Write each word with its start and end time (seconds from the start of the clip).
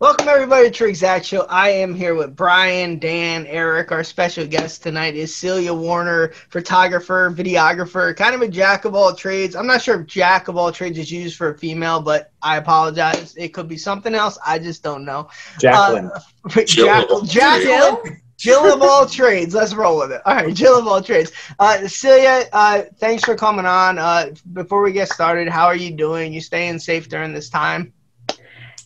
Welcome 0.00 0.28
everybody 0.28 0.70
to 0.72 0.86
Exact 0.86 1.24
Show. 1.24 1.42
I 1.48 1.68
am 1.68 1.94
here 1.94 2.16
with 2.16 2.34
Brian, 2.34 2.98
Dan, 2.98 3.46
Eric. 3.46 3.92
Our 3.92 4.02
special 4.02 4.44
guest 4.44 4.82
tonight 4.82 5.14
is 5.14 5.34
Celia 5.34 5.72
Warner, 5.72 6.32
photographer, 6.50 7.30
videographer, 7.30 8.14
kind 8.16 8.34
of 8.34 8.42
a 8.42 8.48
jack 8.48 8.84
of 8.84 8.96
all 8.96 9.14
trades. 9.14 9.54
I'm 9.54 9.68
not 9.68 9.80
sure 9.82 10.00
if 10.00 10.06
jack 10.08 10.48
of 10.48 10.56
all 10.56 10.72
trades 10.72 10.98
is 10.98 11.12
used 11.12 11.36
for 11.36 11.50
a 11.50 11.58
female, 11.58 12.02
but 12.02 12.32
I 12.42 12.56
apologize. 12.56 13.36
It 13.36 13.50
could 13.54 13.68
be 13.68 13.76
something 13.78 14.14
else. 14.16 14.36
I 14.44 14.58
just 14.58 14.82
don't 14.82 15.04
know. 15.04 15.28
Jacqueline. 15.60 16.10
Uh, 16.12 16.64
Jack- 16.64 17.06
Jacqueline. 17.24 18.20
Jill 18.36 18.74
of 18.74 18.82
all 18.82 19.06
trades. 19.06 19.54
Let's 19.54 19.74
roll 19.74 19.98
with 20.00 20.10
it. 20.10 20.20
All 20.26 20.34
right, 20.34 20.52
Jill 20.52 20.76
of 20.76 20.88
all 20.88 21.00
trades. 21.00 21.30
Uh, 21.60 21.86
Celia, 21.86 22.46
uh, 22.52 22.82
thanks 22.98 23.22
for 23.24 23.36
coming 23.36 23.64
on. 23.64 23.98
Uh, 23.98 24.32
before 24.52 24.82
we 24.82 24.92
get 24.92 25.08
started, 25.08 25.48
how 25.48 25.66
are 25.66 25.76
you 25.76 25.92
doing? 25.92 26.32
You 26.32 26.40
staying 26.40 26.80
safe 26.80 27.08
during 27.08 27.32
this 27.32 27.48
time? 27.48 27.92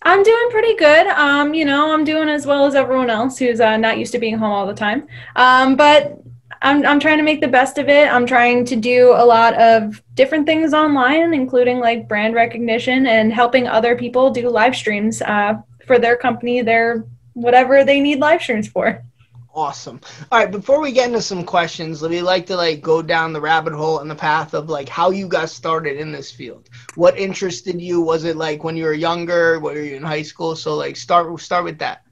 I'm 0.03 0.23
doing 0.23 0.51
pretty 0.51 0.77
good. 0.77 1.07
Um, 1.09 1.55
you 1.55 1.65
know, 1.65 1.93
I'm 1.93 2.05
doing 2.05 2.29
as 2.29 2.47
well 2.47 2.67
as 2.67 2.75
everyone 2.75 3.11
else 3.11 3.39
who's 3.39 3.61
uh, 3.61 3.77
not 3.77 3.99
used 3.99 4.13
to 4.13 4.19
being 4.19 4.39
home 4.39 4.53
all 4.53 4.67
the 4.67 4.75
time. 4.75 5.07
Um, 5.37 5.77
but 5.77 6.19
I'm, 6.63 6.85
I'm 6.87 7.01
trying 7.01 7.19
to 7.19 7.25
make 7.25 7.41
the 7.41 7.49
best 7.49 7.79
of 7.79 7.89
it. 7.89 8.09
I'm 8.09 8.27
trying 8.27 8.65
to 8.67 8.77
do 8.77 9.13
a 9.13 9.25
lot 9.25 9.55
of 9.55 10.03
different 10.15 10.47
things 10.47 10.73
online, 10.73 11.35
including 11.35 11.79
like 11.79 12.09
brand 12.09 12.35
recognition 12.35 13.07
and 13.07 13.33
helping 13.33 13.69
other 13.69 13.97
people 13.97 14.31
do 14.31 14.49
live 14.49 14.75
streams 14.75 15.21
uh, 15.23 15.55
for 15.87 15.99
their 15.99 16.17
company, 16.17 16.63
their 16.63 17.05
whatever 17.35 17.85
they 17.85 18.01
need 18.01 18.19
live 18.19 18.43
streams 18.43 18.69
for. 18.69 19.05
Awesome. 19.59 20.01
All 20.31 20.39
right, 20.39 20.53
before 20.53 20.81
we 20.81 20.93
get 20.93 21.09
into 21.09 21.21
some 21.21 21.43
questions, 21.43 22.01
we 22.01 22.23
like 22.23 22.47
to 22.47 22.55
like 22.55 22.81
go 22.81 23.03
down 23.03 23.33
the 23.33 23.41
rabbit 23.41 23.73
hole 23.73 23.99
and 23.99 24.09
the 24.09 24.15
path 24.15 24.55
of 24.55 24.71
like 24.71 24.89
how 24.89 25.11
you 25.11 25.27
got 25.27 25.51
started 25.51 25.97
in 25.97 26.13
this 26.13 26.31
field. 26.31 26.71
What 26.95 27.19
interested 27.19 27.81
you? 27.81 28.01
Was 28.01 28.23
it 28.23 28.37
like 28.37 28.63
when 28.63 28.77
you 28.77 28.85
were 28.85 28.93
younger? 28.93 29.59
Were 29.59 29.77
you 29.77 29.97
in 29.97 30.05
high 30.05 30.23
school? 30.23 30.55
So 30.55 30.77
like 30.77 30.95
start 30.95 31.41
start 31.41 31.65
with 31.65 31.81
that. 31.81 32.05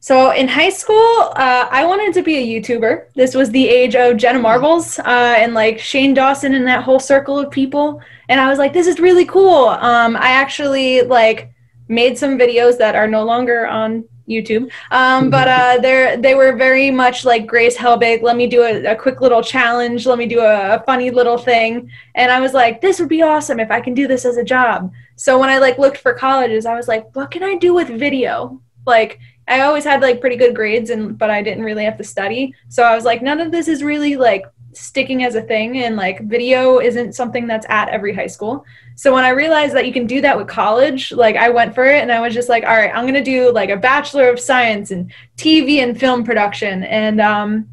So 0.00 0.32
in 0.32 0.46
high 0.46 0.68
school, 0.68 1.32
uh, 1.34 1.66
I 1.70 1.86
wanted 1.86 2.12
to 2.12 2.22
be 2.22 2.36
a 2.36 2.60
YouTuber. 2.60 3.14
This 3.14 3.34
was 3.34 3.48
the 3.50 3.66
age 3.66 3.96
of 3.96 4.18
Jenna 4.18 4.38
Marbles 4.38 4.98
uh, 4.98 5.36
and 5.38 5.54
like 5.54 5.78
Shane 5.78 6.12
Dawson 6.12 6.52
and 6.52 6.66
that 6.66 6.84
whole 6.84 7.00
circle 7.00 7.38
of 7.38 7.50
people. 7.50 8.02
And 8.28 8.38
I 8.38 8.50
was 8.50 8.58
like, 8.58 8.74
this 8.74 8.86
is 8.86 9.00
really 9.00 9.24
cool. 9.24 9.68
Um, 9.68 10.14
I 10.14 10.32
actually 10.32 11.00
like 11.00 11.54
made 11.88 12.18
some 12.18 12.38
videos 12.38 12.76
that 12.76 12.94
are 12.94 13.08
no 13.08 13.24
longer 13.24 13.66
on 13.66 14.04
YouTube. 14.28 14.70
Um, 14.90 15.30
but 15.30 15.48
uh, 15.48 15.78
they 15.80 16.16
they 16.18 16.34
were 16.34 16.56
very 16.56 16.90
much 16.90 17.24
like 17.24 17.46
Grace 17.46 17.76
Helbig. 17.76 18.22
Let 18.22 18.36
me 18.36 18.46
do 18.46 18.62
a, 18.62 18.92
a 18.92 18.96
quick 18.96 19.20
little 19.20 19.42
challenge. 19.42 20.06
Let 20.06 20.18
me 20.18 20.26
do 20.26 20.40
a, 20.40 20.76
a, 20.76 20.82
funny 20.84 21.10
little 21.10 21.38
thing. 21.38 21.90
And 22.14 22.32
I 22.32 22.40
was 22.40 22.54
like, 22.54 22.80
this 22.80 22.98
would 23.00 23.08
be 23.08 23.22
awesome 23.22 23.60
if 23.60 23.70
I 23.70 23.80
can 23.80 23.94
do 23.94 24.08
this 24.08 24.24
as 24.24 24.36
a 24.36 24.44
job. 24.44 24.92
So 25.16 25.38
when 25.38 25.50
I 25.50 25.58
like 25.58 25.78
looked 25.78 25.98
for 25.98 26.14
colleges, 26.14 26.66
I 26.66 26.74
was 26.74 26.88
like, 26.88 27.14
what 27.14 27.30
can 27.30 27.42
I 27.42 27.56
do 27.56 27.74
with 27.74 27.88
video? 27.88 28.60
Like 28.86 29.18
I 29.46 29.60
always 29.60 29.84
had 29.84 30.00
like 30.00 30.20
pretty 30.20 30.36
good 30.36 30.54
grades, 30.54 30.90
and 30.90 31.18
but 31.18 31.30
I 31.30 31.42
didn't 31.42 31.64
really 31.64 31.84
have 31.84 31.98
to 31.98 32.04
study. 32.04 32.54
So 32.68 32.82
I 32.82 32.94
was 32.94 33.04
like, 33.04 33.22
none 33.22 33.40
of 33.40 33.52
this 33.52 33.68
is 33.68 33.82
really 33.82 34.16
like 34.16 34.44
sticking 34.76 35.24
as 35.24 35.34
a 35.34 35.42
thing 35.42 35.78
and 35.78 35.96
like 35.96 36.20
video 36.20 36.78
isn't 36.80 37.14
something 37.14 37.46
that's 37.46 37.66
at 37.68 37.88
every 37.88 38.14
high 38.14 38.26
school. 38.26 38.64
So 38.96 39.12
when 39.12 39.24
i 39.24 39.30
realized 39.30 39.74
that 39.74 39.86
you 39.86 39.92
can 39.92 40.06
do 40.06 40.20
that 40.20 40.36
with 40.36 40.46
college 40.46 41.10
like 41.12 41.36
i 41.36 41.48
went 41.48 41.74
for 41.74 41.84
it 41.84 42.00
and 42.00 42.12
i 42.12 42.20
was 42.20 42.32
just 42.32 42.48
like 42.48 42.64
all 42.64 42.76
right 42.76 42.92
i'm 42.94 43.04
going 43.04 43.14
to 43.14 43.24
do 43.24 43.50
like 43.50 43.70
a 43.70 43.76
bachelor 43.76 44.28
of 44.28 44.38
science 44.38 44.90
in 44.90 45.12
tv 45.36 45.82
and 45.82 45.98
film 45.98 46.24
production. 46.24 46.84
And 46.84 47.20
um, 47.20 47.68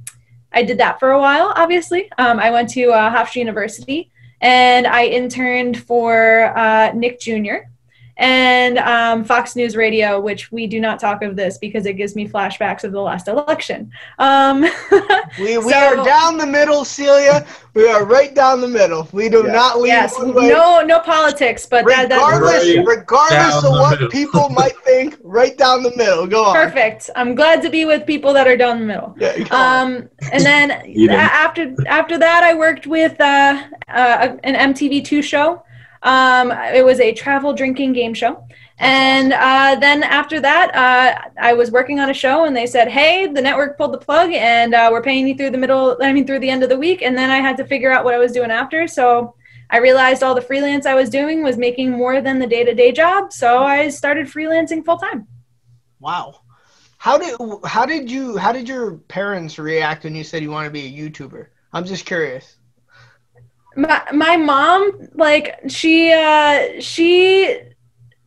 i 0.52 0.64
did 0.64 0.78
that 0.80 1.00
for 1.00 1.12
a 1.12 1.20
while 1.20 1.54
obviously. 1.56 2.12
Um, 2.18 2.40
i 2.40 2.50
went 2.50 2.70
to 2.72 2.90
uh, 2.92 3.16
hofstra 3.16 3.38
university 3.38 4.12
and 4.42 4.88
i 4.88 5.06
interned 5.06 5.84
for 5.84 6.58
uh, 6.58 6.92
nick 6.94 7.20
jr 7.20 7.71
and 8.22 8.78
um, 8.78 9.24
Fox 9.24 9.56
News 9.56 9.76
Radio, 9.76 10.20
which 10.20 10.52
we 10.52 10.68
do 10.68 10.80
not 10.80 11.00
talk 11.00 11.24
of 11.24 11.36
this 11.36 11.58
because 11.58 11.88
it 11.88 11.94
gives 11.94 12.16
me 12.16 12.30
flashbacks 12.30 12.84
of 12.84 12.92
the 12.92 13.02
last 13.02 13.28
election. 13.28 13.92
Um, 14.20 14.62
we 15.40 15.58
we 15.58 15.72
so, 15.72 15.76
are 15.76 16.06
down 16.06 16.38
the 16.38 16.46
middle, 16.46 16.86
Celia. 16.86 17.46
We 17.74 17.88
are 17.88 18.06
right 18.06 18.34
down 18.36 18.62
the 18.62 18.68
middle. 18.68 19.10
We 19.12 19.28
do 19.28 19.44
yeah. 19.44 19.52
not 19.52 19.80
leave. 19.80 19.88
Yes, 19.88 20.20
no, 20.20 20.84
no 20.86 21.00
politics, 21.00 21.66
but 21.66 21.84
regardless, 21.84 22.76
that, 22.76 22.84
regardless 22.86 23.64
of 23.64 23.72
what 23.72 23.92
middle. 23.92 24.10
people 24.10 24.50
might 24.52 24.78
think, 24.86 25.18
right 25.24 25.58
down 25.58 25.82
the 25.82 25.96
middle. 25.96 26.28
Go 26.28 26.46
on. 26.46 26.54
Perfect. 26.54 27.10
I'm 27.16 27.34
glad 27.34 27.64
to 27.64 27.72
be 27.72 27.86
with 27.86 28.06
people 28.06 28.34
that 28.34 28.48
are 28.48 28.58
down 28.58 28.82
the 28.82 28.86
middle. 28.86 29.16
Yeah, 29.20 29.48
um, 29.50 30.08
and 30.32 30.44
then 30.46 30.70
after 31.10 31.74
after 31.88 32.20
that, 32.20 32.44
I 32.44 32.54
worked 32.54 32.86
with 32.86 33.20
uh, 33.20 33.64
uh, 33.90 34.38
an 34.44 34.74
MTV 34.74 35.04
two 35.04 35.24
show. 35.24 35.64
Um, 36.04 36.52
it 36.52 36.84
was 36.84 37.00
a 37.00 37.14
travel 37.14 37.54
drinking 37.54 37.94
game 37.94 38.14
show. 38.14 38.44
And 38.80 39.34
uh, 39.34 39.78
then 39.80 40.02
after 40.02 40.40
that, 40.40 40.74
uh, 40.74 41.30
I 41.40 41.54
was 41.54 41.70
working 41.70 42.00
on 42.00 42.10
a 42.10 42.14
show, 42.14 42.46
and 42.46 42.58
they 42.58 42.66
said, 42.66 42.88
"Hey, 42.88 43.28
the 43.28 43.42
network 43.42 43.78
pulled 43.78 43.94
the 43.94 44.00
plug, 44.00 44.32
and 44.32 44.74
uh, 44.74 44.90
we're 44.92 45.04
paying 45.04 45.28
you 45.28 45.36
through 45.36 45.52
the 45.52 45.58
middle. 45.58 45.98
I 46.02 46.12
mean, 46.12 46.26
through 46.26 46.40
the 46.40 46.50
end 46.50 46.64
of 46.64 46.70
the 46.70 46.78
week." 46.78 47.04
And 47.04 47.16
then 47.16 47.30
I 47.30 47.38
had 47.38 47.58
to 47.58 47.66
figure 47.66 47.92
out 47.92 48.04
what 48.04 48.16
I 48.16 48.18
was 48.18 48.32
doing 48.32 48.50
after. 48.50 48.88
So 48.88 49.36
I 49.70 49.78
realized 49.78 50.24
all 50.24 50.34
the 50.34 50.42
freelance 50.42 50.88
I 50.88 50.96
was 50.96 51.12
doing 51.12 51.44
was 51.44 51.58
making 51.58 51.92
more 51.92 52.22
than 52.22 52.40
the 52.40 52.48
day 52.48 52.64
to 52.64 52.74
day 52.74 52.92
job. 52.92 53.32
So 53.32 53.60
I 53.60 53.90
started 53.90 54.26
freelancing 54.26 54.84
full 54.84 54.98
time. 54.98 55.28
Wow. 56.00 56.42
How 56.98 57.20
did 57.20 57.38
how 57.66 57.86
did 57.86 58.10
you 58.10 58.38
how 58.38 58.52
did 58.52 58.68
your 58.68 58.94
parents 58.94 59.60
react 59.60 60.06
when 60.06 60.16
you 60.16 60.24
said 60.24 60.42
you 60.42 60.50
want 60.50 60.66
to 60.66 60.72
be 60.72 60.88
a 60.88 61.10
YouTuber? 61.10 61.48
I'm 61.72 61.86
just 61.86 62.06
curious 62.06 62.58
my 63.76 64.04
my 64.14 64.38
mom 64.38 64.92
like 65.14 65.60
she 65.68 66.12
uh 66.12 66.80
she 66.80 67.60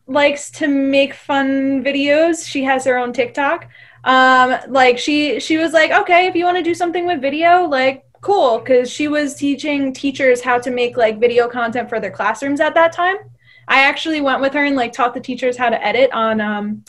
likes 0.07 0.51
to 0.51 0.67
make 0.67 1.13
fun 1.13 1.83
videos. 1.83 2.47
She 2.47 2.63
has 2.63 2.85
her 2.85 2.97
own 2.97 3.13
tiktok. 3.13 3.67
Um 4.03 4.57
like 4.67 4.97
she 4.97 5.39
she 5.39 5.57
was 5.57 5.73
like 5.73 5.91
okay 5.91 6.27
if 6.27 6.35
you 6.35 6.45
want 6.45 6.57
to 6.57 6.63
do 6.63 6.73
something 6.73 7.05
with 7.05 7.21
video 7.21 7.65
like 7.65 8.05
cool. 8.21 8.59
Because 8.59 8.89
she 8.89 9.07
was 9.07 9.35
teaching 9.35 9.93
teachers 9.93 10.41
how 10.41 10.59
to 10.59 10.71
make 10.71 10.97
like 10.97 11.19
video 11.19 11.47
content 11.47 11.89
for 11.89 11.99
their 11.99 12.11
classrooms 12.11 12.59
at 12.59 12.73
that 12.73 12.91
time. 12.91 13.17
I 13.67 13.81
actually 13.81 14.21
went 14.21 14.41
with 14.41 14.53
her 14.53 14.65
and 14.65 14.75
like 14.75 14.93
taught 14.93 15.13
the 15.13 15.19
teachers 15.19 15.57
how 15.57 15.69
to 15.69 15.85
edit 15.85 16.11
on 16.11 16.41
um 16.41 16.83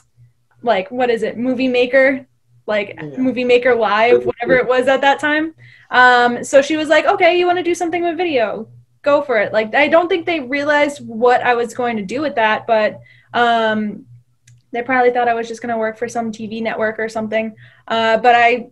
like 0.62 0.91
what 0.91 1.11
is 1.11 1.22
it? 1.22 1.37
Movie 1.37 1.69
maker? 1.69 2.27
Like 2.66 2.97
yeah. 2.97 3.16
movie 3.19 3.45
maker 3.45 3.75
live 3.75 4.25
whatever 4.25 4.55
it 4.55 4.66
was 4.66 4.89
at 4.89 5.03
that 5.03 5.21
time 5.21 5.55
um, 5.91 6.42
so 6.44 6.62
she 6.62 6.76
was 6.76 6.88
like, 6.88 7.04
okay, 7.06 7.38
you 7.38 7.47
want 7.47 7.58
to 7.58 7.64
do 7.64 7.74
something 7.74 8.02
with 8.02 8.16
video? 8.16 8.69
Go 9.02 9.22
for 9.22 9.38
it. 9.38 9.52
Like, 9.52 9.74
I 9.74 9.88
don't 9.88 10.08
think 10.08 10.26
they 10.26 10.41
realized 10.41 11.06
what 11.06 11.42
I 11.42 11.54
was 11.54 11.74
going 11.74 11.97
to 11.97 12.02
do 12.02 12.20
with 12.20 12.34
that, 12.34 12.66
but 12.66 13.00
um, 13.32 14.04
they 14.72 14.82
probably 14.82 15.12
thought 15.12 15.28
I 15.28 15.34
was 15.34 15.48
just 15.48 15.62
going 15.62 15.72
to 15.72 15.78
work 15.78 15.97
for 15.97 16.08
some 16.08 16.32
TV 16.32 16.60
network 16.60 16.98
or 16.98 17.08
something. 17.08 17.54
Uh, 17.86 18.19
but 18.19 18.34
I, 18.34 18.69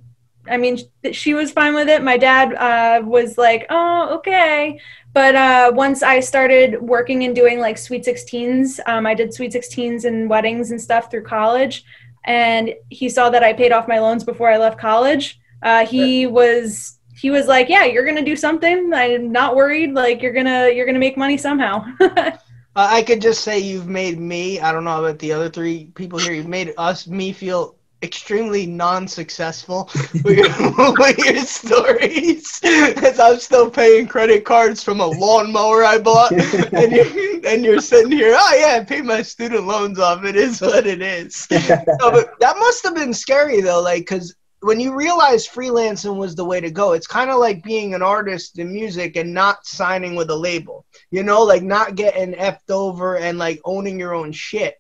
I 0.49 0.57
mean, 0.57 0.79
she 1.13 1.35
was 1.35 1.53
fine 1.53 1.75
with 1.75 1.89
it. 1.89 2.03
My 2.03 2.19
dad 2.19 2.55
uh, 2.55 3.03
was 3.05 3.39
like, 3.39 3.67
oh, 3.71 4.17
okay. 4.17 4.81
But 5.13 5.37
uh, 5.37 5.73
once 5.75 6.03
I 6.03 6.21
started 6.21 6.83
working 6.83 7.25
and 7.25 7.35
doing 7.35 7.61
like 7.61 7.79
Sweet 7.79 8.05
16s, 8.05 8.81
um, 8.87 9.07
I 9.07 9.15
did 9.15 9.33
Sweet 9.33 9.53
16s 9.53 10.05
and 10.05 10.29
weddings 10.29 10.73
and 10.73 10.81
stuff 10.81 11.11
through 11.11 11.23
college. 11.23 11.85
And 12.25 12.75
he 12.91 13.09
saw 13.09 13.31
that 13.31 13.45
I 13.45 13.53
paid 13.53 13.71
off 13.71 13.87
my 13.87 14.01
loans 14.01 14.25
before 14.25 14.51
I 14.51 14.59
left 14.59 14.79
college. 14.79 15.39
Uh, 15.63 15.87
he 15.87 16.27
was 16.27 16.99
he 17.25 17.31
was 17.31 17.47
like, 17.47 17.71
"Yeah, 17.71 17.87
you're 17.87 18.05
gonna 18.05 18.23
do 18.23 18.37
something. 18.37 18.93
I'm 18.93 19.33
not 19.33 19.57
worried. 19.57 19.95
Like 19.95 20.21
you're 20.21 20.35
gonna 20.35 20.69
you're 20.69 20.85
gonna 20.85 20.99
make 20.99 21.17
money 21.17 21.39
somehow." 21.39 21.83
uh, 22.01 22.37
I 22.77 23.03
could 23.03 23.23
just 23.23 23.43
say 23.43 23.59
you've 23.59 23.89
made 23.89 24.21
me. 24.21 24.61
I 24.61 24.73
don't 24.73 24.85
know 24.85 25.03
about 25.03 25.21
the 25.21 25.33
other 25.33 25.49
three 25.49 25.87
people 25.95 26.19
here. 26.19 26.35
You've 26.35 26.49
made 26.49 26.75
us 26.77 27.07
me 27.07 27.33
feel 27.33 27.77
extremely 28.03 28.67
non-successful 28.67 29.89
with, 30.25 30.37
your, 30.37 31.37
stories 31.39 32.61
as 32.63 33.19
I'm 33.19 33.39
still 33.39 33.71
paying 33.71 34.07
credit 34.07 34.45
cards 34.45 34.85
from 34.85 35.01
a 35.01 35.07
lawnmower 35.07 35.83
I 35.83 35.99
bought 36.01 36.33
and 36.33 36.93
you're, 36.93 37.47
and 37.47 37.65
you're 37.65 37.81
sitting 37.81 38.13
here 38.13 38.35
oh 38.37 38.57
yeah 38.61 38.79
I 38.79 38.85
paid 38.85 39.07
my 39.07 39.23
student 39.23 39.67
loans 39.67 39.99
off 39.99 40.23
it 40.25 40.37
is 40.37 40.61
what 40.61 40.87
it 40.87 41.01
is 41.01 41.47
no, 41.51 42.11
but 42.11 42.39
that 42.41 42.57
must 42.59 42.85
have 42.85 42.95
been 42.95 43.15
scary 43.15 43.63
though 43.63 43.81
like 43.81 44.03
because 44.03 44.35
when 44.65 44.81
you 44.81 44.95
realize 44.95 45.47
freelancing 45.47 46.17
was 46.17 46.35
the 46.35 46.45
way 46.45 46.59
to 46.59 46.71
go, 46.71 46.93
it's 46.93 47.07
kind 47.07 47.31
of 47.31 47.39
like 47.39 47.63
being 47.63 47.93
an 47.93 48.01
artist 48.01 48.59
in 48.59 48.73
music 48.73 49.15
and 49.15 49.35
not 49.35 49.67
signing 49.67 50.15
with 50.15 50.31
a 50.31 50.35
label. 50.35 50.87
You 51.11 51.23
know, 51.23 51.43
like 51.43 51.63
not 51.63 51.97
getting 51.97 52.33
effed 52.33 52.71
over 52.71 53.19
and 53.19 53.37
like 53.37 53.61
owning 53.67 53.99
your 53.99 54.15
own 54.15 54.33
shit. 54.33 54.77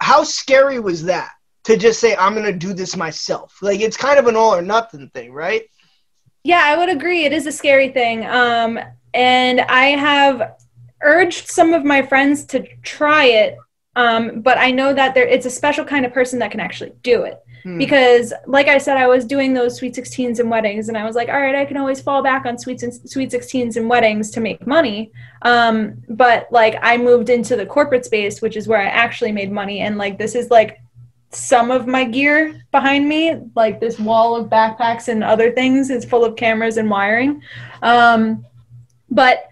How 0.00 0.22
scary 0.22 0.78
was 0.78 1.02
that 1.06 1.30
to 1.64 1.76
just 1.76 1.98
say 1.98 2.14
I'm 2.14 2.34
gonna 2.34 2.52
do 2.52 2.72
this 2.72 2.96
myself? 2.96 3.56
Like 3.60 3.80
it's 3.80 3.96
kind 3.96 4.16
of 4.16 4.28
an 4.28 4.36
all 4.36 4.54
or 4.54 4.62
nothing 4.62 5.10
thing, 5.12 5.32
right? 5.32 5.64
Yeah, 6.44 6.62
I 6.64 6.76
would 6.78 6.88
agree. 6.88 7.24
It 7.24 7.32
is 7.32 7.48
a 7.48 7.52
scary 7.52 7.88
thing. 7.88 8.24
Um, 8.26 8.78
and 9.12 9.60
I 9.60 9.86
have 9.86 10.56
urged 11.02 11.48
some 11.48 11.74
of 11.74 11.84
my 11.84 12.02
friends 12.02 12.44
to 12.44 12.64
try 12.84 13.24
it 13.24 13.58
Um, 13.96 14.40
but 14.40 14.56
I 14.58 14.70
know 14.70 14.94
that 14.94 15.14
there 15.14 15.26
it's 15.26 15.46
a 15.46 15.50
special 15.50 15.84
kind 15.84 16.06
of 16.06 16.12
person 16.12 16.38
that 16.38 16.50
can 16.50 16.60
actually 16.60 16.92
do 17.02 17.22
it. 17.24 17.42
Hmm. 17.62 17.76
Because, 17.76 18.32
like 18.46 18.68
I 18.68 18.78
said, 18.78 18.96
I 18.96 19.06
was 19.06 19.24
doing 19.26 19.52
those 19.52 19.76
sweet 19.76 19.94
16s 19.94 20.38
and 20.38 20.50
weddings, 20.50 20.88
and 20.88 20.96
I 20.96 21.04
was 21.04 21.14
like, 21.14 21.28
all 21.28 21.40
right, 21.40 21.54
I 21.54 21.66
can 21.66 21.76
always 21.76 22.00
fall 22.00 22.22
back 22.22 22.46
on 22.46 22.56
sweet, 22.58 22.80
sweet 22.80 23.30
16s 23.30 23.76
and 23.76 23.88
weddings 23.88 24.30
to 24.30 24.40
make 24.40 24.66
money. 24.66 25.12
Um, 25.42 26.02
but, 26.08 26.48
like, 26.50 26.76
I 26.80 26.96
moved 26.96 27.28
into 27.28 27.56
the 27.56 27.66
corporate 27.66 28.06
space, 28.06 28.40
which 28.40 28.56
is 28.56 28.66
where 28.66 28.80
I 28.80 28.86
actually 28.86 29.32
made 29.32 29.52
money. 29.52 29.80
And, 29.80 29.98
like, 29.98 30.16
this 30.16 30.34
is 30.34 30.50
like 30.50 30.80
some 31.32 31.70
of 31.70 31.86
my 31.86 32.04
gear 32.04 32.60
behind 32.72 33.08
me, 33.08 33.36
like 33.54 33.78
this 33.78 33.98
wall 33.98 34.36
of 34.36 34.48
backpacks 34.48 35.08
and 35.08 35.22
other 35.22 35.52
things, 35.52 35.90
is 35.90 36.04
full 36.04 36.24
of 36.24 36.36
cameras 36.36 36.76
and 36.76 36.90
wiring. 36.90 37.42
Um, 37.82 38.44
but 39.10 39.48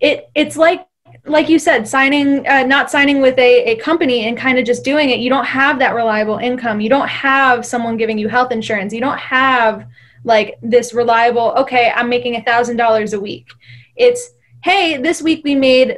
it 0.00 0.30
it's 0.34 0.56
like 0.56 0.87
like 1.28 1.48
you 1.48 1.58
said, 1.58 1.86
signing, 1.86 2.46
uh, 2.46 2.62
not 2.64 2.90
signing 2.90 3.20
with 3.20 3.38
a, 3.38 3.72
a 3.72 3.76
company 3.76 4.26
and 4.26 4.36
kind 4.36 4.58
of 4.58 4.64
just 4.64 4.84
doing 4.84 5.10
it, 5.10 5.18
you 5.18 5.30
don't 5.30 5.44
have 5.44 5.78
that 5.78 5.94
reliable 5.94 6.38
income. 6.38 6.80
You 6.80 6.88
don't 6.88 7.08
have 7.08 7.64
someone 7.64 7.96
giving 7.96 8.18
you 8.18 8.28
health 8.28 8.52
insurance. 8.52 8.92
You 8.92 9.00
don't 9.00 9.18
have 9.18 9.86
like 10.24 10.58
this 10.62 10.92
reliable, 10.92 11.52
okay, 11.56 11.92
I'm 11.94 12.08
making 12.08 12.36
a 12.36 12.42
thousand 12.42 12.76
dollars 12.76 13.12
a 13.12 13.20
week. 13.20 13.48
It's, 13.96 14.30
hey, 14.62 14.96
this 14.96 15.22
week 15.22 15.42
we 15.44 15.54
made 15.54 15.96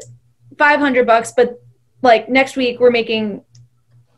500 0.58 1.06
bucks, 1.06 1.32
but 1.36 1.62
like 2.02 2.28
next 2.28 2.56
week 2.56 2.80
we're 2.80 2.90
making 2.90 3.42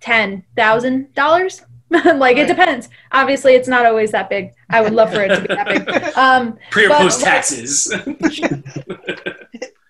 $10,000. 0.00 1.64
like 2.18 2.38
it 2.38 2.46
depends. 2.46 2.88
Obviously, 3.10 3.52
it's 3.54 3.68
not 3.68 3.84
always 3.84 4.12
that 4.12 4.30
big. 4.30 4.54
I 4.70 4.80
would 4.80 4.94
love 4.94 5.12
for 5.12 5.20
it 5.20 5.28
to 5.28 5.40
be 5.42 5.46
that 5.48 5.66
big. 5.66 6.14
Um, 6.16 6.58
Pre 6.70 6.86
or 6.86 6.90
post 6.90 7.20
taxes. 7.20 7.92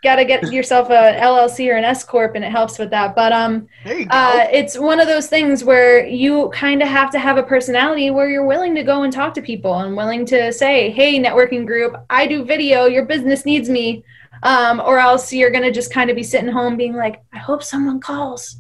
got 0.03 0.17
to 0.17 0.25
get 0.25 0.53
yourself 0.53 0.89
a 0.91 1.17
LLC 1.21 1.73
or 1.73 1.77
an 1.77 1.85
S 1.85 2.03
corp, 2.05 2.35
and 2.35 2.45
it 2.45 2.51
helps 2.51 2.79
with 2.79 2.91
that. 2.91 3.15
But 3.15 3.33
um, 3.33 3.69
There 3.85 3.99
you 4.01 4.07
go. 4.07 4.17
uh, 4.17 4.47
it's 4.53 4.77
one 4.79 4.99
of 5.01 5.07
those 5.07 5.29
things 5.29 5.63
where 5.65 6.05
you 6.07 6.51
kind 6.53 6.83
of 6.83 6.89
have 6.89 7.11
to 7.13 7.19
have 7.19 7.37
a 7.39 7.43
personality 7.43 8.11
where 8.11 8.29
you're 8.29 8.47
willing 8.47 8.75
to 8.75 8.83
go 8.83 9.05
and 9.05 9.13
talk 9.13 9.33
to 9.35 9.43
people 9.43 9.79
and 9.79 9.97
willing 9.97 10.27
to 10.27 10.53
say, 10.53 10.91
"Hey, 10.91 11.19
networking 11.23 11.67
group, 11.67 11.95
I 12.11 12.27
do 12.27 12.45
video. 12.45 12.87
Your 12.87 13.05
business 13.07 13.45
needs 13.47 13.69
me," 13.71 14.05
um, 14.43 14.81
or 14.81 14.99
else 14.99 15.33
you're 15.33 15.51
gonna 15.51 15.71
just 15.73 15.93
kind 15.93 16.11
of 16.11 16.17
be 16.17 16.23
sitting 16.25 16.51
home 16.51 16.77
being 16.77 16.95
like, 16.95 17.23
"I 17.33 17.39
hope 17.39 17.63
someone 17.63 18.01
calls. 18.01 18.57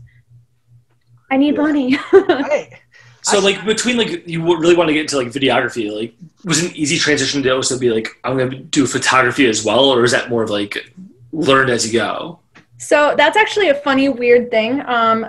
I 1.30 1.36
need 1.36 1.56
money." 1.56 1.98
Hey, 2.12 2.78
So 3.22 3.38
like 3.38 3.64
between 3.64 3.96
like 3.96 4.26
you 4.26 4.42
really 4.42 4.74
want 4.76 4.88
to 4.88 4.94
get 4.94 5.02
into 5.02 5.16
like 5.16 5.28
videography, 5.28 5.90
like 5.90 6.12
was 6.44 6.62
an 6.62 6.70
easy 6.74 6.98
transition 6.98 7.42
to 7.44 7.50
also 7.54 7.78
be 7.78 7.88
like 7.90 8.08
I'm 8.24 8.36
going 8.36 8.50
to 8.50 8.56
do 8.58 8.84
photography 8.86 9.46
as 9.48 9.64
well, 9.64 9.84
or 9.90 10.02
is 10.04 10.10
that 10.12 10.28
more 10.28 10.42
of 10.42 10.50
like 10.50 10.92
learned 11.32 11.70
as 11.70 11.87
you 11.87 11.99
go? 11.99 12.40
So 12.79 13.14
that's 13.17 13.37
actually 13.37 13.69
a 13.69 13.75
funny, 13.75 14.08
weird 14.08 14.50
thing. 14.50 14.82
Um, 14.87 15.26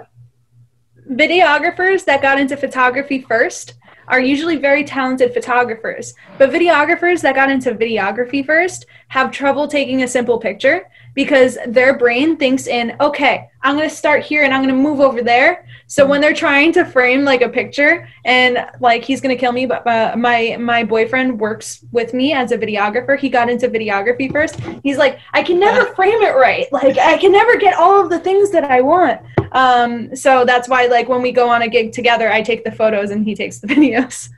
videographers 1.09 2.05
that 2.05 2.21
got 2.21 2.39
into 2.39 2.57
photography 2.57 3.21
first 3.21 3.75
are 4.07 4.19
usually 4.19 4.57
very 4.57 4.83
talented 4.83 5.33
photographers, 5.33 6.13
but 6.37 6.51
videographers 6.51 7.21
that 7.21 7.35
got 7.35 7.49
into 7.49 7.73
videography 7.73 8.45
first 8.45 8.85
have 9.09 9.31
trouble 9.31 9.67
taking 9.67 10.03
a 10.03 10.07
simple 10.07 10.39
picture 10.39 10.89
because 11.13 11.57
their 11.67 11.97
brain 11.97 12.37
thinks 12.37 12.67
in, 12.67 12.95
okay, 12.99 13.49
I'm 13.61 13.77
going 13.77 13.89
to 13.89 13.95
start 13.95 14.23
here 14.23 14.43
and 14.43 14.53
I'm 14.53 14.61
going 14.61 14.75
to 14.75 14.81
move 14.81 14.99
over 14.99 15.21
there. 15.21 15.65
So 15.87 16.05
when 16.05 16.21
they're 16.21 16.33
trying 16.33 16.71
to 16.73 16.85
frame 16.85 17.23
like 17.23 17.41
a 17.41 17.49
picture 17.49 18.07
and 18.25 18.65
like 18.79 19.03
he's 19.03 19.21
going 19.21 19.35
to 19.35 19.39
kill 19.39 19.51
me, 19.51 19.65
but 19.65 19.85
uh, 19.85 20.15
my 20.17 20.57
my 20.59 20.83
boyfriend 20.83 21.39
works 21.39 21.85
with 21.91 22.13
me 22.13 22.33
as 22.33 22.51
a 22.51 22.57
videographer. 22.57 23.17
He 23.17 23.29
got 23.29 23.49
into 23.49 23.67
videography 23.67 24.31
first. 24.31 24.59
He's 24.81 24.97
like, 24.97 25.19
I 25.33 25.43
can 25.43 25.59
never 25.59 25.93
frame 25.93 26.21
it 26.21 26.35
right. 26.35 26.71
Like 26.71 26.97
I 26.97 27.17
can 27.17 27.31
never 27.31 27.57
get 27.57 27.77
all 27.77 28.01
of 28.01 28.09
the 28.09 28.19
things 28.19 28.49
that 28.51 28.63
I 28.63 28.81
want. 28.81 29.21
Um, 29.51 30.15
so 30.15 30.45
that's 30.45 30.67
why 30.67 30.87
like 30.87 31.07
when 31.07 31.21
we 31.21 31.31
go 31.31 31.47
on 31.47 31.61
a 31.61 31.67
gig 31.67 31.91
together, 31.91 32.31
I 32.31 32.41
take 32.41 32.63
the 32.63 32.71
photos 32.71 33.11
and 33.11 33.23
he 33.23 33.35
takes 33.35 33.59
the 33.59 33.67
videos. 33.75 34.29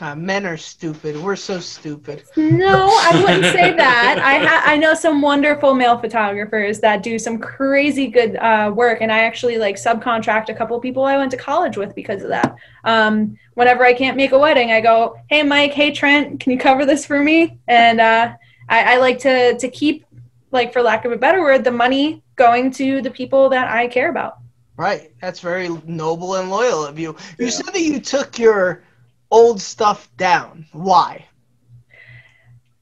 God, 0.00 0.16
men 0.16 0.46
are 0.46 0.56
stupid. 0.56 1.14
We're 1.22 1.36
so 1.36 1.60
stupid. 1.60 2.22
No, 2.34 2.88
I 2.88 3.10
wouldn't 3.22 3.54
say 3.54 3.74
that. 3.76 4.18
I 4.24 4.38
ha- 4.38 4.62
I 4.64 4.78
know 4.78 4.94
some 4.94 5.20
wonderful 5.20 5.74
male 5.74 5.98
photographers 5.98 6.80
that 6.80 7.02
do 7.02 7.18
some 7.18 7.36
crazy 7.38 8.06
good 8.06 8.36
uh, 8.36 8.72
work, 8.74 9.02
and 9.02 9.12
I 9.12 9.18
actually 9.18 9.58
like 9.58 9.76
subcontract 9.76 10.48
a 10.48 10.54
couple 10.54 10.80
people 10.80 11.04
I 11.04 11.18
went 11.18 11.30
to 11.32 11.36
college 11.36 11.76
with 11.76 11.94
because 11.94 12.22
of 12.22 12.30
that. 12.30 12.56
Um, 12.84 13.36
whenever 13.54 13.84
I 13.84 13.92
can't 13.92 14.16
make 14.16 14.32
a 14.32 14.38
wedding, 14.38 14.72
I 14.72 14.80
go, 14.80 15.18
"Hey, 15.28 15.42
Mike. 15.42 15.72
Hey, 15.72 15.90
Trent. 15.90 16.40
Can 16.40 16.52
you 16.52 16.58
cover 16.58 16.86
this 16.86 17.04
for 17.04 17.22
me?" 17.22 17.58
And 17.68 18.00
uh, 18.00 18.32
I, 18.70 18.94
I 18.94 18.96
like 18.96 19.18
to 19.18 19.58
to 19.58 19.68
keep, 19.68 20.06
like, 20.50 20.72
for 20.72 20.80
lack 20.80 21.04
of 21.04 21.12
a 21.12 21.16
better 21.18 21.42
word, 21.42 21.62
the 21.62 21.70
money 21.72 22.22
going 22.36 22.70
to 22.70 23.02
the 23.02 23.10
people 23.10 23.50
that 23.50 23.70
I 23.70 23.86
care 23.86 24.08
about. 24.08 24.38
Right. 24.78 25.12
That's 25.20 25.40
very 25.40 25.68
noble 25.84 26.36
and 26.36 26.48
loyal 26.48 26.86
of 26.86 26.98
you. 26.98 27.14
You 27.38 27.44
Yeah. 27.46 27.50
said 27.50 27.66
that 27.66 27.82
you 27.82 28.00
took 28.00 28.38
your 28.38 28.82
old 29.30 29.60
stuff 29.60 30.10
down. 30.16 30.66
Why? 30.72 31.26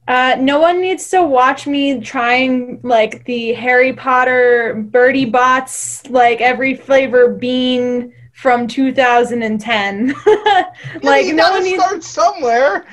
Uh, 0.09 0.37
no 0.41 0.59
one 0.59 0.81
needs 0.81 1.11
to 1.11 1.23
watch 1.23 1.67
me 1.67 2.01
trying 2.01 2.81
like 2.83 3.25
the 3.27 3.53
Harry 3.53 3.93
Potter 3.93 4.87
Bertie 4.91 5.27
Bott's, 5.27 6.09
like 6.09 6.41
every 6.41 6.75
flavor 6.75 7.29
bean 7.29 8.15
from 8.33 8.67
2010. 8.67 10.15
like 11.03 11.27
you 11.27 11.35
no 11.35 11.51
one 11.51 11.63
needs. 11.63 11.83
start 11.83 12.03
somewhere. 12.03 12.87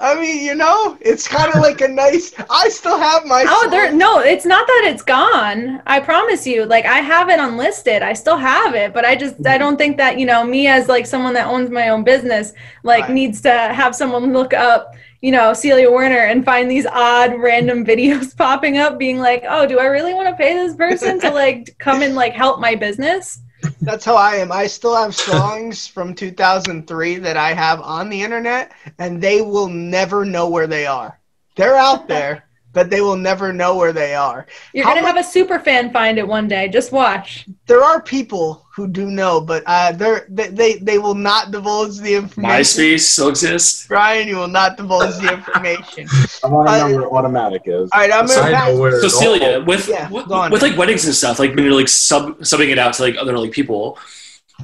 I 0.00 0.18
mean, 0.18 0.42
you 0.44 0.54
know, 0.54 0.96
it's 1.02 1.28
kind 1.28 1.52
of 1.54 1.60
like 1.60 1.82
a 1.82 1.88
nice. 1.88 2.32
I 2.48 2.70
still 2.70 2.98
have 2.98 3.26
my. 3.26 3.44
Oh, 3.46 3.68
there 3.70 3.92
no, 3.92 4.20
it's 4.20 4.46
not 4.46 4.66
that 4.66 4.84
it's 4.86 5.02
gone. 5.02 5.82
I 5.86 6.00
promise 6.00 6.46
you. 6.46 6.64
Like 6.64 6.86
I 6.86 6.98
have 6.98 7.28
it 7.28 7.38
unlisted. 7.38 8.02
I 8.02 8.14
still 8.14 8.38
have 8.38 8.74
it, 8.74 8.94
but 8.94 9.04
I 9.04 9.14
just 9.14 9.34
I 9.34 9.38
mm-hmm. 9.38 9.58
don't 9.58 9.76
think 9.76 9.98
that, 9.98 10.18
you 10.18 10.24
know, 10.24 10.42
me 10.42 10.66
as 10.68 10.88
like 10.88 11.04
someone 11.06 11.34
that 11.34 11.46
owns 11.46 11.70
my 11.70 11.90
own 11.90 12.02
business 12.02 12.54
like 12.82 13.04
Right. 13.04 13.12
needs 13.12 13.42
to 13.42 13.50
have 13.52 13.94
someone 13.94 14.32
look 14.32 14.54
up, 14.54 14.94
you 15.20 15.32
know, 15.32 15.52
Celia 15.52 15.90
Warner 15.90 16.26
and 16.26 16.44
find 16.44 16.70
these 16.70 16.86
odd 16.86 17.38
random 17.38 17.84
videos 17.92 18.34
popping 18.34 18.78
up 18.78 18.98
being 18.98 19.18
like, 19.18 19.44
"Oh, 19.46 19.66
do 19.66 19.78
I 19.78 19.84
really 19.84 20.14
want 20.14 20.28
to 20.28 20.34
pay 20.34 20.54
this 20.54 20.74
person 20.74 21.20
to 21.20 21.30
like 21.30 21.76
come 21.78 22.02
and 22.02 22.14
like 22.14 22.32
help 22.32 22.58
my 22.58 22.74
business?" 22.74 23.40
That's 23.82 24.04
how 24.04 24.16
I 24.16 24.36
am. 24.36 24.52
I 24.52 24.66
still 24.66 24.94
have 24.94 25.14
songs 25.14 25.86
from 25.86 26.14
2003 26.14 27.16
that 27.16 27.36
I 27.36 27.52
have 27.52 27.80
on 27.80 28.08
the 28.08 28.22
internet, 28.22 28.72
and 28.98 29.20
they 29.20 29.42
will 29.42 29.68
never 29.68 30.24
know 30.24 30.48
where 30.48 30.66
they 30.66 30.86
are. 30.86 31.18
They're 31.56 31.76
out 31.76 32.08
there, 32.08 32.44
but 32.72 32.90
they 32.90 33.00
will 33.00 33.16
never 33.16 33.52
know 33.52 33.76
where 33.76 33.92
they 33.92 34.14
are. 34.14 34.46
You're 34.72 34.84
How 34.84 34.92
going 34.92 35.04
to 35.04 35.10
mu- 35.10 35.16
have 35.16 35.24
a 35.24 35.28
super 35.28 35.58
fan 35.58 35.92
find 35.92 36.18
it 36.18 36.26
one 36.26 36.48
day. 36.48 36.68
Just 36.68 36.92
watch. 36.92 37.46
There 37.66 37.82
are 37.82 38.00
people 38.00 38.66
who 38.80 38.88
do 38.88 39.10
know, 39.10 39.40
but 39.40 39.62
uh, 39.66 39.92
they're, 39.92 40.24
they, 40.28 40.48
they 40.48 40.70
they 40.78 40.98
will 40.98 41.14
not 41.14 41.50
divulge 41.50 41.98
the 41.98 42.14
information. 42.14 42.60
MySpace 42.60 43.00
still 43.00 43.28
exists. 43.28 43.86
Brian, 43.86 44.26
you 44.26 44.36
will 44.36 44.48
not 44.48 44.76
divulge 44.76 45.14
the 45.20 45.32
information. 45.34 46.08
I 46.42 46.46
want 46.48 46.68
to 46.68 46.72
I- 46.72 46.78
know 46.90 46.96
where 46.96 47.12
automatic 47.12 47.62
is. 47.66 47.90
All 47.92 48.00
right, 48.00 48.12
I'm 48.12 48.26
So 48.26 48.36
gonna 48.40 48.52
pass. 48.52 48.68
know 48.68 48.80
where 48.80 49.00
So 49.02 49.08
Celia, 49.08 49.60
with 49.60 49.86
Yeah, 49.88 50.08
with, 50.08 50.26
with 50.52 50.62
like 50.62 50.76
weddings 50.78 51.04
and 51.04 51.14
stuff, 51.14 51.38
like 51.38 51.54
when 51.54 51.64
you're 51.64 51.74
like 51.74 51.88
sub 51.88 52.38
subbing 52.40 52.70
it 52.70 52.78
out 52.78 52.94
to 52.94 53.02
like 53.02 53.16
other 53.16 53.36
like 53.38 53.52
people, 53.52 53.98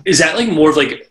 is 0.04 0.18
that 0.20 0.36
like 0.36 0.48
more 0.48 0.70
of 0.70 0.76
like 0.76 1.10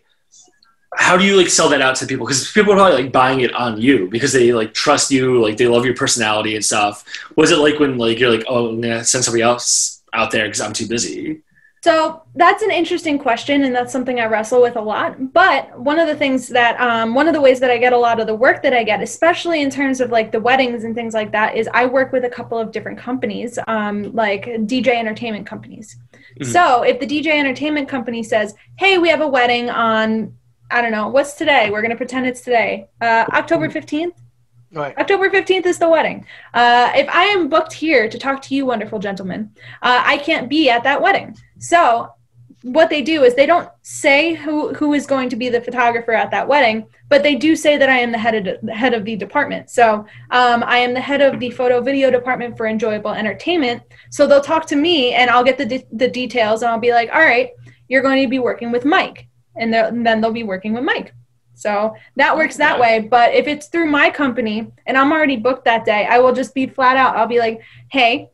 how 0.96 1.16
do 1.16 1.24
you 1.24 1.36
like 1.36 1.48
sell 1.48 1.68
that 1.68 1.82
out 1.82 1.94
to 1.96 2.06
people? 2.06 2.26
Because 2.26 2.50
people 2.52 2.72
are 2.72 2.76
probably 2.76 3.02
like 3.02 3.12
buying 3.12 3.40
it 3.40 3.52
on 3.54 3.78
you 3.80 4.08
because 4.08 4.32
they 4.32 4.52
like 4.52 4.72
trust 4.72 5.10
you, 5.10 5.42
like 5.42 5.56
they 5.58 5.66
love 5.68 5.84
your 5.84 5.94
personality 5.94 6.56
and 6.56 6.64
stuff. 6.64 7.04
Was 7.36 7.50
it 7.50 7.58
like 7.58 7.78
when 7.78 7.98
like 7.98 8.18
you're 8.18 8.30
like, 8.34 8.44
oh, 8.48 8.68
I'm 8.70 8.80
gonna 8.80 9.04
send 9.04 9.22
somebody 9.24 9.42
else 9.42 10.02
out 10.14 10.30
there 10.30 10.46
because 10.46 10.60
I'm 10.62 10.72
too 10.72 10.88
busy? 10.88 11.42
So 11.86 12.24
that's 12.34 12.64
an 12.64 12.72
interesting 12.72 13.16
question, 13.16 13.62
and 13.62 13.72
that's 13.72 13.92
something 13.92 14.18
I 14.18 14.26
wrestle 14.26 14.60
with 14.60 14.74
a 14.74 14.80
lot. 14.80 15.32
But 15.32 15.78
one 15.78 16.00
of 16.00 16.08
the 16.08 16.16
things 16.16 16.48
that, 16.48 16.74
um, 16.80 17.14
one 17.14 17.28
of 17.28 17.32
the 17.32 17.40
ways 17.40 17.60
that 17.60 17.70
I 17.70 17.78
get 17.78 17.92
a 17.92 17.96
lot 17.96 18.18
of 18.18 18.26
the 18.26 18.34
work 18.34 18.60
that 18.64 18.74
I 18.74 18.82
get, 18.82 19.00
especially 19.00 19.62
in 19.62 19.70
terms 19.70 20.00
of 20.00 20.10
like 20.10 20.32
the 20.32 20.40
weddings 20.40 20.82
and 20.82 20.96
things 20.96 21.14
like 21.14 21.30
that, 21.30 21.56
is 21.56 21.68
I 21.72 21.86
work 21.86 22.10
with 22.10 22.24
a 22.24 22.28
couple 22.28 22.58
of 22.58 22.72
different 22.72 22.98
companies, 22.98 23.56
um, 23.68 24.12
like 24.14 24.46
DJ 24.66 24.98
entertainment 24.98 25.46
companies. 25.46 25.96
Mhm. 26.40 26.46
So 26.46 26.82
if 26.82 26.98
the 26.98 27.06
DJ 27.06 27.38
entertainment 27.38 27.88
company 27.88 28.24
says, 28.24 28.56
"Hey, 28.76 28.98
we 28.98 29.08
have 29.08 29.20
a 29.20 29.28
wedding 29.28 29.70
on," 29.70 30.32
I 30.72 30.82
don't 30.82 30.90
know, 30.90 31.06
what's 31.06 31.34
today? 31.34 31.70
We're 31.70 31.82
gonna 31.82 31.94
pretend 31.94 32.26
it's 32.26 32.40
today, 32.40 32.88
uh, 33.00 33.26
October 33.32 33.70
fifteenth. 33.70 34.14
Right. 34.72 34.96
October 34.98 35.30
15th 35.30 35.66
is 35.66 35.78
the 35.78 35.88
wedding. 35.88 36.26
Uh, 36.52 36.90
if 36.94 37.08
I 37.08 37.24
am 37.24 37.48
booked 37.48 37.72
here 37.72 38.08
to 38.08 38.18
talk 38.18 38.42
to 38.42 38.54
you, 38.54 38.66
wonderful 38.66 38.98
gentlemen, 38.98 39.50
uh, 39.82 40.02
I 40.04 40.18
can't 40.18 40.48
be 40.48 40.68
at 40.68 40.82
that 40.84 41.00
wedding. 41.00 41.36
So, 41.58 42.10
what 42.62 42.90
they 42.90 43.00
do 43.00 43.22
is 43.22 43.34
they 43.34 43.46
don't 43.46 43.68
say 43.82 44.34
who, 44.34 44.74
who 44.74 44.92
is 44.92 45.06
going 45.06 45.28
to 45.28 45.36
be 45.36 45.48
the 45.48 45.60
photographer 45.60 46.12
at 46.12 46.32
that 46.32 46.48
wedding, 46.48 46.84
but 47.08 47.22
they 47.22 47.36
do 47.36 47.54
say 47.54 47.76
that 47.76 47.88
I 47.88 47.98
am 47.98 48.10
the 48.10 48.18
head 48.18 48.34
of 48.34 48.60
the 48.60 48.74
head 48.74 48.92
of 48.92 49.04
the 49.04 49.14
department. 49.14 49.70
So, 49.70 50.04
um, 50.30 50.64
I 50.66 50.78
am 50.78 50.92
the 50.92 51.00
head 51.00 51.20
of 51.20 51.38
the 51.38 51.50
photo 51.50 51.80
video 51.80 52.10
department 52.10 52.56
for 52.56 52.66
enjoyable 52.66 53.12
entertainment. 53.12 53.82
So 54.10 54.26
they'll 54.26 54.40
talk 54.40 54.66
to 54.66 54.76
me, 54.76 55.14
and 55.14 55.30
I'll 55.30 55.44
get 55.44 55.58
the 55.58 55.66
de- 55.66 55.86
the 55.92 56.08
details, 56.08 56.62
and 56.62 56.70
I'll 56.70 56.80
be 56.80 56.92
like, 56.92 57.10
"All 57.12 57.20
right, 57.20 57.50
you're 57.88 58.02
going 58.02 58.20
to 58.22 58.28
be 58.28 58.40
working 58.40 58.72
with 58.72 58.84
Mike," 58.84 59.28
and, 59.54 59.72
and 59.72 60.04
then 60.04 60.20
they'll 60.20 60.32
be 60.32 60.42
working 60.42 60.72
with 60.72 60.82
Mike. 60.82 61.12
So 61.56 61.96
that 62.14 62.36
works 62.36 62.56
that 62.58 62.78
way. 62.78 63.00
But 63.00 63.34
if 63.34 63.48
it's 63.48 63.66
through 63.66 63.90
my 63.90 64.10
company 64.10 64.70
and 64.86 64.96
I'm 64.96 65.10
already 65.10 65.36
booked 65.36 65.64
that 65.64 65.84
day, 65.84 66.06
I 66.08 66.18
will 66.18 66.32
just 66.32 66.54
be 66.54 66.66
flat 66.66 66.96
out. 66.96 67.16
I'll 67.16 67.26
be 67.26 67.38
like, 67.38 67.62
hey, 67.90 68.30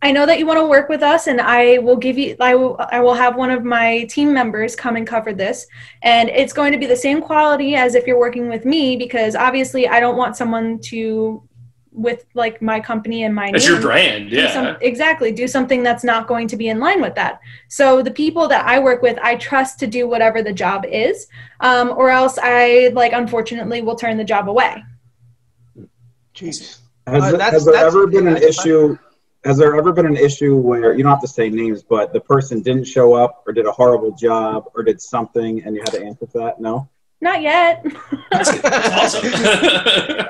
I 0.00 0.12
know 0.12 0.24
that 0.26 0.38
you 0.38 0.46
want 0.46 0.58
to 0.58 0.66
work 0.66 0.90
with 0.90 1.02
us, 1.02 1.28
and 1.28 1.40
I 1.40 1.78
will 1.78 1.96
give 1.96 2.18
you. 2.18 2.36
I 2.38 2.54
will. 2.54 2.78
I 2.92 3.00
will 3.00 3.14
have 3.14 3.36
one 3.36 3.50
of 3.50 3.64
my 3.64 4.04
team 4.10 4.34
members 4.34 4.76
come 4.76 4.96
and 4.96 5.06
cover 5.06 5.32
this, 5.32 5.66
and 6.02 6.28
it's 6.28 6.52
going 6.52 6.72
to 6.72 6.78
be 6.78 6.84
the 6.84 6.94
same 6.94 7.22
quality 7.22 7.74
as 7.74 7.94
if 7.94 8.06
you're 8.06 8.18
working 8.18 8.50
with 8.50 8.66
me 8.66 8.98
because 8.98 9.34
obviously 9.34 9.88
I 9.88 10.00
don't 10.00 10.18
want 10.18 10.36
someone 10.36 10.78
to 10.90 11.42
with 11.96 12.26
like 12.34 12.60
my 12.60 12.80
company 12.80 13.22
and 13.22 13.32
my 13.32 13.50
That's 13.52 13.64
name 13.64 13.74
your 13.74 13.80
brand, 13.82 14.30
do 14.30 14.36
yeah. 14.36 14.52
some- 14.52 14.76
exactly 14.80 15.30
do 15.30 15.46
something 15.46 15.82
that's 15.84 16.02
not 16.02 16.26
going 16.26 16.48
to 16.48 16.56
be 16.56 16.68
in 16.68 16.80
line 16.80 17.00
with 17.00 17.14
that 17.14 17.38
so 17.68 18.02
the 18.02 18.10
people 18.10 18.48
that 18.48 18.66
i 18.66 18.80
work 18.80 19.00
with 19.00 19.16
i 19.22 19.36
trust 19.36 19.78
to 19.78 19.86
do 19.86 20.08
whatever 20.08 20.42
the 20.42 20.52
job 20.52 20.84
is 20.86 21.28
um, 21.60 21.90
or 21.96 22.10
else 22.10 22.36
i 22.42 22.90
like 22.94 23.12
unfortunately 23.12 23.80
will 23.80 23.94
turn 23.94 24.16
the 24.16 24.24
job 24.24 24.48
away 24.48 24.82
Jesus. 26.32 26.80
Has, 27.06 27.22
Uh, 27.22 27.28
there- 27.28 27.38
that's- 27.38 27.52
has 27.52 27.64
there 27.64 27.74
that's- 27.74 27.94
ever 27.94 28.06
been 28.08 28.26
an 28.26 28.34
that's 28.34 28.46
issue? 28.58 28.98
Has 29.44 29.56
there 29.58 29.76
ever 29.76 29.92
been 29.92 30.06
an 30.06 30.16
issue 30.16 30.56
where 30.56 30.94
you 30.94 31.02
don't 31.02 31.12
have 31.12 31.20
to 31.20 31.28
say 31.28 31.50
names, 31.50 31.82
but 31.82 32.12
the 32.12 32.20
person 32.20 32.60
didn't 32.62 32.84
show 32.84 33.12
up 33.12 33.44
or 33.46 33.52
did 33.52 33.66
a 33.66 33.72
horrible 33.72 34.10
job 34.12 34.64
or 34.74 34.82
did 34.82 35.00
something 35.00 35.62
and 35.62 35.76
you 35.76 35.82
had 35.82 35.92
to 35.92 36.02
answer 36.02 36.26
for 36.26 36.38
that? 36.38 36.60
No. 36.60 36.88
Not 37.20 37.42
yet 37.42 37.84
That's, 38.30 38.60
that's 38.60 39.16
awesome. 39.16 39.30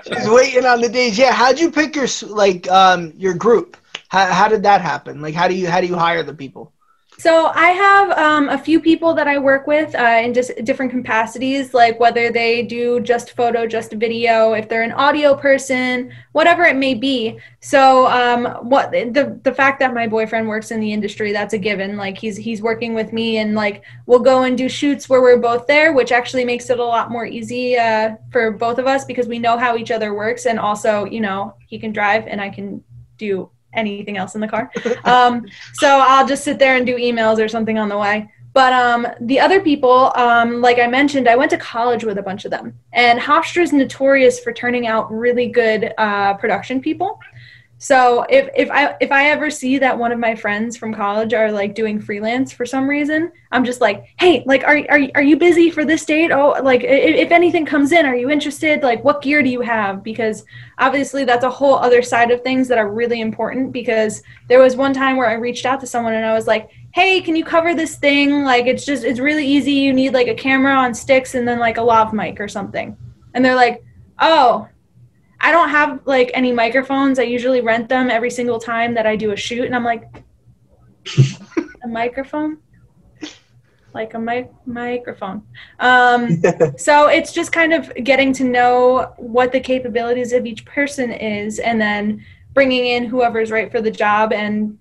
She's 0.06 0.28
waiting 0.28 0.66
on 0.66 0.80
the 0.82 0.90
days. 0.90 1.16
Yeah. 1.16 1.32
How'd 1.32 1.58
you 1.58 1.70
pick 1.70 1.96
your 1.96 2.06
like 2.28 2.70
um 2.70 3.14
your 3.16 3.34
group? 3.34 3.78
How, 4.08 4.26
how 4.26 4.48
did 4.48 4.62
that 4.64 4.82
happen? 4.82 5.22
Like 5.22 5.34
how 5.34 5.48
do 5.48 5.54
you 5.54 5.70
how 5.70 5.80
do 5.80 5.86
you 5.86 5.96
hire 5.96 6.22
the 6.22 6.34
people? 6.34 6.73
So 7.18 7.46
I 7.54 7.68
have 7.70 8.10
um, 8.18 8.48
a 8.48 8.58
few 8.58 8.80
people 8.80 9.14
that 9.14 9.28
I 9.28 9.38
work 9.38 9.68
with 9.68 9.94
uh, 9.94 10.20
in 10.22 10.34
just 10.34 10.52
different 10.64 10.90
capacities, 10.90 11.72
like 11.72 12.00
whether 12.00 12.30
they 12.30 12.62
do 12.62 13.00
just 13.00 13.36
photo, 13.36 13.66
just 13.68 13.92
video, 13.92 14.54
if 14.54 14.68
they're 14.68 14.82
an 14.82 14.92
audio 14.92 15.36
person, 15.36 16.12
whatever 16.32 16.64
it 16.64 16.76
may 16.76 16.94
be. 16.94 17.38
So 17.60 18.08
um, 18.08 18.46
what 18.68 18.90
the 18.90 19.38
the 19.44 19.54
fact 19.54 19.78
that 19.78 19.94
my 19.94 20.08
boyfriend 20.08 20.48
works 20.48 20.72
in 20.72 20.80
the 20.80 20.92
industry, 20.92 21.32
that's 21.32 21.54
a 21.54 21.58
given. 21.58 21.96
Like 21.96 22.18
he's 22.18 22.36
he's 22.36 22.60
working 22.60 22.94
with 22.94 23.12
me, 23.12 23.38
and 23.38 23.54
like 23.54 23.84
we'll 24.06 24.18
go 24.18 24.42
and 24.42 24.58
do 24.58 24.68
shoots 24.68 25.08
where 25.08 25.22
we're 25.22 25.38
both 25.38 25.68
there, 25.68 25.92
which 25.92 26.10
actually 26.10 26.44
makes 26.44 26.68
it 26.68 26.80
a 26.80 26.84
lot 26.84 27.12
more 27.12 27.26
easy 27.26 27.78
uh, 27.78 28.16
for 28.32 28.50
both 28.50 28.78
of 28.78 28.86
us 28.86 29.04
because 29.04 29.28
we 29.28 29.38
know 29.38 29.56
how 29.56 29.76
each 29.76 29.92
other 29.92 30.14
works, 30.14 30.46
and 30.46 30.58
also 30.58 31.04
you 31.04 31.20
know 31.20 31.54
he 31.68 31.78
can 31.78 31.92
drive 31.92 32.26
and 32.26 32.40
I 32.40 32.50
can 32.50 32.82
do 33.18 33.50
anything 33.74 34.16
else 34.16 34.34
in 34.34 34.40
the 34.40 34.48
car. 34.48 34.70
Um, 35.04 35.46
so 35.74 35.88
I'll 35.88 36.26
just 36.26 36.44
sit 36.44 36.58
there 36.58 36.76
and 36.76 36.86
do 36.86 36.96
emails 36.96 37.38
or 37.38 37.48
something 37.48 37.78
on 37.78 37.88
the 37.88 37.98
way. 37.98 38.30
But 38.54 38.72
um, 38.72 39.06
the 39.20 39.40
other 39.40 39.60
people, 39.60 40.12
um, 40.14 40.60
like 40.60 40.78
I 40.78 40.86
mentioned, 40.86 41.28
I 41.28 41.34
went 41.34 41.50
to 41.50 41.58
college 41.58 42.04
with 42.04 42.18
a 42.18 42.22
bunch 42.22 42.44
of 42.44 42.52
them. 42.52 42.78
And 42.92 43.18
Hofstra 43.18 43.62
is 43.62 43.72
notorious 43.72 44.38
for 44.38 44.52
turning 44.52 44.86
out 44.86 45.12
really 45.12 45.48
good 45.48 45.92
uh, 45.98 46.34
production 46.34 46.80
people. 46.80 47.18
So 47.84 48.24
if, 48.30 48.48
if 48.56 48.70
I 48.70 48.96
if 49.02 49.12
I 49.12 49.28
ever 49.28 49.50
see 49.50 49.76
that 49.76 49.98
one 49.98 50.10
of 50.10 50.18
my 50.18 50.34
friends 50.34 50.74
from 50.74 50.94
college 50.94 51.34
are 51.34 51.52
like 51.52 51.74
doing 51.74 52.00
freelance 52.00 52.50
for 52.50 52.64
some 52.64 52.88
reason, 52.88 53.30
I'm 53.52 53.62
just 53.62 53.82
like, 53.82 54.06
hey, 54.18 54.42
like 54.46 54.64
are 54.64 54.78
are 54.88 55.00
are 55.16 55.22
you 55.22 55.36
busy 55.36 55.70
for 55.70 55.84
this 55.84 56.02
date? 56.06 56.30
Oh, 56.32 56.56
like 56.62 56.80
i- 56.80 56.86
if 57.24 57.30
anything 57.30 57.66
comes 57.66 57.92
in, 57.92 58.06
are 58.06 58.16
you 58.16 58.30
interested? 58.30 58.82
Like 58.82 59.04
what 59.04 59.20
gear 59.20 59.42
do 59.42 59.50
you 59.50 59.60
have? 59.60 60.02
Because 60.02 60.46
obviously 60.78 61.26
that's 61.26 61.44
a 61.44 61.50
whole 61.50 61.74
other 61.74 62.00
side 62.00 62.30
of 62.30 62.40
things 62.40 62.68
that 62.68 62.78
are 62.78 62.90
really 62.90 63.20
important 63.20 63.70
because 63.70 64.22
there 64.48 64.62
was 64.62 64.76
one 64.76 64.94
time 64.94 65.18
where 65.18 65.28
I 65.28 65.34
reached 65.34 65.66
out 65.66 65.78
to 65.80 65.86
someone 65.86 66.14
and 66.14 66.24
I 66.24 66.32
was 66.32 66.46
like, 66.46 66.70
"Hey, 66.94 67.20
can 67.20 67.36
you 67.36 67.44
cover 67.44 67.74
this 67.74 67.96
thing? 67.96 68.44
Like 68.44 68.64
it's 68.64 68.86
just 68.86 69.04
it's 69.04 69.20
really 69.20 69.46
easy. 69.46 69.72
You 69.72 69.92
need 69.92 70.14
like 70.14 70.28
a 70.28 70.34
camera 70.34 70.72
on 70.74 70.94
sticks 70.94 71.34
and 71.34 71.46
then 71.46 71.58
like 71.58 71.76
a 71.76 71.82
lav 71.82 72.14
mic 72.14 72.40
or 72.40 72.48
something." 72.48 72.96
And 73.34 73.44
they're 73.44 73.54
like, 73.54 73.84
"Oh, 74.20 74.68
I 75.44 75.52
don't 75.52 75.68
have 75.68 76.00
like 76.06 76.30
any 76.32 76.52
microphones. 76.52 77.18
I 77.18 77.24
usually 77.24 77.60
rent 77.60 77.88
them 77.88 78.10
every 78.10 78.30
single 78.30 78.58
time 78.58 78.94
that 78.94 79.06
I 79.06 79.14
do 79.14 79.32
a 79.32 79.36
shoot." 79.36 79.66
And 79.66 79.76
I'm 79.76 79.84
like, 79.84 80.04
"A 81.84 81.88
microphone?" 81.88 82.58
Like 83.92 84.14
a 84.14 84.18
mic 84.18 84.50
microphone. 84.66 85.42
Um 85.78 86.42
so 86.78 87.08
it's 87.08 87.32
just 87.32 87.52
kind 87.52 87.72
of 87.72 87.92
getting 88.02 88.32
to 88.34 88.44
know 88.44 89.12
what 89.18 89.52
the 89.52 89.60
capabilities 89.60 90.32
of 90.32 90.46
each 90.46 90.64
person 90.64 91.12
is 91.12 91.58
and 91.58 91.80
then 91.80 92.24
bringing 92.54 92.86
in 92.86 93.04
whoever's 93.04 93.50
right 93.50 93.70
for 93.70 93.82
the 93.82 93.90
job 93.90 94.32
and 94.32 94.78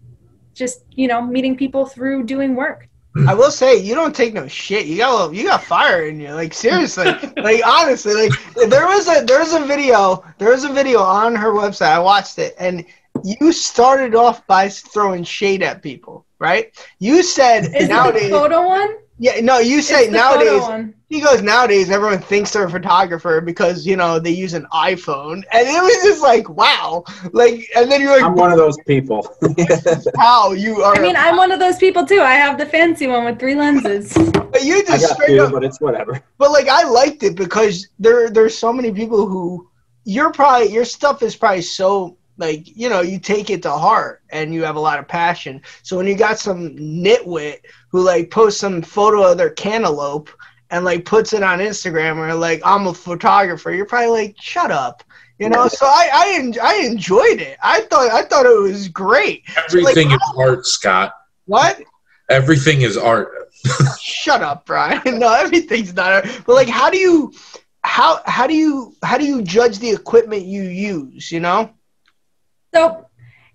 just 0.53 0.85
you 0.91 1.07
know 1.07 1.21
meeting 1.21 1.57
people 1.57 1.85
through 1.85 2.23
doing 2.23 2.55
work 2.55 2.87
I 3.27 3.33
will 3.39 3.51
say 3.51 3.77
you 3.77 3.95
don't 3.95 4.15
take 4.15 4.33
no 4.33 4.47
shit. 4.47 4.85
You 4.87 4.97
got 4.97 5.09
a 5.11 5.15
little- 5.15 5.33
you 5.33 5.43
got 5.43 5.63
fire 5.63 6.07
in 6.07 6.19
you. 6.19 6.33
Like 6.33 6.53
seriously. 6.53 7.05
like 7.37 7.61
honestly, 7.65 8.13
like 8.29 8.69
there 8.69 8.85
was 8.87 9.07
a 9.07 9.23
there 9.25 9.39
was 9.39 9.53
a 9.53 9.65
video 9.65 10.23
there 10.37 10.49
was 10.49 10.63
a 10.63 10.73
video 10.73 10.99
on 10.99 11.35
her 11.35 11.51
website. 11.51 11.91
I 11.91 11.99
watched 11.99 12.39
it 12.39 12.55
and 12.59 12.85
you 13.23 13.51
started 13.51 14.15
off 14.15 14.45
by 14.47 14.67
throwing 14.69 15.23
shade 15.23 15.61
at 15.63 15.81
people, 15.81 16.25
right? 16.39 16.73
You 16.99 17.23
said 17.23 17.75
is 17.75 17.87
nowadays 17.87 18.23
it 18.23 18.31
the 18.31 18.37
photo 18.39 18.67
one 18.67 18.95
Yeah, 19.23 19.39
no, 19.39 19.59
you 19.59 19.81
say 19.81 20.05
It's 20.05 20.11
the 20.11 20.19
photo 20.19 20.57
nowadays 20.57 20.93
he 21.13 21.21
goes 21.21 21.41
nowadays 21.41 21.91
everyone 21.91 22.19
thinks 22.19 22.51
they're 22.51 22.65
a 22.65 22.69
photographer 22.69 23.39
because 23.39 23.85
you 23.85 23.95
know 23.95 24.19
they 24.19 24.31
use 24.31 24.53
an 24.53 24.65
iPhone. 24.73 25.43
And 25.53 25.67
it 25.67 25.81
was 25.81 26.03
just 26.03 26.21
like 26.21 26.49
wow. 26.49 27.03
Like 27.31 27.69
and 27.75 27.89
then 27.89 28.01
you're 28.01 28.11
like, 28.11 28.23
I'm 28.23 28.35
one 28.35 28.51
of 28.51 28.57
those 28.57 28.77
people. 28.87 29.21
how? 30.17 30.53
You 30.53 30.81
are 30.81 30.95
i 30.95 30.99
mean 30.99 31.15
i'm 31.15 31.37
one 31.37 31.51
of 31.51 31.59
those 31.59 31.77
people 31.77 32.05
too. 32.05 32.19
I 32.19 32.33
have 32.33 32.57
the 32.57 32.65
fancy 32.65 33.07
one 33.07 33.25
with 33.25 33.39
three 33.39 33.55
lenses. 33.55 34.13
But 34.13 34.63
you 34.63 34.77
I 34.77 34.83
just 34.83 35.07
got 35.07 35.15
straight 35.15 35.37
two, 35.37 35.43
up 35.43 35.51
but 35.53 35.63
it's 35.63 35.79
whatever. 35.79 36.19
But 36.37 36.51
like 36.51 36.67
I 36.67 36.83
liked 36.83 37.23
it 37.23 37.35
because 37.35 37.87
there 37.99 38.29
there's 38.29 38.57
so 38.57 38.73
many 38.73 38.91
people 38.91 39.27
who 39.27 39.69
you're 40.05 40.31
probably 40.31 40.73
your 40.73 40.85
stuff 40.85 41.21
is 41.21 41.35
probably 41.35 41.61
so 41.61 42.17
like 42.37 42.75
you 42.75 42.89
know 42.89 43.01
you 43.01 43.19
take 43.19 43.49
it 43.49 43.61
to 43.63 43.71
heart 43.71 44.21
and 44.29 44.53
you 44.53 44.63
have 44.63 44.75
a 44.75 44.79
lot 44.79 44.99
of 44.99 45.07
passion. 45.07 45.61
So 45.83 45.97
when 45.97 46.07
you 46.07 46.15
got 46.15 46.39
some 46.39 46.75
nitwit 46.75 47.59
who 47.89 48.01
like 48.01 48.31
posts 48.31 48.59
some 48.59 48.81
photo 48.81 49.31
of 49.31 49.37
their 49.37 49.51
cantaloupe 49.51 50.29
and 50.69 50.83
like 50.83 51.05
puts 51.05 51.33
it 51.33 51.43
on 51.43 51.59
Instagram 51.59 52.17
or 52.17 52.33
like 52.33 52.61
I'm 52.65 52.87
a 52.87 52.93
photographer, 52.93 53.71
you're 53.71 53.85
probably 53.85 54.09
like 54.09 54.35
shut 54.39 54.71
up. 54.71 55.03
You 55.39 55.49
know, 55.49 55.67
so 55.67 55.85
I 55.85 56.09
I, 56.13 56.35
en- 56.35 56.55
I 56.61 56.75
enjoyed 56.85 57.41
it. 57.41 57.57
I 57.61 57.81
thought 57.81 58.11
I 58.11 58.23
thought 58.23 58.45
it 58.45 58.61
was 58.61 58.87
great. 58.87 59.43
Everything 59.57 60.11
is 60.11 60.21
art, 60.37 60.65
Scott. 60.65 61.13
What? 61.45 61.81
Everything 62.29 62.81
is 62.81 62.97
art. 62.97 63.49
Shut 63.99 64.41
up, 64.41 64.65
Brian. 64.65 65.01
No, 65.19 65.33
everything's 65.33 65.93
not. 65.93 66.13
Art 66.13 66.41
but 66.45 66.53
like, 66.53 66.69
how 66.69 66.89
do 66.89 66.97
you, 66.97 67.33
how 67.83 68.21
how 68.25 68.47
do 68.47 68.55
you 68.55 68.95
how 69.03 69.17
do 69.17 69.25
you 69.25 69.41
judge 69.41 69.79
the 69.79 69.89
equipment 69.89 70.45
you 70.45 70.63
use? 70.63 71.31
You 71.31 71.41
know. 71.41 71.73
So 72.73 73.05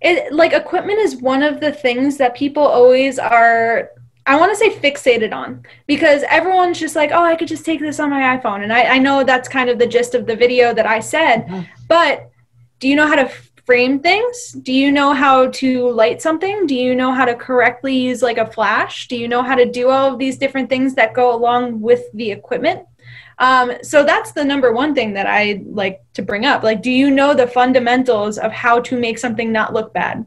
it 0.01 0.33
like 0.33 0.53
equipment 0.53 0.99
is 0.99 1.17
one 1.17 1.43
of 1.43 1.59
the 1.59 1.71
things 1.71 2.17
that 2.17 2.35
people 2.35 2.63
always 2.63 3.19
are 3.19 3.89
I 4.25 4.35
want 4.35 4.51
to 4.51 4.55
say 4.55 4.69
fixated 4.69 5.33
on 5.33 5.63
because 5.87 6.23
everyone's 6.29 6.79
just 6.79 6.95
like, 6.95 7.09
oh, 7.11 7.23
I 7.23 7.35
could 7.35 7.47
just 7.47 7.65
take 7.65 7.79
this 7.79 7.99
on 7.99 8.11
my 8.11 8.37
iPhone. 8.37 8.61
And 8.61 8.71
I, 8.71 8.83
I 8.83 8.97
know 8.99 9.23
that's 9.23 9.49
kind 9.49 9.71
of 9.71 9.79
the 9.79 9.87
gist 9.87 10.13
of 10.13 10.27
the 10.27 10.35
video 10.35 10.71
that 10.71 10.85
I 10.85 10.99
said. 10.99 11.47
Mhm. 11.47 11.67
But 11.87 12.29
do 12.79 12.87
you 12.87 12.95
know 12.95 13.07
how 13.07 13.15
to 13.15 13.31
frame 13.65 13.99
things? 13.99 14.51
Do 14.51 14.71
you 14.71 14.91
know 14.91 15.13
how 15.13 15.47
to 15.47 15.89
light 15.89 16.21
something? 16.21 16.67
Do 16.67 16.75
you 16.75 16.95
know 16.95 17.11
how 17.11 17.25
to 17.25 17.33
correctly 17.33 17.95
use 17.95 18.21
like 18.21 18.37
a 18.37 18.45
flash? 18.51 19.07
Do 19.07 19.15
you 19.17 19.27
know 19.27 19.41
how 19.41 19.55
to 19.55 19.65
do 19.65 19.89
all 19.89 20.13
of 20.13 20.19
these 20.19 20.37
different 20.37 20.69
things 20.69 20.93
that 20.93 21.15
go 21.15 21.35
along 21.35 21.81
with 21.81 22.03
the 22.13 22.29
equipment? 22.29 22.81
Um, 23.39 23.71
so 23.81 24.03
that's 24.03 24.33
the 24.33 24.43
number 24.43 24.71
one 24.73 24.93
thing 24.93 25.13
that 25.13 25.25
I 25.25 25.63
like 25.65 26.01
to 26.13 26.21
bring 26.21 26.45
up. 26.45 26.61
Like, 26.61 26.81
do 26.81 26.91
you 26.91 27.09
know 27.09 27.33
the 27.33 27.47
fundamentals 27.47 28.37
of 28.37 28.51
how 28.51 28.81
to 28.81 28.99
make 28.99 29.17
something 29.17 29.51
not 29.51 29.73
look 29.73 29.93
bad? 29.93 30.25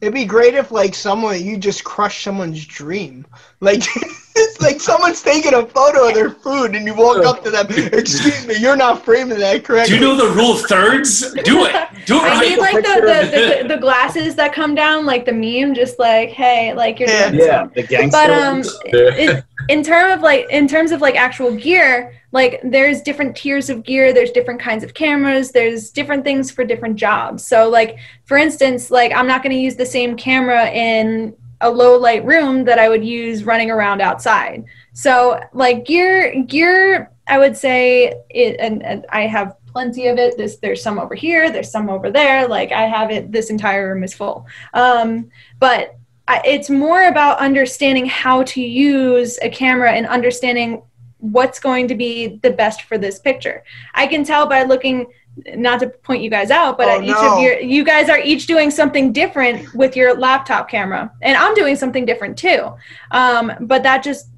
It'd 0.00 0.14
be 0.14 0.24
great 0.24 0.54
if 0.54 0.70
like 0.72 0.94
someone 0.94 1.44
you 1.44 1.56
just 1.58 1.84
crush 1.84 2.22
someone's 2.24 2.64
dream. 2.64 3.26
Like 3.60 3.82
it's 4.36 4.60
like 4.60 4.80
someone's 4.80 5.20
taking 5.22 5.52
a 5.52 5.66
photo 5.66 6.08
of 6.08 6.14
their 6.14 6.30
food 6.30 6.74
and 6.74 6.86
you 6.86 6.94
walk 6.94 7.24
up 7.24 7.44
to 7.44 7.50
them, 7.50 7.66
excuse 7.92 8.46
me, 8.46 8.56
you're 8.56 8.76
not 8.76 9.04
framing 9.04 9.38
that 9.38 9.62
correctly. 9.64 9.98
Do 9.98 10.02
you 10.02 10.08
know 10.08 10.16
the 10.16 10.34
rule 10.34 10.52
of 10.52 10.62
thirds? 10.62 11.32
Do 11.42 11.66
it. 11.66 11.74
Do 12.06 12.16
it 12.16 12.22
I 12.22 12.28
right. 12.28 12.48
need 12.48 12.58
like 12.58 12.76
the, 12.76 13.00
the, 13.00 13.62
the, 13.68 13.74
the 13.74 13.76
glasses 13.80 14.34
that 14.36 14.54
come 14.54 14.74
down, 14.74 15.04
like 15.04 15.26
the 15.26 15.32
meme, 15.32 15.74
just 15.74 15.98
like, 15.98 16.30
hey, 16.30 16.72
like 16.72 16.98
you're 16.98 17.10
Yeah. 17.10 17.30
doing 17.30 17.44
Yeah, 17.44 17.66
the 17.74 17.82
gangster. 17.82 18.10
But 18.10 18.30
um, 18.30 18.54
ones. 18.54 18.78
it, 18.86 19.44
in 19.68 19.82
terms 19.82 20.14
of 20.14 20.22
like 20.22 20.46
in 20.50 20.66
terms 20.66 20.92
of 20.92 21.00
like 21.02 21.16
actual 21.16 21.54
gear, 21.54 22.14
like 22.32 22.60
there's 22.62 23.02
different 23.02 23.36
tiers 23.36 23.70
of 23.70 23.82
gear. 23.82 24.12
There's 24.12 24.30
different 24.30 24.60
kinds 24.60 24.84
of 24.84 24.94
cameras. 24.94 25.50
There's 25.50 25.90
different 25.90 26.24
things 26.24 26.50
for 26.50 26.64
different 26.64 26.96
jobs. 26.96 27.46
So 27.46 27.68
like 27.68 27.98
for 28.24 28.36
instance, 28.36 28.90
like 28.90 29.12
I'm 29.12 29.26
not 29.26 29.42
going 29.42 29.54
to 29.54 29.62
use 29.62 29.76
the 29.76 29.86
same 29.86 30.16
camera 30.16 30.70
in 30.70 31.36
a 31.60 31.70
low 31.70 31.98
light 31.98 32.24
room 32.24 32.64
that 32.64 32.78
I 32.78 32.88
would 32.88 33.04
use 33.04 33.44
running 33.44 33.70
around 33.70 34.00
outside. 34.00 34.64
So 34.92 35.40
like 35.52 35.84
gear 35.84 36.42
gear, 36.44 37.10
I 37.26 37.38
would 37.38 37.56
say 37.56 38.14
it, 38.30 38.56
and, 38.58 38.82
and 38.82 39.06
I 39.10 39.22
have 39.22 39.56
plenty 39.66 40.08
of 40.08 40.18
it. 40.18 40.36
This 40.36 40.56
there's 40.56 40.82
some 40.82 40.98
over 40.98 41.14
here. 41.14 41.50
There's 41.50 41.70
some 41.70 41.90
over 41.90 42.10
there. 42.10 42.48
Like 42.48 42.72
I 42.72 42.82
have 42.82 43.10
it. 43.10 43.32
This 43.32 43.50
entire 43.50 43.92
room 43.92 44.04
is 44.04 44.14
full. 44.14 44.46
Um, 44.72 45.30
but 45.58 45.96
it's 46.44 46.70
more 46.70 47.08
about 47.08 47.38
understanding 47.38 48.06
how 48.06 48.44
to 48.44 48.60
use 48.60 49.38
a 49.42 49.50
camera 49.50 49.92
and 49.92 50.06
understanding 50.06 50.82
what's 51.20 51.60
going 51.60 51.88
to 51.88 51.94
be 51.94 52.38
the 52.42 52.50
best 52.50 52.82
for 52.82 52.98
this 52.98 53.18
picture. 53.18 53.62
I 53.94 54.06
can 54.06 54.24
tell 54.24 54.46
by 54.46 54.64
looking 54.64 55.06
not 55.54 55.80
to 55.80 55.88
point 55.88 56.22
you 56.22 56.28
guys 56.30 56.50
out, 56.50 56.76
but 56.76 56.88
Oh, 56.88 57.02
each 57.02 57.08
no. 57.08 57.36
of 57.36 57.42
your 57.42 57.60
you 57.60 57.84
guys 57.84 58.08
are 58.08 58.18
each 58.18 58.46
doing 58.46 58.70
something 58.70 59.12
different 59.12 59.72
with 59.74 59.96
your 59.96 60.14
laptop 60.16 60.68
camera, 60.68 61.12
and 61.22 61.36
I'm 61.36 61.54
doing 61.54 61.76
something 61.76 62.04
different 62.04 62.36
too. 62.36 62.72
Um, 63.12 63.52
but 63.60 63.82
that 63.84 64.02
just 64.02 64.28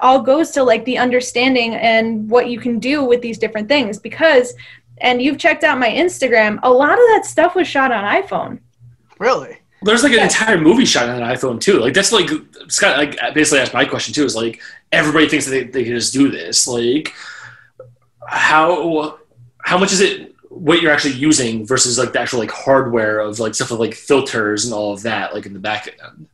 all 0.00 0.20
goes 0.20 0.50
to 0.52 0.62
like 0.62 0.84
the 0.86 0.98
understanding 0.98 1.74
and 1.74 2.28
what 2.28 2.48
you 2.48 2.58
can 2.58 2.78
do 2.78 3.04
with 3.04 3.20
these 3.20 3.38
different 3.38 3.68
things 3.68 3.98
because 3.98 4.54
and 4.98 5.22
you've 5.22 5.38
checked 5.38 5.64
out 5.64 5.78
my 5.78 5.88
Instagram, 5.90 6.58
a 6.62 6.70
lot 6.70 6.92
of 6.92 7.04
that 7.08 7.24
stuff 7.24 7.54
was 7.54 7.66
shot 7.66 7.90
on 7.92 8.04
iPhone. 8.04 8.60
Really? 9.18 9.59
There's 9.82 10.02
like 10.02 10.12
an 10.12 10.18
Yes. 10.18 10.34
entire 10.38 10.58
movie 10.58 10.84
shot 10.84 11.08
on 11.08 11.22
an 11.22 11.28
iPhone 11.28 11.60
too. 11.60 11.78
Like 11.78 11.94
that's 11.94 12.12
like 12.12 12.28
Scott. 12.68 12.98
Like 12.98 13.16
basically 13.34 13.60
asked 13.60 13.72
my 13.74 13.84
question 13.84 14.12
too. 14.12 14.24
Is 14.24 14.36
like 14.36 14.60
everybody 14.92 15.28
thinks 15.28 15.46
that 15.46 15.52
they, 15.52 15.64
they 15.64 15.84
can 15.84 15.94
just 15.94 16.12
do 16.12 16.28
this. 16.30 16.68
Like 16.68 17.14
how 18.26 19.18
how 19.64 19.78
much 19.78 19.92
is 19.92 20.00
it? 20.00 20.34
What 20.48 20.82
you're 20.82 20.92
actually 20.92 21.14
using 21.14 21.64
versus 21.66 21.96
like 21.98 22.12
the 22.12 22.20
actual 22.20 22.40
like 22.40 22.50
hardware 22.50 23.20
of 23.20 23.38
like 23.38 23.54
stuff 23.54 23.70
like 23.70 23.94
filters 23.94 24.64
and 24.64 24.74
all 24.74 24.92
of 24.92 25.02
that, 25.02 25.32
like 25.32 25.46
in 25.46 25.52
the 25.54 25.60
back 25.60 25.86
end. 25.88 26.26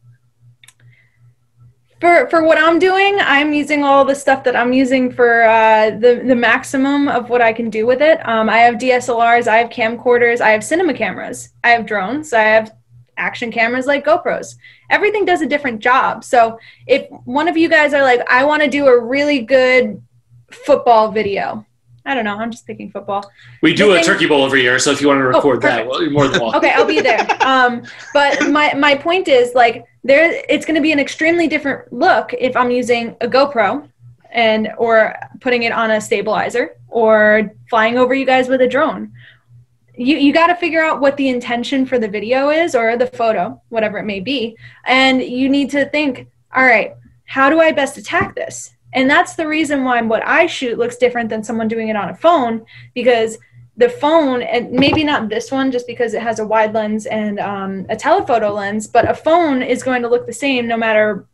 For 2.00 2.28
for 2.28 2.42
what 2.44 2.58
I'm 2.58 2.78
doing, 2.78 3.18
I'm 3.20 3.52
using 3.54 3.82
all 3.82 4.04
the 4.04 4.14
stuff 4.14 4.44
that 4.44 4.54
I'm 4.54 4.72
using 4.72 5.10
for 5.10 5.44
uh, 5.44 5.90
the 5.90 6.22
the 6.26 6.34
maximum 6.34 7.08
of 7.08 7.30
what 7.30 7.40
I 7.40 7.52
can 7.54 7.70
do 7.70 7.86
with 7.86 8.02
it. 8.02 8.26
Um, 8.28 8.50
I 8.50 8.58
have 8.58 8.74
DSLRs, 8.74 9.46
I 9.46 9.56
have 9.58 9.70
camcorders, 9.70 10.40
I 10.42 10.50
have 10.50 10.62
cinema 10.62 10.92
cameras, 10.92 11.50
I 11.64 11.70
have 11.70 11.86
drones, 11.86 12.32
I 12.34 12.42
have 12.42 12.72
action 13.16 13.50
cameras 13.50 13.87
like 13.87 14.04
GoPros. 14.04 14.56
Everything 14.90 15.25
does 15.25 15.40
a 15.42 15.46
different 15.46 15.80
job. 15.80 16.25
So 16.25 16.58
if 16.87 17.08
one 17.25 17.49
of 17.49 17.56
you 17.56 17.68
guys 17.68 17.94
are 17.94 18.02
like, 18.02 18.20
I 18.30 18.44
want 18.44 18.62
to 18.62 18.68
do 18.68 18.87
a 18.87 19.00
really 19.00 19.40
good 19.40 20.02
football 20.50 21.11
video. 21.11 21.64
I 22.04 22.14
don't 22.14 22.25
know. 22.25 22.37
I'm 22.38 22.52
just 22.52 22.66
picking 22.66 22.90
football. 22.90 23.28
We 23.62 23.75
do 23.75 23.87
The 23.87 23.92
a 23.92 23.94
thing- 23.96 24.04
turkey 24.04 24.26
bowl 24.26 24.46
every 24.46 24.62
year, 24.62 24.78
so 24.78 24.92
if 24.92 25.00
you 25.00 25.08
want 25.08 25.18
to 25.18 25.25
record 25.25 25.61
that, 25.62 25.87
well, 25.88 26.00
you're 26.00 26.12
more 26.12 26.28
than 26.28 26.40
welcome. 26.40 26.58
okay 26.58 26.73
i'll 26.73 26.85
be 26.85 27.00
there 27.00 27.26
um 27.40 27.82
but 28.14 28.49
my 28.50 28.73
my 28.75 28.94
point 28.94 29.26
is 29.26 29.54
like 29.54 29.85
there 30.04 30.40
it's 30.49 30.64
going 30.64 30.76
to 30.76 30.80
be 30.80 30.92
an 30.92 31.00
extremely 31.00 31.49
different 31.49 31.92
look 31.92 32.32
if 32.38 32.54
i'm 32.56 32.70
using 32.70 33.16
a 33.23 33.26
gopro 33.26 33.88
and 34.30 34.68
or 34.78 35.16
putting 35.40 35.64
it 35.64 35.73
on 35.73 35.90
a 35.90 36.00
stabilizer 36.00 36.76
or 36.88 37.50
flying 37.68 37.99
over 37.99 38.14
you 38.14 38.25
guys 38.25 38.49
with 38.49 38.61
a 38.61 38.68
drone 38.68 39.11
you 39.96 40.16
you 40.16 40.32
got 40.32 40.48
to 40.48 40.54
figure 40.54 40.82
out 40.82 41.00
what 41.00 41.16
the 41.16 41.28
intention 41.28 41.86
for 41.86 41.98
the 41.98 42.08
video 42.08 42.50
is 42.50 42.74
or 42.74 42.96
the 42.96 43.06
photo 43.06 43.60
whatever 43.68 43.98
it 43.98 44.04
may 44.04 44.20
be. 44.20 44.56
And 44.84 45.22
you 45.22 45.48
need 45.48 45.70
to 45.70 45.88
think 45.90 46.28
all 46.54 46.64
right 46.64 46.94
how 47.24 47.50
do 47.50 47.60
i 47.60 47.72
best 47.72 47.96
attack 47.96 48.34
this? 48.34 48.72
And 48.92 49.10
that's 49.10 49.34
the 49.34 49.46
reason 49.46 49.84
why 49.84 50.00
what 50.02 50.26
i 50.26 50.46
shoot 50.46 50.78
looks 50.78 50.96
different 50.96 51.28
than 51.28 51.42
someone 51.42 51.68
doing 51.68 51.88
it 51.88 51.96
on 51.96 52.10
a 52.10 52.16
phone 52.16 52.64
because 52.94 53.38
the 53.76 53.88
phone 53.88 54.42
and 54.42 54.70
maybe 54.72 55.04
not 55.04 55.28
this 55.28 55.50
one 55.50 55.70
just 55.70 55.86
because 55.86 56.14
it 56.14 56.22
has 56.22 56.38
a 56.38 56.46
wide 56.46 56.72
lens 56.72 57.06
and 57.06 57.38
um, 57.38 57.84
a 57.90 57.96
telephoto 57.96 58.52
lens 58.52 58.86
but 58.86 59.08
a 59.08 59.14
phone 59.14 59.62
is 59.62 59.82
going 59.82 60.02
to 60.02 60.08
look 60.08 60.26
the 60.26 60.32
same 60.32 60.66
no 60.66 60.76
matter 60.76 61.26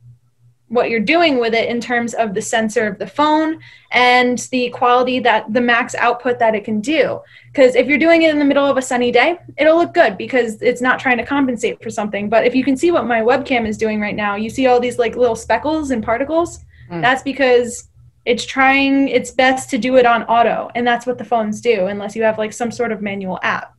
what 0.73 0.89
you're 0.91 1.01
doing 1.17 1.39
with 1.39 1.55
it 1.55 1.69
in 1.69 1.81
terms 1.81 2.15
of 2.15 2.33
the 2.35 2.41
sensor 2.41 2.87
of 2.87 2.99
the 2.99 3.07
phone 3.07 3.61
and 3.91 4.39
the 4.51 4.71
quality 4.71 5.19
that 5.21 5.53
the 5.53 5.61
max 5.61 5.95
output 6.07 6.39
that 6.39 6.55
it 6.55 6.65
can 6.65 6.81
do 6.81 7.21
because 7.53 7.75
if 7.75 7.87
you're 7.87 7.99
doing 8.07 8.23
it 8.23 8.31
in 8.31 8.39
the 8.39 8.45
middle 8.45 8.65
of 8.65 8.77
a 8.79 8.83
sunny 8.91 9.13
day 9.13 9.39
it'll 9.59 9.77
look 9.77 9.93
good 9.93 10.17
because 10.17 10.51
it's 10.63 10.81
not 10.81 10.99
trying 10.99 11.19
to 11.19 11.27
compensate 11.27 11.77
for 11.83 11.91
something 11.91 12.29
but 12.35 12.47
if 12.47 12.55
you 12.55 12.65
can 12.65 12.77
see 12.77 12.91
what 12.91 13.07
my 13.07 13.21
webcam 13.21 13.67
is 13.67 13.77
doing 13.77 14.01
right 14.01 14.17
now 14.17 14.35
you 14.35 14.49
see 14.49 14.67
all 14.67 14.81
these 14.81 14.99
like 14.99 15.15
little 15.15 15.37
speckles 15.37 15.91
and 15.91 16.03
particles 16.03 16.51
Mm. 16.91 17.01
that's 17.01 17.23
because 17.23 17.89
it's 18.25 18.45
trying 18.45 19.09
its 19.09 19.31
best 19.31 19.71
to 19.71 19.79
do 19.79 19.97
it 19.97 20.07
on 20.07 20.25
auto 20.25 20.71
and 20.75 20.87
that's 20.87 21.07
what 21.07 21.17
the 21.17 21.25
phones 21.25 21.61
do 21.61 21.87
unless 21.87 22.17
you 22.17 22.23
have 22.23 22.39
like 22.39 22.53
some 22.53 22.71
sort 22.71 22.93
of 22.93 23.01
manual 23.03 23.39
app 23.43 23.75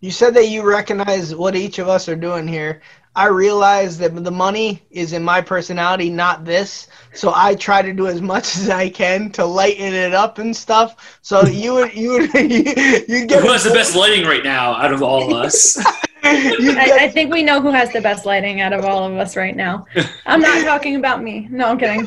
You 0.00 0.10
said 0.10 0.34
that 0.34 0.48
you 0.48 0.60
recognize 0.62 1.34
what 1.34 1.54
each 1.56 1.78
of 1.78 1.88
us 1.88 2.08
are 2.08 2.20
doing 2.28 2.46
here. 2.46 2.72
I 3.18 3.26
realize 3.26 3.98
that 3.98 4.14
the 4.24 4.30
money 4.30 4.82
is 4.90 5.12
in 5.12 5.24
my 5.24 5.40
personality, 5.40 6.08
not 6.08 6.44
this. 6.44 6.86
So 7.12 7.32
I 7.34 7.56
try 7.56 7.82
to 7.82 7.92
do 7.92 8.06
as 8.06 8.22
much 8.22 8.56
as 8.56 8.70
I 8.70 8.88
can 8.88 9.30
to 9.32 9.44
lighten 9.44 9.92
it 9.92 10.14
up 10.14 10.38
and 10.38 10.56
stuff. 10.56 11.18
So 11.22 11.44
you 11.44 11.74
would 11.74 11.94
you 11.94 12.10
would 12.12 12.34
you, 12.34 12.62
you 13.08 13.26
get 13.26 13.42
Who 13.42 13.48
has 13.52 13.64
the 13.64 13.74
best 13.74 13.96
lighting 13.96 14.24
right 14.24 14.44
now 14.44 14.74
out 14.74 14.92
of 14.92 15.02
all 15.02 15.30
of 15.30 15.32
us? 15.32 15.76
I, 16.22 16.98
I 17.00 17.08
think 17.08 17.32
we 17.32 17.42
know 17.42 17.60
who 17.60 17.70
has 17.70 17.92
the 17.92 18.00
best 18.00 18.26
lighting 18.26 18.60
out 18.60 18.72
of 18.72 18.84
all 18.84 19.04
of 19.04 19.16
us 19.16 19.36
right 19.36 19.56
now 19.56 19.86
i'm 20.26 20.40
not 20.40 20.62
talking 20.64 20.96
about 20.96 21.22
me 21.22 21.46
no 21.48 21.68
i'm 21.68 21.78
kidding 21.78 22.06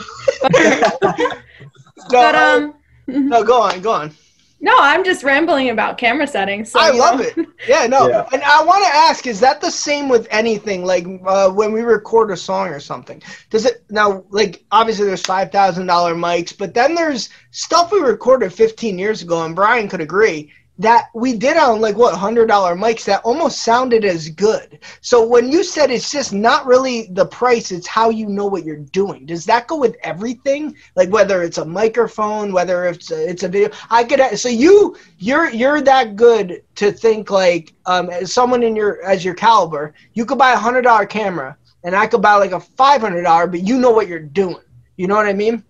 no, 0.51 1.13
but 2.09 2.35
um 2.35 2.73
no, 3.07 3.43
go 3.43 3.61
on, 3.61 3.81
go 3.81 3.91
on. 3.91 4.11
No 4.61 4.73
i'm 4.79 5.03
just 5.03 5.23
rambling 5.23 5.69
about 5.69 5.97
camera 5.97 6.25
settings 6.25 6.71
so, 6.71 6.79
I 6.79 6.91
love 6.91 7.19
know. 7.19 7.25
it. 7.25 7.47
Yeah, 7.67 7.85
no. 7.87 8.07
Yeah. 8.07 8.27
And 8.33 8.41
I 8.43 8.63
want 8.63 8.83
to 8.83 8.89
ask, 8.89 9.27
is 9.27 9.39
that 9.41 9.61
the 9.61 9.69
same 9.69 10.09
with 10.09 10.27
anything? 10.31 10.83
Like 10.83 11.05
uh, 11.25 11.49
when 11.51 11.71
we 11.71 11.81
record 11.81 12.31
a 12.31 12.37
song 12.37 12.69
or 12.69 12.79
something, 12.79 13.21
does 13.49 13.65
it 13.65 13.83
now? 13.89 14.23
Like 14.29 14.63
obviously, 14.71 15.05
there's 15.05 15.21
five 15.21 15.51
thousand 15.51 15.85
dollar 15.85 16.15
mics, 16.15 16.57
but 16.57 16.73
then 16.73 16.95
there's 16.95 17.29
stuff 17.51 17.91
we 17.91 17.99
recorded 17.99 18.51
15 18.51 18.97
years 18.97 19.21
ago, 19.21 19.45
and 19.45 19.55
Brian 19.55 19.87
could 19.87 20.01
agree 20.01 20.51
that 20.81 21.09
we 21.13 21.37
did 21.37 21.57
on 21.57 21.79
like 21.79 21.95
what 21.95 22.15
hundred 22.15 22.47
dollar 22.47 22.75
mics 22.75 23.05
that 23.05 23.21
almost 23.23 23.63
sounded 23.63 24.03
as 24.03 24.29
good. 24.29 24.79
So 25.01 25.25
when 25.25 25.51
you 25.51 25.63
said 25.63 25.91
it's 25.91 26.11
just 26.11 26.33
not 26.33 26.65
really 26.65 27.07
the 27.11 27.25
price, 27.25 27.71
it's 27.71 27.85
how 27.85 28.09
you 28.09 28.25
know 28.27 28.47
what 28.47 28.63
you're 28.63 28.77
doing. 28.77 29.27
Does 29.27 29.45
that 29.45 29.67
go 29.67 29.77
with 29.77 29.95
everything? 30.03 30.75
Like 30.95 31.09
whether 31.09 31.43
it's 31.43 31.59
a 31.59 31.65
microphone, 31.65 32.51
whether 32.51 32.85
it's 32.85 33.11
a, 33.11 33.29
it's 33.29 33.43
a 33.43 33.47
video. 33.47 33.69
I 33.91 34.03
could 34.03 34.37
so 34.39 34.49
you 34.49 34.97
you're 35.19 35.51
you're 35.51 35.81
that 35.81 36.15
good 36.15 36.63
to 36.75 36.91
think 36.91 37.29
like 37.29 37.73
um, 37.85 38.09
as 38.09 38.33
someone 38.33 38.63
in 38.63 38.75
your 38.75 39.03
as 39.03 39.23
your 39.23 39.35
caliber, 39.35 39.93
you 40.13 40.25
could 40.25 40.39
buy 40.39 40.53
a 40.53 40.57
hundred 40.57 40.81
dollar 40.81 41.05
camera, 41.05 41.57
and 41.83 41.95
I 41.95 42.07
could 42.07 42.23
buy 42.23 42.35
like 42.35 42.53
a 42.53 42.59
five 42.59 43.01
hundred 43.01 43.21
dollar, 43.23 43.45
but 43.45 43.61
you 43.61 43.77
know 43.79 43.91
what 43.91 44.07
you're 44.07 44.19
doing. 44.19 44.57
You 44.97 45.07
know 45.07 45.15
what 45.15 45.27
I 45.27 45.33
mean? 45.33 45.63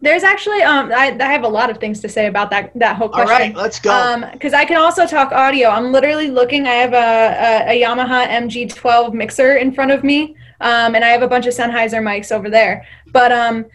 There's 0.00 0.22
actually 0.22 0.62
um 0.62 0.92
I, 0.92 1.16
I 1.18 1.32
have 1.32 1.44
a 1.44 1.48
lot 1.48 1.70
of 1.70 1.78
things 1.78 2.00
to 2.00 2.08
say 2.08 2.26
about 2.26 2.50
that 2.50 2.70
that 2.74 2.96
whole 2.96 3.08
question 3.08 3.52
right, 3.52 3.56
let's 3.56 3.80
go. 3.80 3.90
Um, 3.90 4.26
because 4.32 4.52
I 4.52 4.64
can 4.64 4.76
also 4.76 5.06
talk 5.06 5.32
audio. 5.32 5.68
I'm 5.68 5.92
literally 5.92 6.30
looking. 6.30 6.66
I 6.66 6.74
have 6.74 6.92
a, 6.92 7.70
a, 7.70 7.72
a 7.72 7.82
Yamaha 7.82 8.26
MG12 8.28 9.14
mixer 9.14 9.56
in 9.56 9.72
front 9.72 9.90
of 9.90 10.04
me, 10.04 10.36
um, 10.60 10.94
and 10.94 11.04
I 11.04 11.08
have 11.08 11.22
a 11.22 11.28
bunch 11.28 11.46
of 11.46 11.54
Sennheiser 11.54 12.02
mics 12.02 12.30
over 12.30 12.50
there. 12.50 12.86
But 13.12 13.32
um, 13.32 13.66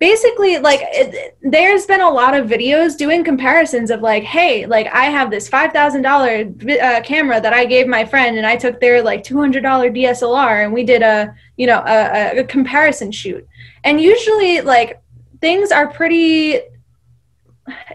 basically, 0.00 0.58
like, 0.58 0.80
it, 0.82 1.38
there's 1.42 1.86
been 1.86 2.00
a 2.00 2.10
lot 2.10 2.34
of 2.34 2.48
videos 2.48 2.98
doing 2.98 3.22
comparisons 3.22 3.90
of 3.90 4.00
like, 4.00 4.24
hey, 4.24 4.66
like 4.66 4.88
I 4.88 5.04
have 5.04 5.30
this 5.30 5.48
five 5.48 5.72
thousand 5.72 6.02
dollar 6.02 6.52
uh, 6.82 7.00
camera 7.02 7.40
that 7.40 7.52
I 7.52 7.64
gave 7.66 7.86
my 7.86 8.04
friend, 8.04 8.36
and 8.36 8.46
I 8.46 8.56
took 8.56 8.80
their 8.80 9.00
like 9.02 9.22
two 9.22 9.38
hundred 9.38 9.62
dollar 9.62 9.90
DSLR, 9.90 10.64
and 10.64 10.72
we 10.72 10.82
did 10.82 11.02
a 11.02 11.34
you 11.56 11.68
know 11.68 11.82
a, 11.86 12.40
a 12.40 12.44
comparison 12.44 13.12
shoot. 13.12 13.46
And 13.84 14.00
usually, 14.00 14.60
like 14.60 15.01
things 15.42 15.70
are 15.70 15.88
pretty. 15.88 16.54
It, 16.54 16.70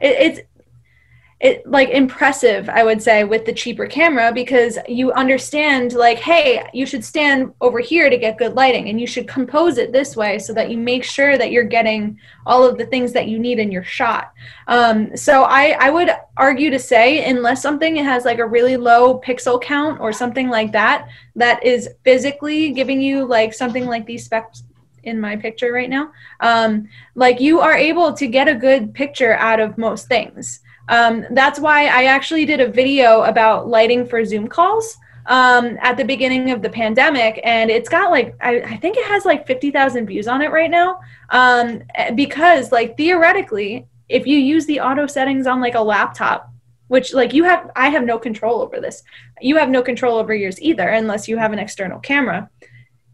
it's 0.02 0.40
it 1.40 1.68
like 1.70 1.90
impressive 1.90 2.68
i 2.68 2.84
would 2.84 3.00
say 3.00 3.24
with 3.24 3.46
the 3.46 3.54
cheaper 3.54 3.86
camera 3.86 4.32
because 4.34 4.80
you 4.88 5.12
understand 5.12 5.94
like 5.94 6.18
hey 6.18 6.68
you 6.74 6.84
should 6.84 7.06
stand 7.06 7.54
over 7.62 7.80
here 7.80 8.10
to 8.10 8.18
get 8.18 8.40
good 8.40 8.56
lighting 8.56 8.90
and 8.90 9.00
you 9.00 9.06
should 9.06 9.28
compose 9.28 9.78
it 9.78 9.92
this 9.92 10.16
way 10.16 10.40
so 10.40 10.52
that 10.52 10.72
you 10.72 10.78
make 10.80 11.04
sure 11.04 11.38
that 11.38 11.52
you're 11.52 11.64
getting 11.64 12.20
all 12.48 12.64
of 12.64 12.76
the 12.80 12.88
things 12.88 13.14
that 13.14 13.28
you 13.28 13.38
need 13.38 13.60
in 13.60 13.72
your 13.72 13.84
shot 13.84 14.34
um, 14.68 15.16
so 15.16 15.44
I, 15.44 15.78
I 15.80 15.92
would 15.92 16.10
argue 16.38 16.72
to 16.72 16.80
say 16.80 17.30
unless 17.30 17.62
something 17.62 17.96
has 17.98 18.26
like 18.26 18.40
a 18.40 18.48
really 18.48 18.76
low 18.76 19.22
pixel 19.22 19.62
count 19.62 20.02
or 20.02 20.12
something 20.12 20.50
like 20.50 20.72
that 20.72 21.08
that 21.36 21.64
is 21.64 21.88
physically 22.04 22.72
giving 22.72 23.00
you 23.00 23.26
like 23.26 23.54
something 23.54 23.86
like 23.86 24.08
these 24.08 24.26
specs 24.26 24.64
in 25.08 25.20
my 25.20 25.36
picture 25.36 25.72
right 25.72 25.90
now 25.90 26.12
um, 26.42 26.88
like 27.16 27.40
you 27.40 27.60
are 27.60 27.76
able 27.76 28.14
to 28.14 28.28
get 28.28 28.48
a 28.48 28.56
good 28.56 28.94
picture 28.94 29.34
out 29.34 29.60
of 29.60 29.78
most 29.78 30.08
things 30.08 30.62
um, 30.90 31.26
that's 31.32 31.60
why 31.60 31.88
I 31.88 32.06
actually 32.06 32.46
did 32.46 32.62
a 32.62 32.68
video 32.68 33.24
about 33.24 33.68
lighting 33.68 34.06
for 34.06 34.24
Zoom 34.24 34.48
calls 34.48 34.98
um, 35.26 35.78
at 35.82 35.98
the 35.98 36.06
beginning 36.06 36.52
of 36.52 36.62
the 36.62 36.70
pandemic, 36.70 37.40
and 37.44 37.70
it's 37.70 37.90
got 37.90 38.12
like 38.12 38.36
I, 38.42 38.62
I 38.62 38.78
think 38.78 38.98
it 38.98 39.06
has 39.06 39.26
like 39.26 39.46
fifty 39.46 39.72
thousand 39.72 40.08
views 40.08 40.28
on 40.28 40.42
it 40.42 40.52
right 40.52 40.72
now. 40.72 41.00
Um, 41.30 41.84
because 42.16 42.72
like 42.72 42.96
theoretically, 42.96 43.86
if 44.08 44.26
you 44.26 44.38
use 44.38 44.66
the 44.66 44.80
auto 44.80 45.08
settings 45.08 45.46
on 45.46 45.60
like 45.60 45.76
a 45.76 45.82
laptop, 45.82 46.50
which 46.88 47.14
like 47.14 47.34
you 47.34 47.44
have, 47.44 47.70
I 47.76 47.90
have 47.90 48.06
no 48.06 48.18
control 48.18 48.62
over 48.62 48.80
this. 48.80 49.04
You 49.42 49.58
have 49.58 49.70
no 49.70 49.82
control 49.82 50.18
over 50.18 50.34
yours 50.34 50.62
either, 50.62 50.88
unless 50.88 51.28
you 51.28 51.38
have 51.38 51.52
an 51.52 51.60
external 51.60 52.00
camera. 52.00 52.50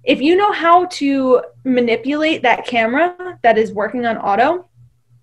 If 0.03 0.21
you 0.21 0.35
know 0.35 0.51
how 0.51 0.85
to 0.85 1.43
manipulate 1.63 2.41
that 2.41 2.65
camera 2.65 3.39
that 3.41 3.57
is 3.57 3.71
working 3.71 4.05
on 4.05 4.17
auto, 4.17 4.69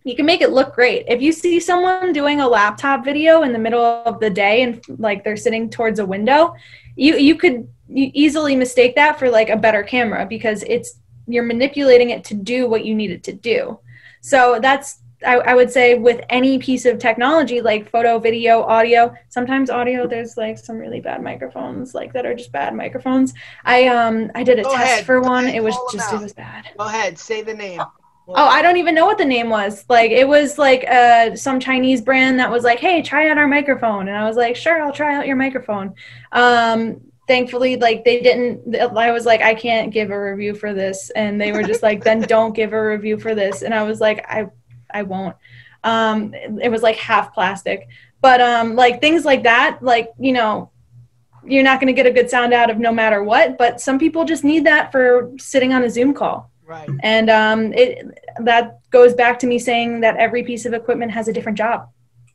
you 0.05 0.17
can 0.17 0.25
make 0.25 0.41
it 0.41 0.51
look 0.51 0.75
great. 0.75 1.05
If 1.09 1.21
you 1.21 1.33
see 1.33 1.61
someone 1.61 2.13
doing 2.13 2.41
a 2.41 2.49
laptop 2.49 3.05
video 3.05 3.43
in 3.43 3.53
the 3.53 3.59
middle 3.59 3.85
of 3.85 4.19
the 4.19 4.31
day 4.31 4.63
and 4.63 4.83
like 4.99 5.23
they're 5.23 5.37
sitting 5.37 5.69
towards 5.69 5.99
a 5.99 6.07
window, 6.07 6.55
you 6.97 7.17
you 7.17 7.35
could 7.35 7.69
easily 7.93 8.57
mistake 8.57 8.95
that 8.95 9.19
for 9.19 9.29
like 9.29 9.51
a 9.51 9.57
better 9.57 9.83
camera 9.83 10.25
because 10.25 10.63
it's 10.63 11.01
you're 11.27 11.45
manipulating 11.45 12.11
it 12.11 12.25
to 12.25 12.35
do 12.35 12.69
what 12.69 12.85
you 12.85 12.95
need 12.95 13.11
it 13.11 13.23
to 13.25 13.33
do. 13.33 13.79
So 14.23 14.59
that's 14.61 15.01
I, 15.27 15.37
I 15.39 15.55
would 15.55 15.71
say 15.71 15.95
with 15.95 16.21
any 16.31 16.59
piece 16.59 16.85
of 16.87 16.99
technology 16.99 17.61
like 17.61 17.91
photo, 17.91 18.19
video, 18.19 18.63
audio. 18.63 19.15
Sometimes 19.29 19.71
audio, 19.71 20.07
there's 20.07 20.37
like 20.37 20.59
some 20.59 20.79
really 20.79 21.01
bad 21.01 21.23
microphones, 21.23 21.95
like 21.95 22.13
that 22.15 22.27
are 22.27 22.35
just 22.35 22.53
bad 22.53 22.75
microphones. 22.75 23.35
I 23.65 23.89
um 23.89 24.31
I 24.35 24.43
did 24.43 24.59
a 24.59 24.63
Go 24.63 24.73
test 24.73 24.85
ahead, 24.85 25.07
for 25.07 25.21
one. 25.21 25.47
It 25.47 25.63
was 25.63 25.77
just 25.93 26.13
it 26.13 26.21
was 26.21 26.33
bad. 26.33 26.69
Go 26.79 26.87
ahead, 26.87 27.19
say 27.19 27.43
the 27.43 27.55
name. 27.55 27.81
Oh, 28.33 28.47
I 28.47 28.63
don't 28.63 28.77
even 28.77 28.95
know 28.95 29.07
what 29.07 29.19
the 29.19 29.25
name 29.25 29.51
was. 29.51 29.85
Like 29.89 30.11
it 30.13 30.27
was 30.27 30.57
like 30.57 30.85
uh 30.89 31.35
some 31.37 31.59
Chinese 31.59 32.01
brand 32.01 32.39
that 32.39 32.51
was 32.51 32.63
like, 32.65 32.79
"Hey, 32.79 33.03
try 33.03 33.29
out 33.29 33.39
our 33.39 33.49
microphone." 33.49 34.09
And 34.09 34.17
I 34.17 34.27
was 34.27 34.37
like, 34.37 34.55
"Sure, 34.57 34.81
I'll 34.83 34.93
try 34.93 35.17
out 35.17 35.27
your 35.27 35.37
microphone." 35.37 35.95
Um 36.33 37.01
thankfully 37.27 37.77
like 37.77 38.05
they 38.05 38.21
didn't 38.21 38.77
I 38.77 39.11
was 39.11 39.27
like, 39.27 39.43
"I 39.43 39.55
can't 39.55 39.93
give 39.93 40.11
a 40.11 40.21
review 40.31 40.55
for 40.55 40.73
this." 40.73 41.11
And 41.11 41.41
they 41.41 41.53
were 41.53 41.63
just 41.65 41.83
like, 41.83 42.05
"Then 42.05 42.21
don't 42.21 42.55
give 42.55 42.73
a 42.73 42.89
review 42.89 43.19
for 43.19 43.35
this." 43.35 43.63
And 43.63 43.75
I 43.75 43.83
was 43.83 44.01
like, 44.01 44.25
"I 44.29 44.47
I 44.95 45.03
won't." 45.03 45.37
Um 45.85 46.35
it, 46.35 46.71
was 46.71 46.83
like 46.83 46.97
half 46.97 47.33
plastic. 47.35 47.89
But 48.21 48.41
um 48.41 48.75
like 48.77 49.01
things 49.01 49.25
like 49.25 49.43
that, 49.45 49.79
like, 49.81 50.11
you 50.19 50.33
know, 50.33 50.71
you're 51.45 51.63
not 51.63 51.81
going 51.81 51.87
to 51.87 51.95
get 51.95 52.07
a 52.07 52.11
good 52.11 52.29
sound 52.29 52.53
out 52.53 52.69
of 52.69 52.79
no 52.79 52.93
matter 52.93 53.25
what, 53.25 53.57
but 53.57 53.81
some 53.81 53.99
people 53.99 54.25
just 54.27 54.45
need 54.45 54.67
that 54.67 54.93
for 54.93 55.33
sitting 55.39 55.73
on 55.73 55.85
a 55.85 55.91
Zoom 55.91 56.13
call 56.13 56.51
Right. 56.67 56.89
and 57.03 57.29
um, 57.31 57.73
it 57.73 58.07
that 58.41 58.79
goes 58.91 59.13
back 59.15 59.41
to 59.41 59.47
me 59.49 59.59
saying 59.59 60.01
that 60.03 60.17
every 60.19 60.45
piece 60.45 60.67
of 60.67 60.73
equipment 60.73 61.11
has 61.11 61.27
a 61.27 61.33
different 61.33 61.59
job. 61.59 61.89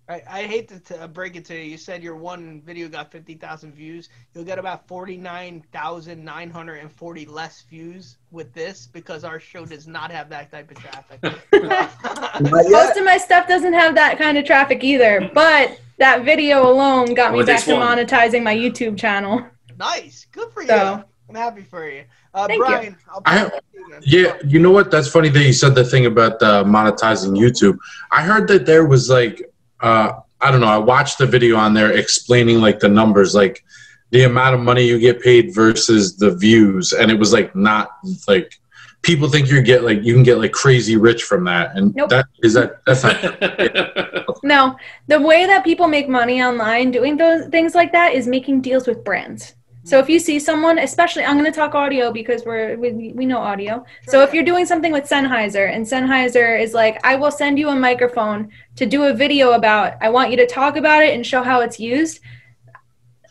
I, 0.08 0.22
I 0.30 0.44
hate 0.44 0.68
to 0.70 0.80
t- 0.80 0.96
uh, 0.96 1.08
break 1.08 1.36
it 1.36 1.46
to 1.46 1.56
you. 1.56 1.62
You 1.72 1.78
said 1.78 2.04
your 2.04 2.15
one 2.15 2.62
video 2.63 2.88
got 2.88 3.12
50,000 3.12 3.74
views. 3.74 4.10
You'll 4.34 4.44
get 4.44 4.60
about 4.60 4.88
49,940 4.88 7.26
less 7.26 7.63
views 7.70 8.18
with 8.32 8.54
this 8.54 8.88
because 8.88 9.24
our 9.24 9.39
show 9.39 9.65
does 9.65 9.88
not 9.88 10.12
have 10.12 10.30
that 10.30 10.52
type 10.52 10.70
of 10.70 10.78
traffic. 10.78 11.22
Most 12.52 12.98
of 12.98 13.06
my 13.06 13.18
stuff 13.18 13.48
doesn't 13.48 13.74
have 13.74 13.96
that 13.96 14.18
kind 14.18 14.38
of 14.38 14.46
traffic 14.46 14.84
either, 14.84 15.30
but 15.34 15.80
that 15.98 16.24
video 16.24 16.70
alone 16.70 17.13
got 17.13 17.32
me 17.32 17.38
Well, 17.38 17.48
back 17.48 17.63
to 17.63 17.76
one. 17.76 17.98
monetizing 17.98 18.44
my 18.44 18.56
YouTube 18.56 18.98
channel. 18.98 19.46
nice. 19.78 20.28
Good 20.32 20.52
for 20.52 20.62
you. 20.63 20.72
I'm 20.72 21.06
happy 21.34 21.62
for 21.63 21.89
you. 21.89 22.04
Uh, 22.36 22.46
Thank 22.46 22.60
you. 22.60 22.65
Brian, 22.65 22.96
I'll 23.10 23.22
I- 23.26 23.38
pass 23.38 23.48
it 23.48 23.63
to 23.74 23.80
you, 23.80 23.89
man. 23.89 24.02
Yeah, 24.06 24.38
you 24.46 24.60
know 24.60 24.70
what? 24.72 24.91
That's 24.91 25.08
funny 25.08 25.30
that 25.30 25.44
you 25.44 25.54
said 25.54 25.74
the 25.74 25.84
thing 25.84 26.06
about 26.06 26.39
uh, 26.44 26.63
monetizing 26.63 27.36
YouTube. 27.36 27.78
I 28.12 28.22
heard 28.22 28.48
that 28.50 28.68
there 28.68 28.86
was 28.86 29.10
like, 29.10 29.41
uh, 29.81 30.13
I 30.41 30.51
don't 30.51 30.61
know. 30.61 30.67
I 30.67 30.77
watched 30.77 31.17
the 31.17 31.25
video 31.25 31.55
on 31.57 31.73
there 31.73 31.91
explaining 31.91 32.61
like 32.61 32.79
the 32.79 32.89
numbers, 32.89 33.33
like 33.33 33.63
the 34.11 34.23
amount 34.23 34.55
of 34.55 34.61
money 34.61 34.85
you 34.85 34.99
get 34.99 35.21
paid 35.21 35.53
versus 35.53 36.17
the 36.17 36.35
views, 36.35 36.93
and 36.93 37.09
it 37.09 37.17
was 37.17 37.33
like 37.33 37.55
not 37.55 37.91
like 38.27 38.59
people 39.01 39.29
think 39.29 39.49
you 39.49 39.61
get 39.61 39.83
like 39.83 40.03
you 40.03 40.13
can 40.13 40.23
get 40.23 40.38
like 40.38 40.51
crazy 40.51 40.97
rich 40.97 41.23
from 41.23 41.43
that, 41.45 41.75
and 41.75 41.95
Nope. 41.95 42.09
that 42.09 42.25
is 42.43 42.53
that 42.53 42.81
that's 42.85 43.03
not. 43.03 44.25
No, 44.43 44.75
the 45.07 45.19
way 45.19 45.47
that 45.47 45.63
people 45.63 45.88
make 45.88 46.07
money 46.07 46.39
online 46.43 46.91
doing 46.91 47.17
those 47.17 47.47
things 47.47 47.73
like 47.73 47.91
that 47.93 48.13
is 48.13 48.27
making 48.27 48.61
deals 48.61 48.85
with 48.85 49.03
brands. 49.03 49.55
So 49.86 50.00
if 50.00 50.10
you 50.10 50.17
see 50.17 50.39
someone, 50.39 50.80
especially 50.80 51.24
I'm 51.24 51.38
going 51.38 51.52
to 51.52 51.56
talk 51.56 51.76
audio 51.76 52.12
because 52.12 52.43
we're 52.43 52.76
we, 52.76 53.13
we 53.13 53.26
know 53.26 53.38
audio. 53.38 53.86
So 54.08 54.24
if 54.24 54.34
you're 54.34 54.43
doing 54.43 54.65
something 54.65 54.91
with 54.91 55.08
Sennheiser 55.08 55.71
and 55.71 55.86
Sennheiser 55.86 56.60
is 56.60 56.74
like, 56.74 57.00
I 57.06 57.15
will 57.15 57.30
send 57.32 57.60
you 57.60 57.69
a 57.69 57.76
microphone 57.76 58.50
to 58.78 58.88
do 58.88 59.04
a 59.04 59.13
video 59.13 59.52
about. 59.52 59.93
I 60.02 60.10
want 60.10 60.32
you 60.32 60.38
to 60.38 60.48
talk 60.48 60.76
about 60.76 61.04
it 61.04 61.13
and 61.13 61.24
show 61.24 61.43
how 61.43 61.62
it's 61.62 61.80
used. 61.80 62.19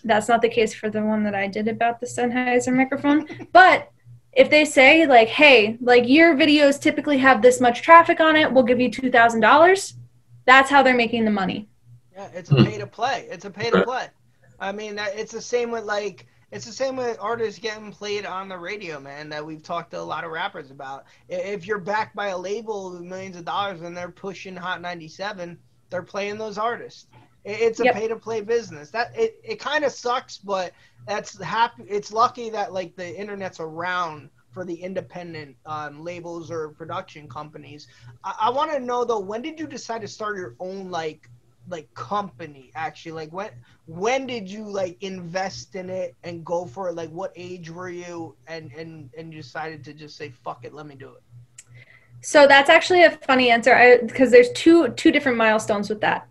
That's 0.05 0.29
not 0.29 0.43
the 0.43 0.49
case 0.49 0.73
for 0.73 0.89
the 0.91 1.03
one 1.03 1.25
that 1.25 1.35
I 1.35 1.49
did 1.49 1.67
about 1.67 1.99
the 1.99 2.07
Sennheiser 2.07 2.73
microphone, 2.75 3.27
but 3.53 3.91
if 4.33 4.49
they 4.51 4.65
say 4.65 5.07
like, 5.07 5.29
"Hey, 5.29 5.77
like 5.81 6.09
your 6.09 6.35
videos 6.37 6.81
typically 6.81 7.19
have 7.19 7.43
this 7.43 7.61
much 7.61 7.83
traffic 7.83 8.21
on 8.21 8.37
it, 8.37 8.53
we'll 8.53 8.65
give 8.65 8.81
you 8.81 8.91
two 8.91 9.11
thousand 9.11 9.41
dollars," 9.41 9.95
that's 10.45 10.71
how 10.71 10.83
they're 10.83 10.95
making 10.95 11.25
the 11.25 11.31
money. 11.31 11.69
Yeah, 12.13 12.29
it's 12.35 12.51
a 12.51 12.55
Hmm. 12.55 12.65
pay 12.65 12.79
to 12.79 12.87
play. 12.87 13.27
It's 13.31 13.45
a 13.45 13.51
pay 13.51 13.71
to 13.71 13.83
play. 13.83 14.07
I 14.61 14.71
mean, 14.73 15.01
it's 15.01 15.33
the 15.33 15.41
same 15.41 15.71
with 15.71 15.85
like 15.85 16.27
it's 16.55 16.65
the 16.67 16.73
same 16.73 16.95
with 16.95 17.19
artists 17.21 17.59
getting 17.59 17.91
played 17.91 18.25
on 18.25 18.49
the 18.49 18.57
radio, 18.57 19.01
man. 19.01 19.29
That 19.29 19.45
we've 19.45 19.63
talked 19.63 19.91
to 19.91 20.01
a 20.01 20.03
lot 20.03 20.23
of 20.23 20.31
rappers 20.31 20.71
about. 20.71 21.05
If 21.29 21.67
you're 21.67 21.81
backed 21.81 22.15
by 22.15 22.29
a 22.29 22.39
label 22.39 22.93
with 22.93 23.03
millions 23.03 23.37
of 23.37 23.45
dollars 23.45 23.83
and 23.83 23.97
they're 23.97 24.13
pushing 24.13 24.55
Hot 24.55 24.81
97, 24.81 25.59
they're 25.91 26.03
playing 26.05 26.39
those 26.39 26.57
artists. 26.57 27.09
It's 27.45 27.81
a 27.81 27.87
Yep. 27.87 27.95
pay 27.95 28.09
to 28.09 28.17
play 28.17 28.41
business. 28.41 28.91
That 28.93 29.11
it, 29.17 29.35
it 29.43 29.59
kind 29.59 29.85
of 29.85 29.91
sucks, 29.91 30.39
but 30.39 30.73
that's 31.09 31.43
happy. 31.43 31.83
It's 31.89 32.13
lucky 32.13 32.51
that 32.51 32.73
like 32.73 32.95
the 32.95 33.19
internet's 33.19 33.59
around 33.59 34.31
for 34.53 34.65
the 34.65 34.75
independent 34.75 35.57
um, 35.67 36.05
labels 36.05 36.53
or 36.53 36.69
production 36.71 37.29
companies. 37.29 37.89
I, 38.23 38.35
I 38.43 38.51
want 38.51 38.71
to 38.71 38.79
know 38.79 39.05
though, 39.05 39.19
when 39.19 39.43
did 39.43 39.59
you 39.59 39.67
decide 39.67 40.03
to 40.03 40.09
start 40.09 40.37
your 40.37 40.55
own 40.61 40.89
like 40.91 41.29
like 41.69 41.93
company 41.95 42.71
actually 42.75 43.13
like 43.13 43.33
when 43.33 43.51
when 43.87 44.27
did 44.27 44.49
you 44.49 44.65
like 44.65 44.97
invest 45.03 45.75
in 45.75 45.89
it 45.91 46.15
and 46.25 46.45
go 46.45 46.67
for 46.67 46.89
it 46.89 46.95
like 46.95 47.11
what 47.11 47.33
age 47.37 47.71
were 47.71 47.89
you 47.91 48.37
and 48.47 48.73
and 48.73 49.11
and 49.17 49.33
you 49.33 49.43
decided 49.43 49.85
to 49.85 49.93
just 49.95 50.17
say 50.17 50.31
fuck 50.31 50.65
it 50.65 50.75
let 50.75 50.87
me 50.87 50.95
do 50.95 51.11
it 51.11 51.23
So 52.23 52.47
that's 52.47 52.71
actually 52.71 53.03
a 53.05 53.11
funny 53.11 53.51
answer 53.51 53.99
because 54.07 54.31
there's 54.31 54.51
two 54.53 54.89
two 54.91 55.11
different 55.13 55.37
milestones 55.39 55.89
with 55.91 56.01
that. 56.01 56.29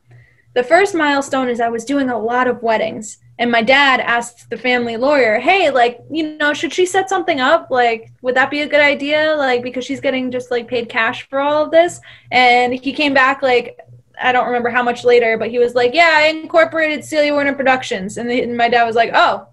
The 0.56 0.64
first 0.64 0.94
milestone 0.96 1.50
is 1.50 1.60
I 1.60 1.70
was 1.70 1.86
doing 1.86 2.10
a 2.10 2.18
lot 2.20 2.48
of 2.48 2.62
weddings 2.64 3.18
and 3.40 3.52
my 3.52 3.62
dad 3.64 4.00
asked 4.00 4.50
the 4.50 4.58
family 4.58 4.98
lawyer, 4.98 5.40
"Hey, 5.40 5.70
like, 5.72 6.00
you 6.12 6.38
know, 6.38 6.54
should 6.54 6.74
she 6.74 6.86
set 6.86 7.10
something 7.10 7.40
up? 7.40 7.70
Like, 7.72 8.12
would 8.22 8.36
that 8.36 8.52
be 8.52 8.62
a 8.62 8.68
good 8.68 8.82
idea 8.82 9.36
like 9.38 9.64
because 9.64 9.86
she's 9.86 10.02
getting 10.02 10.32
just 10.32 10.52
like 10.52 10.68
paid 10.68 10.90
cash 10.90 11.28
for 11.30 11.40
all 11.40 11.64
of 11.66 11.72
this?" 11.72 12.00
And 12.32 12.74
he 12.74 12.94
came 12.94 13.14
back 13.14 13.42
like 13.42 13.80
I 14.22 14.32
don't 14.32 14.48
remember 14.48 14.70
how 14.70 14.84
much 14.84 15.04
later, 15.04 15.38
but 15.38 15.50
he 15.50 15.60
was 15.60 15.76
like, 15.76 15.94
"Yeah, 15.94 16.12
I 16.14 16.28
incorporated 16.28 17.04
Celia 17.04 17.34
Warner 17.34 17.56
Productions." 17.56 18.18
And, 18.18 18.30
the, 18.30 18.42
and 18.42 18.56
my 18.56 18.70
dad 18.70 18.86
was 18.86 18.96
like, 18.96 19.12
"Oh. 19.14 19.48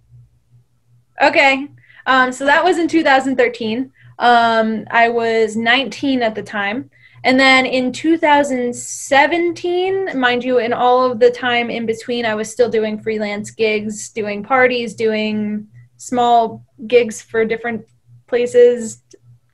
Okay." 1.22 1.68
Um, 2.06 2.32
so 2.32 2.46
that 2.46 2.64
was 2.64 2.78
in 2.78 2.88
2013. 2.88 3.92
Um, 4.18 4.84
I 4.90 5.08
was 5.08 5.56
19 5.56 6.22
at 6.22 6.34
the 6.34 6.42
time. 6.42 6.90
And 7.22 7.38
then 7.38 7.66
in 7.66 7.92
2017, 7.92 10.18
mind 10.18 10.42
you, 10.42 10.58
in 10.58 10.72
all 10.72 11.10
of 11.10 11.20
the 11.20 11.30
time 11.30 11.68
in 11.68 11.84
between, 11.84 12.24
I 12.24 12.34
was 12.34 12.50
still 12.50 12.70
doing 12.70 12.98
freelance 12.98 13.50
gigs, 13.50 14.08
doing 14.08 14.42
parties, 14.42 14.94
doing 14.94 15.68
small 15.98 16.64
gigs 16.86 17.20
for 17.20 17.44
different 17.44 17.84
places, 18.26 19.02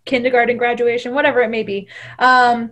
kindergarten 0.04 0.56
graduation, 0.56 1.12
whatever 1.12 1.42
it 1.42 1.50
may 1.50 1.64
be. 1.64 1.88
Um, 2.20 2.70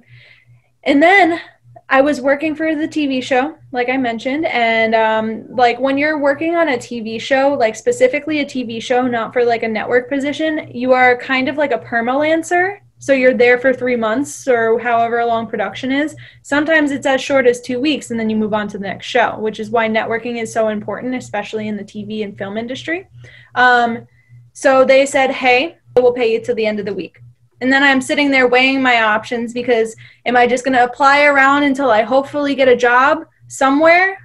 and 0.84 1.02
then 1.02 1.40
I 1.88 2.00
was 2.00 2.20
working 2.20 2.54
for 2.54 2.74
the 2.74 2.88
TV 2.88 3.22
show, 3.22 3.56
like 3.70 3.88
I 3.88 3.96
mentioned, 3.98 4.46
and 4.46 4.94
um, 4.94 5.54
like 5.54 5.78
when 5.78 5.98
you're 5.98 6.18
working 6.18 6.56
on 6.56 6.70
a 6.70 6.78
TV 6.78 7.20
show, 7.20 7.54
like 7.58 7.76
specifically 7.76 8.40
a 8.40 8.44
TV 8.44 8.82
show, 8.82 9.06
not 9.06 9.32
for 9.32 9.44
like 9.44 9.62
a 9.62 9.68
network 9.68 10.08
position, 10.08 10.70
you 10.74 10.92
are 10.92 11.16
kind 11.16 11.48
of 11.48 11.56
like 11.56 11.72
a 11.72 11.78
permalancer. 11.78 12.78
So 12.98 13.12
you're 13.12 13.34
there 13.34 13.58
for 13.58 13.74
three 13.74 13.96
months 13.96 14.48
or 14.48 14.78
however 14.78 15.22
long 15.26 15.46
production 15.46 15.92
is. 15.92 16.16
Sometimes 16.42 16.90
it's 16.90 17.04
as 17.04 17.20
short 17.20 17.46
as 17.46 17.60
two 17.60 17.78
weeks, 17.78 18.10
and 18.10 18.18
then 18.18 18.30
you 18.30 18.36
move 18.36 18.54
on 18.54 18.66
to 18.68 18.78
the 18.78 18.86
next 18.86 19.06
show, 19.06 19.38
which 19.38 19.60
is 19.60 19.68
why 19.68 19.86
networking 19.86 20.40
is 20.40 20.50
so 20.50 20.68
important, 20.68 21.14
especially 21.14 21.68
in 21.68 21.76
the 21.76 21.84
TV 21.84 22.24
and 22.24 22.38
film 22.38 22.56
industry. 22.56 23.06
Um, 23.54 24.06
so 24.54 24.86
they 24.86 25.04
said, 25.04 25.30
"Hey, 25.32 25.76
we'll 25.96 26.12
pay 26.12 26.32
you 26.32 26.40
till 26.40 26.54
the 26.54 26.64
end 26.64 26.80
of 26.80 26.86
the 26.86 26.94
week." 26.94 27.20
And 27.64 27.72
then 27.72 27.82
I'm 27.82 28.02
sitting 28.02 28.30
there 28.30 28.46
weighing 28.46 28.82
my 28.82 29.04
options 29.04 29.54
because 29.54 29.96
am 30.26 30.36
I 30.36 30.46
just 30.46 30.66
going 30.66 30.76
to 30.76 30.84
apply 30.84 31.24
around 31.24 31.62
until 31.62 31.90
I 31.90 32.02
hopefully 32.02 32.54
get 32.54 32.68
a 32.68 32.76
job 32.76 33.24
somewhere? 33.48 34.18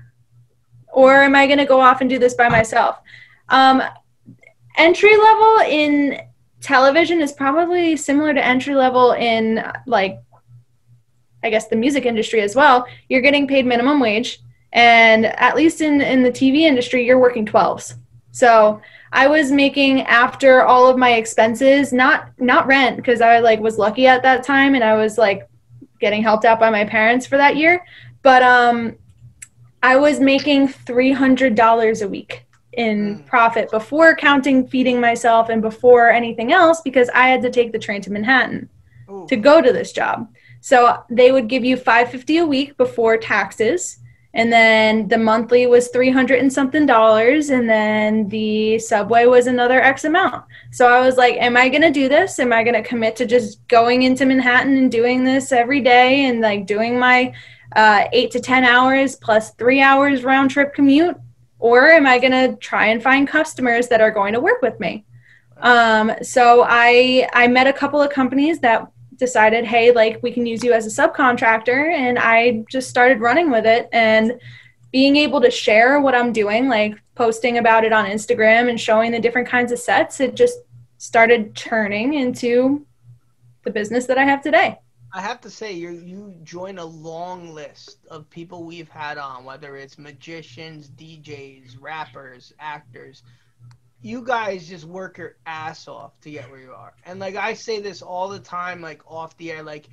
Or 0.89 1.23
am 1.23 1.36
I 1.36 1.47
going 1.47 1.60
to 1.60 1.65
go 1.65 1.80
off 1.80 2.02
and 2.02 2.10
do 2.10 2.19
this 2.19 2.34
by 2.34 2.49
myself? 2.49 2.99
Um, 3.47 3.82
entry 4.75 5.15
level 5.15 5.60
in 5.69 6.19
television 6.60 7.21
is 7.21 7.32
probably 7.32 7.95
similar 7.95 8.34
to 8.34 8.45
entry 8.45 8.75
level 8.75 9.13
in, 9.13 9.63
like, 9.88 10.19
I 11.41 11.49
guess 11.49 11.69
the 11.69 11.78
music 11.78 12.06
industry 12.06 12.41
as 12.41 12.58
well. 12.58 12.86
You're 13.08 13.21
getting 13.21 13.47
paid 13.47 13.65
minimum 13.65 14.02
wage. 14.02 14.41
And 14.73 15.28
at 15.28 15.56
least 15.56 15.80
in, 15.80 16.02
in 16.02 16.23
the 16.23 16.32
TV 16.32 16.63
industry, 16.63 17.06
you're 17.06 17.21
working 17.21 17.45
12s. 17.45 17.93
So 18.32 18.82
I 19.11 19.27
was 19.27 19.51
making 19.51 20.01
after 20.03 20.63
all 20.63 20.87
of 20.87 20.97
my 20.97 21.13
expenses, 21.13 21.91
not 21.91 22.29
not 22.39 22.67
rent 22.67 22.97
because 22.97 23.21
I 23.21 23.39
like 23.39 23.59
was 23.59 23.77
lucky 23.77 24.07
at 24.07 24.21
that 24.23 24.43
time 24.43 24.75
and 24.75 24.83
I 24.83 24.95
was 24.95 25.17
like 25.17 25.47
getting 25.99 26.21
helped 26.23 26.45
out 26.45 26.59
by 26.59 26.69
my 26.69 26.85
parents 26.85 27.25
for 27.25 27.37
that 27.37 27.55
year, 27.57 27.83
but 28.21 28.43
um 28.43 28.95
I 29.81 29.95
was 29.95 30.19
making 30.19 30.67
$300 30.67 32.01
a 32.01 32.07
week 32.07 32.45
in 32.73 33.19
Mm. 33.19 33.25
profit 33.25 33.71
before 33.71 34.15
counting 34.15 34.67
feeding 34.67 35.01
myself 35.01 35.49
and 35.49 35.61
before 35.61 36.09
anything 36.09 36.51
else 36.51 36.81
because 36.81 37.09
I 37.15 37.27
had 37.29 37.41
to 37.41 37.49
take 37.49 37.71
the 37.71 37.79
train 37.79 38.01
to 38.03 38.11
Manhattan 38.11 38.69
Ooh. 39.09 39.25
to 39.27 39.35
go 39.35 39.59
to 39.61 39.73
this 39.73 39.91
job. 39.91 40.27
So 40.61 41.01
they 41.09 41.31
would 41.31 41.47
give 41.47 41.65
you 41.65 41.77
550 41.77 42.37
a 42.37 42.45
week 42.45 42.77
before 42.77 43.17
taxes 43.17 43.97
And 44.33 44.53
then 44.53 45.07
the 45.07 45.17
monthly 45.17 45.65
was 45.65 45.87
300 45.87 46.39
and 46.39 46.53
something 46.53 46.85
dollars. 46.85 47.49
And 47.49 47.67
then 47.69 48.27
the 48.29 48.77
subway 48.77 49.25
was 49.25 49.47
another 49.47 49.81
X 49.81 50.03
amount. 50.03 50.45
So 50.71 50.87
I 50.87 50.99
was 50.99 51.17
like, 51.17 51.35
am 51.35 51.57
I 51.57 51.67
going 51.69 51.81
to 51.81 51.91
do 51.91 52.07
this? 52.07 52.39
Am 52.39 52.53
I 52.53 52.63
going 52.63 52.75
to 52.75 52.87
commit 52.87 53.15
to 53.17 53.25
just 53.25 53.67
going 53.67 54.03
into 54.03 54.25
Manhattan 54.25 54.77
and 54.77 54.91
doing 54.91 55.23
this 55.23 55.51
every 55.51 55.81
day 55.81 56.25
and 56.25 56.41
like 56.41 56.67
doing 56.67 56.99
my 56.99 57.33
uh, 57.75 58.05
eight 58.13 58.31
to 58.31 58.39
10 58.39 58.63
hours 58.63 59.15
plus 59.15 59.51
three 59.55 59.81
hours 59.81 60.23
round 60.23 60.51
trip 60.51 60.75
commute? 60.75 61.17
Or 61.57 61.89
am 61.89 62.05
I 62.05 62.19
going 62.19 62.31
to 62.31 62.55
try 62.57 62.87
and 62.87 63.01
find 63.01 63.27
customers 63.27 63.87
that 63.87 63.99
are 63.99 64.11
going 64.11 64.33
to 64.33 64.39
work 64.39 64.61
with 64.61 64.79
me? 64.79 65.05
Um, 65.61 66.13
so 66.21 66.65
I 66.67 67.27
I 67.33 67.47
met 67.47 67.67
a 67.67 67.73
couple 67.73 68.01
of 68.01 68.09
companies 68.11 68.59
that 68.59 68.89
decided, 69.19 69.65
hey, 69.65 69.91
like 69.91 70.23
we 70.23 70.32
can 70.32 70.45
use 70.45 70.63
you 70.63 70.73
as 70.73 70.88
a 70.88 71.01
subcontractor, 71.01 71.93
and 71.93 72.17
I 72.17 72.63
just 72.69 72.89
started 72.89 73.19
running 73.19 73.51
with 73.51 73.65
it 73.65 73.89
and 73.91 74.39
being 74.91 75.17
able 75.17 75.41
to 75.41 75.51
share 75.51 75.99
what 75.99 76.15
I'm 76.15 76.34
doing, 76.34 76.67
like 76.67 76.99
posting 77.13 77.60
about 77.60 77.84
it 77.84 77.93
on 77.93 78.05
Instagram 78.05 78.69
and 78.69 78.79
showing 78.79 79.12
the 79.12 79.19
different 79.19 79.47
kinds 79.47 79.71
of 79.71 79.77
sets. 79.77 80.19
It 80.19 80.36
just 80.36 80.58
started 80.97 81.55
turning 81.55 82.15
into 82.15 82.86
the 83.63 83.71
business 83.71 84.08
that 84.08 84.17
I 84.17 84.23
have 84.23 84.41
today. 84.41 84.79
I 85.13 85.21
have 85.21 85.41
to 85.41 85.49
say, 85.49 85.73
you 85.73 85.91
you 85.91 86.36
join 86.43 86.77
a 86.77 86.86
long 86.86 87.53
list 87.53 87.97
of 88.10 88.29
people 88.29 88.63
we've 88.63 88.89
had 88.89 89.17
on, 89.17 89.43
whether 89.43 89.75
it's 89.75 89.97
magicians, 89.97 90.89
DJs, 90.89 91.77
rappers, 91.79 92.53
actors 92.60 93.23
you 94.01 94.23
guys 94.23 94.67
just 94.67 94.85
work 94.85 95.17
your 95.17 95.35
ass 95.45 95.88
off 95.88 96.19
to 96.21 96.31
get 96.31 96.49
where 96.49 96.59
you 96.59 96.71
are. 96.71 96.93
And 97.05 97.19
like 97.19 97.35
I 97.35 97.53
say 97.53 97.81
this 97.81 98.01
all 98.01 98.29
the 98.29 98.39
time, 98.39 98.81
like 98.81 99.01
off 99.09 99.35
the 99.38 99.51
air, 99.51 99.63
like 99.63 99.89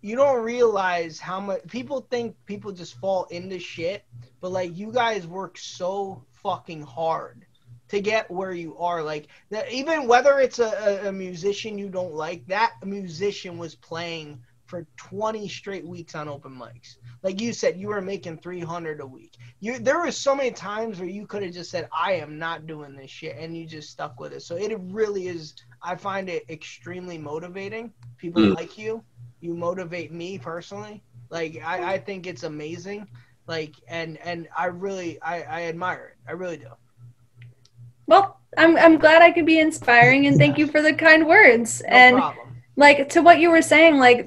you 0.00 0.16
don't 0.16 0.42
realize 0.42 1.18
how 1.18 1.40
much 1.40 1.66
people 1.68 2.06
think 2.10 2.36
people 2.46 2.72
just 2.72 2.96
fall 2.98 3.24
into 3.30 3.58
shit, 3.58 4.04
but 4.40 4.50
like 4.50 4.76
you 4.76 4.92
guys 4.92 5.26
work 5.26 5.56
so 5.56 6.22
fucking 6.42 6.82
hard 6.82 7.46
to 7.88 8.00
get 8.00 8.30
where 8.30 8.52
you 8.52 8.76
are. 8.78 9.02
Like 9.02 9.28
that, 9.50 9.70
even 9.70 10.08
whether 10.08 10.38
it's 10.40 10.58
a, 10.58 11.02
a, 11.04 11.08
a 11.08 11.12
musician 11.12 11.78
you 11.78 11.88
don't 11.88 12.14
like, 12.14 12.46
that 12.48 12.72
musician 12.84 13.56
was 13.56 13.74
playing 13.74 14.42
for 14.66 14.86
20 14.96 15.48
straight 15.48 15.86
weeks 15.86 16.14
on 16.14 16.28
open 16.28 16.52
mics. 16.52 16.96
Like 17.24 17.40
you 17.40 17.54
said, 17.54 17.80
you 17.80 17.88
were 17.88 18.02
making 18.02 18.38
300 18.38 19.00
a 19.00 19.06
week. 19.06 19.38
You 19.60 19.78
there 19.78 19.98
were 19.98 20.12
so 20.12 20.34
many 20.36 20.50
times 20.50 21.00
where 21.00 21.08
you 21.08 21.26
could 21.26 21.42
have 21.42 21.54
just 21.54 21.70
said, 21.70 21.88
"I 21.90 22.12
am 22.12 22.38
not 22.38 22.66
doing 22.66 22.94
this 22.94 23.10
shit," 23.10 23.34
and 23.38 23.56
you 23.56 23.66
just 23.66 23.88
stuck 23.88 24.20
with 24.20 24.34
it. 24.34 24.42
So 24.42 24.56
it 24.56 24.78
really 24.78 25.28
is. 25.28 25.54
I 25.82 25.96
find 25.96 26.28
it 26.28 26.44
extremely 26.50 27.16
motivating. 27.16 27.94
People 28.18 28.42
mm. 28.42 28.54
like 28.54 28.76
you. 28.76 29.02
You 29.40 29.54
motivate 29.54 30.12
me 30.12 30.38
personally. 30.38 31.02
Like 31.30 31.62
I, 31.64 31.94
I 31.94 31.98
think 31.98 32.26
it's 32.26 32.42
amazing. 32.42 33.08
Like 33.46 33.74
and 33.88 34.18
and 34.18 34.46
I 34.54 34.66
really 34.66 35.20
I, 35.22 35.42
I 35.42 35.62
admire 35.62 36.12
it. 36.12 36.28
I 36.28 36.32
really 36.32 36.58
do. 36.58 36.68
Well, 38.06 38.38
I'm 38.58 38.76
I'm 38.76 38.98
glad 38.98 39.22
I 39.22 39.30
could 39.30 39.46
be 39.46 39.60
inspiring 39.60 40.26
and 40.26 40.36
thank 40.36 40.58
you 40.58 40.66
for 40.66 40.82
the 40.82 40.92
kind 40.92 41.26
words. 41.26 41.80
No 41.80 41.88
and 41.88 42.16
problem. 42.18 42.56
like 42.76 43.08
to 43.10 43.22
what 43.22 43.38
you 43.38 43.50
were 43.50 43.62
saying, 43.62 43.96
like 43.96 44.26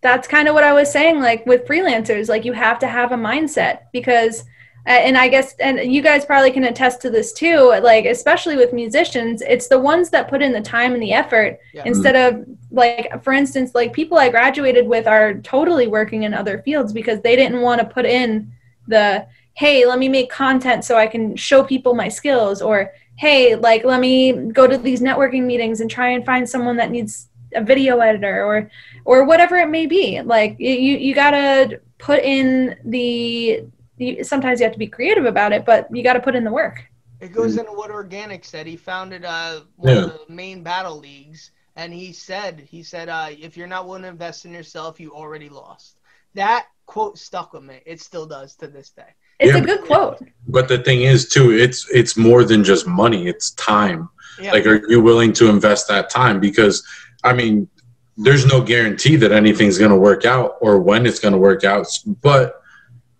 that's 0.00 0.28
kind 0.28 0.48
of 0.48 0.54
what 0.54 0.64
I 0.64 0.72
was 0.72 0.90
saying, 0.90 1.20
like 1.20 1.44
with 1.46 1.66
freelancers, 1.66 2.28
like 2.28 2.44
you 2.44 2.52
have 2.52 2.78
to 2.80 2.86
have 2.86 3.12
a 3.12 3.16
mindset 3.16 3.80
because, 3.92 4.42
uh, 4.86 4.90
and 4.90 5.18
I 5.18 5.28
guess, 5.28 5.54
and 5.58 5.92
you 5.92 6.00
guys 6.02 6.24
probably 6.24 6.52
can 6.52 6.64
attest 6.64 7.02
to 7.02 7.10
this 7.10 7.32
too, 7.32 7.74
like, 7.82 8.04
especially 8.04 8.56
with 8.56 8.72
musicians, 8.72 9.42
it's 9.42 9.68
the 9.68 9.78
ones 9.78 10.08
that 10.10 10.28
put 10.28 10.40
in 10.40 10.52
the 10.52 10.60
time 10.60 10.94
and 10.94 11.02
the 11.02 11.12
effort 11.12 11.58
yeah. 11.74 11.82
instead 11.84 12.14
mm. 12.14 12.28
of, 12.28 12.46
like, 12.70 13.22
for 13.22 13.32
instance, 13.32 13.74
like 13.74 13.92
people 13.92 14.18
I 14.18 14.28
graduated 14.28 14.86
with 14.86 15.06
are 15.06 15.34
totally 15.40 15.88
working 15.88 16.22
in 16.22 16.32
other 16.32 16.62
fields 16.62 16.92
because 16.92 17.20
they 17.20 17.36
didn't 17.36 17.60
want 17.60 17.80
to 17.80 17.86
put 17.86 18.06
in 18.06 18.52
the, 18.86 19.26
hey, 19.54 19.84
let 19.84 19.98
me 19.98 20.08
make 20.08 20.30
content 20.30 20.84
so 20.84 20.96
I 20.96 21.08
can 21.08 21.34
show 21.34 21.64
people 21.64 21.94
my 21.94 22.08
skills, 22.08 22.62
or 22.62 22.92
hey, 23.16 23.56
like, 23.56 23.84
let 23.84 23.98
me 23.98 24.32
go 24.32 24.68
to 24.68 24.78
these 24.78 25.00
networking 25.00 25.42
meetings 25.42 25.80
and 25.80 25.90
try 25.90 26.10
and 26.10 26.24
find 26.24 26.48
someone 26.48 26.76
that 26.76 26.92
needs 26.92 27.27
a 27.54 27.62
video 27.62 27.98
editor 27.98 28.44
or 28.44 28.70
or 29.04 29.24
whatever 29.24 29.56
it 29.56 29.68
may 29.68 29.86
be. 29.86 30.20
Like 30.20 30.56
you 30.58 30.70
you 30.70 31.14
gotta 31.14 31.80
put 31.98 32.20
in 32.20 32.76
the 32.84 33.64
you, 33.96 34.24
sometimes 34.24 34.60
you 34.60 34.64
have 34.64 34.72
to 34.72 34.78
be 34.78 34.86
creative 34.86 35.24
about 35.24 35.52
it 35.52 35.64
but 35.64 35.88
you 35.94 36.02
gotta 36.02 36.20
put 36.20 36.34
in 36.34 36.44
the 36.44 36.52
work. 36.52 36.84
It 37.20 37.32
goes 37.32 37.56
into 37.56 37.72
what 37.72 37.90
Organik 37.90 38.44
said. 38.44 38.66
He 38.66 38.76
founded 38.76 39.24
uh, 39.24 39.62
one 39.74 39.94
yeah. 39.94 40.04
of 40.04 40.20
the 40.26 40.32
main 40.32 40.62
battle 40.62 40.98
leagues 40.98 41.50
and 41.76 41.92
he 41.92 42.12
said 42.12 42.60
he 42.60 42.82
said 42.82 43.08
uh, 43.08 43.28
if 43.30 43.56
you're 43.56 43.66
not 43.66 43.86
willing 43.86 44.02
to 44.02 44.08
invest 44.08 44.44
in 44.44 44.52
yourself 44.52 45.00
you 45.00 45.12
already 45.12 45.48
lost. 45.48 46.00
That 46.34 46.66
quote 46.86 47.18
stuck 47.18 47.52
with 47.52 47.62
me. 47.64 47.80
It 47.86 48.00
still 48.00 48.26
does 48.26 48.54
to 48.56 48.66
this 48.68 48.90
day. 48.90 49.14
It's 49.40 49.52
yeah, 49.52 49.62
a 49.62 49.64
good 49.64 49.82
quote. 49.82 50.18
but 50.48 50.68
the 50.68 50.78
thing 50.78 51.02
is 51.02 51.28
too 51.28 51.52
it's 51.52 51.88
it's 51.90 52.16
more 52.16 52.44
than 52.44 52.64
just 52.64 52.86
money. 52.86 53.28
It's 53.28 53.52
time. 53.52 54.08
Yeah. 54.40 54.52
like 54.52 54.66
are 54.66 54.88
you 54.88 55.00
willing 55.00 55.32
to 55.34 55.48
invest 55.48 55.88
that 55.88 56.10
time? 56.10 56.38
Because 56.40 56.86
I 57.24 57.32
mean, 57.32 57.68
there's 58.16 58.44
no 58.44 58.60
guarantee 58.60 59.16
that 59.16 59.30
anything's 59.32 59.78
going 59.78 59.92
to 59.92 59.96
work 59.96 60.24
out 60.24 60.56
or 60.60 60.80
when 60.80 61.06
it's 61.06 61.20
going 61.20 61.32
to 61.32 61.38
work 61.38 61.64
out, 61.64 61.86
but 62.20 62.60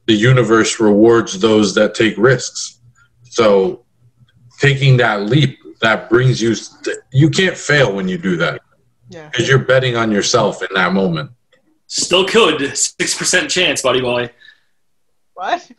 the 0.06 0.14
universe 0.14 0.80
rewards 0.80 1.38
those 1.38 1.74
that 1.76 1.94
take 1.94 2.18
risks. 2.18 2.80
So 3.30 3.84
taking 4.58 4.96
that 4.96 5.22
leap 5.26 5.58
that 5.80 6.10
brings 6.10 6.42
you 6.42 6.56
you 7.12 7.30
can't 7.30 7.56
fail 7.56 7.94
when 7.94 8.08
you 8.08 8.18
do 8.18 8.36
that. 8.38 8.60
Yeah. 9.08 9.30
Cuz 9.30 9.48
you're 9.48 9.60
betting 9.60 9.96
on 9.96 10.10
yourself 10.10 10.62
in 10.62 10.68
that 10.74 10.92
moment. 10.92 11.30
Still 11.86 12.26
could. 12.26 12.60
6% 12.60 13.48
chance, 13.48 13.80
buddy 13.82 14.00
boy. 14.00 14.30
What? 15.34 15.70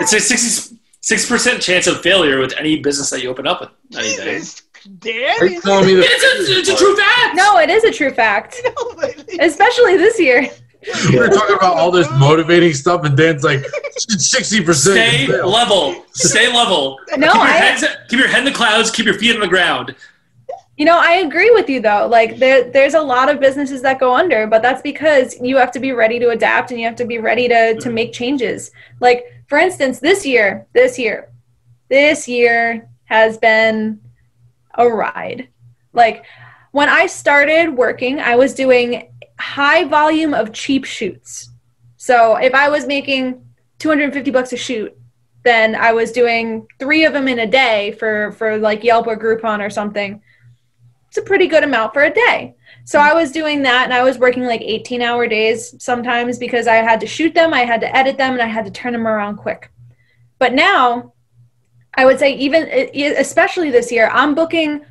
it's 0.00 0.12
a 0.14 0.16
66% 0.16 1.60
chance 1.60 1.86
of 1.86 2.00
failure 2.00 2.40
with 2.40 2.54
any 2.56 2.80
business 2.80 3.10
that 3.10 3.22
you 3.22 3.28
open 3.28 3.46
up 3.46 3.60
with. 3.60 3.70
Jesus 3.90 4.62
Dan? 4.98 5.36
Are 5.40 5.46
you 5.46 5.60
telling 5.60 5.86
me 5.86 5.94
that 5.94 6.04
it's, 6.06 6.48
a, 6.48 6.58
it's 6.58 6.68
a 6.68 6.76
true 6.76 6.96
fact? 6.96 7.36
No, 7.36 7.58
it 7.58 7.70
is 7.70 7.84
a 7.84 7.92
true 7.92 8.10
fact. 8.10 8.60
Especially 9.40 9.96
this 9.96 10.18
year. 10.20 10.48
We 11.10 11.18
are 11.18 11.28
talking 11.28 11.56
about 11.56 11.76
all 11.76 11.90
this 11.90 12.08
motivating 12.12 12.72
stuff, 12.72 13.04
and 13.04 13.16
Dan's 13.16 13.42
like 13.42 13.64
sixty 13.98 14.62
percent. 14.62 14.96
Stay 14.96 15.42
level. 15.42 16.04
Stay 16.12 16.52
level. 16.52 16.98
No, 17.16 17.32
keep 17.32 17.34
your, 17.34 17.42
I, 17.42 17.50
heads, 17.50 17.84
keep 18.08 18.18
your 18.18 18.28
head 18.28 18.40
in 18.40 18.44
the 18.44 18.52
clouds. 18.52 18.90
Keep 18.90 19.06
your 19.06 19.18
feet 19.18 19.34
on 19.34 19.40
the 19.40 19.48
ground. 19.48 19.94
You 20.76 20.84
know, 20.84 20.96
I 20.96 21.14
agree 21.14 21.50
with 21.50 21.68
you 21.68 21.80
though. 21.80 22.06
Like 22.06 22.38
there, 22.38 22.70
there's 22.70 22.94
a 22.94 23.00
lot 23.00 23.28
of 23.28 23.40
businesses 23.40 23.82
that 23.82 23.98
go 23.98 24.14
under, 24.14 24.46
but 24.46 24.62
that's 24.62 24.80
because 24.80 25.36
you 25.40 25.56
have 25.56 25.72
to 25.72 25.80
be 25.80 25.90
ready 25.90 26.20
to 26.20 26.30
adapt 26.30 26.70
and 26.70 26.78
you 26.78 26.86
have 26.86 26.96
to 26.96 27.04
be 27.04 27.18
ready 27.18 27.48
to 27.48 27.74
to 27.80 27.90
make 27.90 28.12
changes. 28.12 28.70
Like 29.00 29.24
for 29.48 29.58
instance, 29.58 29.98
this 29.98 30.24
year, 30.24 30.66
this 30.74 30.96
year, 30.96 31.30
this 31.88 32.28
year 32.28 32.88
has 33.06 33.38
been 33.38 34.00
a 34.78 34.88
ride. 34.88 35.48
Like 35.92 36.24
when 36.72 36.88
I 36.88 37.06
started 37.06 37.76
working, 37.76 38.20
I 38.20 38.36
was 38.36 38.54
doing 38.54 39.12
high 39.38 39.84
volume 39.84 40.32
of 40.32 40.52
cheap 40.52 40.84
shoots. 40.84 41.50
So 41.96 42.36
if 42.36 42.54
I 42.54 42.68
was 42.68 42.86
making 42.86 43.44
250 43.78 44.30
bucks 44.30 44.52
a 44.52 44.56
shoot, 44.56 44.96
then 45.44 45.74
I 45.74 45.92
was 45.92 46.12
doing 46.12 46.66
three 46.78 47.04
of 47.04 47.12
them 47.12 47.28
in 47.28 47.40
a 47.40 47.46
day 47.46 47.92
for 47.92 48.32
for 48.32 48.58
like 48.58 48.84
Yelp 48.84 49.06
or 49.06 49.16
Groupon 49.16 49.60
or 49.60 49.70
something. 49.70 50.20
It's 51.08 51.16
a 51.16 51.22
pretty 51.22 51.46
good 51.46 51.64
amount 51.64 51.94
for 51.94 52.02
a 52.02 52.12
day. 52.12 52.54
So 52.84 52.98
I 52.98 53.14
was 53.14 53.32
doing 53.32 53.62
that 53.62 53.84
and 53.84 53.94
I 53.94 54.02
was 54.02 54.18
working 54.18 54.44
like 54.44 54.60
18 54.60 55.00
hour 55.00 55.26
days 55.26 55.74
sometimes 55.82 56.38
because 56.38 56.66
I 56.66 56.76
had 56.76 57.00
to 57.00 57.06
shoot 57.06 57.34
them, 57.34 57.54
I 57.54 57.64
had 57.64 57.80
to 57.80 57.96
edit 57.96 58.18
them, 58.18 58.32
and 58.34 58.42
I 58.42 58.46
had 58.46 58.64
to 58.66 58.70
turn 58.70 58.92
them 58.92 59.06
around 59.06 59.36
quick. 59.36 59.70
But 60.38 60.54
now 60.54 61.14
I 61.98 62.04
would 62.04 62.20
say 62.20 62.32
even 62.34 62.62
especially 63.16 63.70
this 63.72 63.90
year, 63.90 64.08
I'm 64.12 64.32
booking 64.32 64.86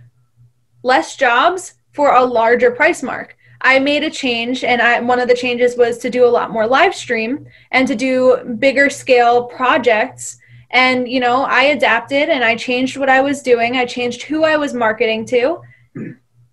less 0.84 1.16
jobs 1.16 1.76
for 1.94 2.14
a 2.14 2.26
larger 2.26 2.70
price 2.70 3.02
mark. 3.02 3.38
I 3.62 3.80
made 3.80 4.04
a 4.04 4.12
change, 4.12 4.66
and 4.66 4.82
I, 4.82 5.00
one 5.00 5.22
of 5.22 5.30
the 5.30 5.34
changes 5.34 5.78
was 5.78 6.00
to 6.00 6.10
do 6.10 6.26
a 6.26 6.36
lot 6.38 6.52
more 6.52 6.68
live 6.68 6.94
stream 6.94 7.48
and 7.72 7.88
to 7.88 7.96
do 7.96 8.58
bigger 8.60 8.90
scale 8.90 9.46
projects. 9.46 10.38
And 10.72 11.08
you 11.08 11.22
know, 11.22 11.44
I 11.44 11.64
adapted 11.78 12.28
and 12.28 12.44
I 12.44 12.58
changed 12.58 12.98
what 12.98 13.08
I 13.08 13.22
was 13.22 13.42
doing. 13.42 13.78
I 13.78 13.86
changed 13.86 14.24
who 14.24 14.44
I 14.44 14.58
was 14.58 14.74
marketing 14.74 15.26
to. 15.28 15.62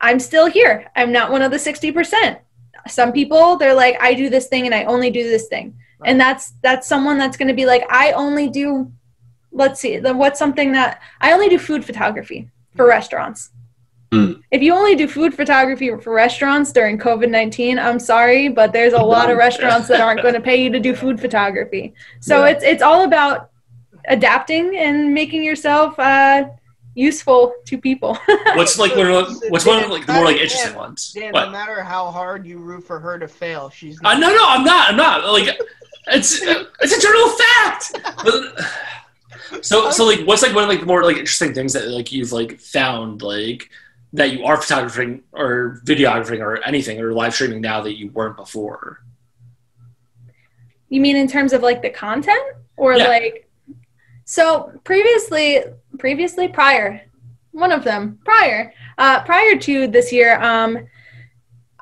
I'm 0.01 0.21
still 0.21 0.47
here. 0.47 0.89
I'm 0.95 1.11
not 1.11 1.33
one 1.33 1.43
of 1.43 1.51
the 1.51 1.57
60%. 1.57 2.39
Some 2.87 3.13
people, 3.13 3.57
they're 3.57 3.75
like, 3.75 3.97
I 4.01 4.15
do 4.15 4.31
this 4.31 4.47
thing 4.47 4.67
and 4.67 4.75
I 4.75 4.85
only 4.85 5.11
do 5.11 5.25
this 5.25 5.49
thing. 5.49 5.77
And 6.05 6.21
that's 6.21 6.53
that's 6.63 6.87
someone 6.87 7.19
that's 7.19 7.37
going 7.37 7.49
to 7.49 7.55
be 7.55 7.67
like, 7.67 7.85
I 7.91 8.13
only 8.13 8.49
do 8.49 8.93
let's 9.55 9.81
see 9.81 9.99
then 9.99 10.19
what's 10.19 10.39
something 10.39 10.73
that 10.73 11.01
i 11.21 11.33
only 11.33 11.49
do 11.49 11.59
food 11.59 11.85
photography 11.85 12.49
for 12.77 12.87
restaurants 12.87 13.51
mm. 14.11 14.41
if 14.51 14.61
you 14.61 14.75
only 14.75 14.95
do 14.95 15.09
food 15.09 15.33
photography 15.33 15.91
for 15.97 16.13
restaurants 16.13 16.73
during 16.73 16.99
covid-19 16.99 17.83
i'm 17.83 17.99
sorry 17.99 18.49
but 18.49 18.73
there's 18.73 18.93
a 18.93 18.99
lot 18.99 19.31
of 19.31 19.39
restaurants 19.39 19.89
that 19.89 20.01
aren't 20.01 20.23
going 20.23 20.35
to 20.35 20.41
pay 20.41 20.63
you 20.63 20.71
to 20.71 20.81
do 20.81 20.95
food 21.03 21.19
photography 21.19 21.95
so 22.21 22.45
yeah. 22.45 22.51
it's 22.51 22.65
it's 22.65 22.83
all 22.83 23.05
about 23.05 23.51
adapting 24.09 24.77
and 24.77 25.15
making 25.15 25.43
yourself 25.43 25.99
uh, 25.99 26.45
useful 26.95 27.55
to 27.67 27.79
people. 27.79 28.19
what's 28.55 28.79
like 28.79 28.95
one 28.95 29.11
of 29.11 29.43
what's 29.49 29.65
one 29.65 29.83
of 29.83 29.91
like 29.91 30.07
the 30.07 30.13
more 30.13 30.25
like 30.25 30.37
interesting 30.37 30.75
ones? 30.75 31.13
Dan, 31.13 31.33
no 31.33 31.51
matter 31.51 31.83
how 31.83 32.11
hard 32.11 32.47
you 32.47 32.59
root 32.59 32.85
for 32.85 33.01
her 33.01 33.19
to 33.19 33.29
fail, 33.29 33.71
she's. 33.71 34.01
Not. 34.03 34.17
Uh, 34.17 34.19
no, 34.19 34.29
no, 34.29 34.45
I'm 34.47 34.65
not. 34.65 34.91
I'm 34.91 34.97
not. 34.97 35.25
Like 35.33 35.49
It's 36.09 36.43
it's 36.43 36.93
a 36.93 37.01
journal 37.01 37.29
fact. 37.31 37.93
But, 38.25 38.67
so 39.61 39.91
so 39.91 40.05
like 40.05 40.21
what's 40.27 40.43
like 40.43 40.55
one 40.55 40.65
of 40.65 40.69
like 40.71 40.81
the 40.81 40.87
more 40.87 41.05
like 41.05 41.17
interesting 41.17 41.53
things 41.55 41.73
that 41.73 41.89
like 41.89 42.11
you've 42.13 42.33
like 42.33 42.59
found 42.61 43.23
like 43.23 43.69
that 44.13 44.33
you 44.33 44.45
are 44.45 44.57
photographing 44.61 45.23
or 45.33 45.81
videographing 45.85 46.41
or 46.41 46.63
anything 46.65 47.01
or 47.01 47.13
live 47.13 47.35
streaming 47.35 47.61
now 47.61 47.81
that 47.81 47.99
you 47.99 48.11
weren't 48.13 48.37
before? 48.37 49.01
You 50.89 51.01
mean 51.01 51.17
in 51.17 51.27
terms 51.27 51.53
of 51.53 51.63
like 51.63 51.83
the 51.83 51.91
content 51.91 52.43
or 52.77 52.95
Yeah. 52.97 53.09
like 53.09 53.51
so 54.25 54.73
previously 54.85 55.61
previously 55.99 56.49
prior 56.49 57.03
one 57.53 57.73
of 57.73 57.85
them 57.85 58.19
prior 58.25 58.73
uh 58.99 59.23
prior 59.25 59.57
to 59.59 59.87
this 59.89 60.13
year 60.13 60.41
um 60.41 60.87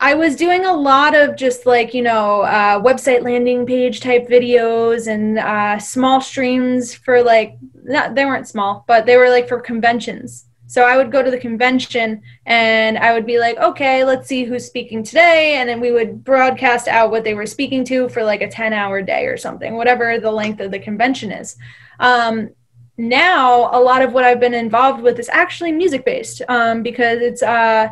I 0.02 0.14
was 0.14 0.34
doing 0.34 0.66
a 0.66 0.72
lot 0.72 1.14
of 1.14 1.36
just 1.36 1.64
like, 1.64 1.94
you 1.94 2.02
know, 2.02 2.40
uh, 2.40 2.82
website 2.82 3.22
landing 3.22 3.64
page 3.64 4.00
type 4.00 4.28
videos 4.28 5.06
and 5.06 5.38
uh, 5.38 5.78
small 5.78 6.20
streams 6.20 6.92
for 6.92 7.22
like, 7.22 7.56
not, 7.84 8.16
they 8.16 8.24
weren't 8.24 8.48
small, 8.48 8.84
but 8.88 9.06
they 9.06 9.16
were 9.16 9.30
like 9.30 9.46
for 9.46 9.60
conventions. 9.60 10.46
So 10.66 10.82
I 10.82 10.96
would 10.96 11.12
go 11.12 11.22
to 11.22 11.30
the 11.30 11.38
convention 11.38 12.20
and 12.46 12.98
I 12.98 13.12
would 13.12 13.26
be 13.26 13.38
like, 13.38 13.58
okay, 13.58 14.04
let's 14.04 14.26
see 14.26 14.42
who's 14.42 14.64
speaking 14.64 15.04
today. 15.04 15.54
And 15.54 15.68
then 15.68 15.80
we 15.80 15.92
would 15.92 16.24
broadcast 16.24 16.88
out 16.88 17.12
what 17.12 17.22
they 17.22 17.34
were 17.34 17.46
speaking 17.46 17.84
to 17.84 18.08
for 18.08 18.24
like 18.24 18.42
a 18.42 18.50
10 18.50 18.72
hour 18.72 19.02
day 19.02 19.26
or 19.26 19.36
something, 19.36 19.76
whatever 19.76 20.18
the 20.18 20.32
length 20.32 20.58
of 20.58 20.72
the 20.72 20.80
convention 20.80 21.30
is. 21.30 21.56
Um, 22.00 22.50
now, 22.96 23.70
a 23.72 23.78
lot 23.78 24.02
of 24.02 24.12
what 24.12 24.24
I've 24.24 24.40
been 24.40 24.52
involved 24.52 25.00
with 25.00 25.20
is 25.20 25.28
actually 25.28 25.70
music 25.70 26.04
based 26.04 26.42
um, 26.48 26.82
because 26.82 27.20
it's, 27.20 27.42
uh, 27.44 27.90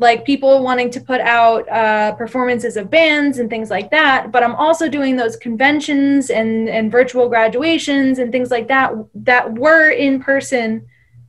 like 0.00 0.24
people 0.24 0.62
wanting 0.62 0.90
to 0.90 1.00
put 1.00 1.20
out 1.20 1.68
uh, 1.68 2.12
performances 2.12 2.76
of 2.76 2.88
bands 2.88 3.38
and 3.38 3.50
things 3.50 3.70
like 3.70 3.90
that 3.90 4.30
but 4.30 4.42
i'm 4.42 4.54
also 4.54 4.88
doing 4.88 5.16
those 5.16 5.36
conventions 5.36 6.30
and, 6.30 6.68
and 6.68 6.92
virtual 6.92 7.28
graduations 7.28 8.18
and 8.18 8.30
things 8.30 8.50
like 8.50 8.68
that 8.68 8.92
that 9.14 9.52
were 9.54 9.90
in 9.90 10.22
person 10.22 10.86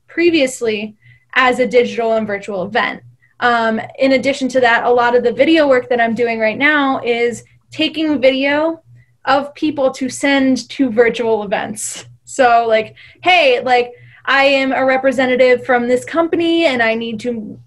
previously 0.08 0.98
as 1.34 1.60
a 1.60 1.68
digital 1.68 2.14
and 2.14 2.28
virtual 2.28 2.64
event. 2.64 3.02
Um, 3.40 3.80
in 3.98 4.14
addition 4.14 4.50
to 4.50 4.60
that 4.60 4.84
a 4.84 4.90
lot 4.90 5.16
of 5.16 5.24
the 5.24 5.32
video 5.32 5.68
work 5.68 5.88
that 5.88 6.02
i'm 6.02 6.14
doing 6.14 6.40
right 6.40 6.58
now 6.58 7.00
is 7.02 7.44
taking 7.72 8.20
video 8.20 8.84
of 9.24 9.54
people 9.54 9.92
to 9.92 10.10
send 10.10 10.68
to 10.70 10.90
virtual 10.90 11.44
events. 11.44 12.06
So 12.26 12.66
like 12.68 12.96
hey 13.24 13.62
like 13.62 13.94
i 14.26 14.44
am 14.44 14.72
a 14.74 14.86
representative 14.86 15.66
from 15.66 15.88
this 15.88 16.04
company 16.04 16.66
and 16.66 16.84
i 16.84 16.94
need 16.96 17.20
to 17.22 17.60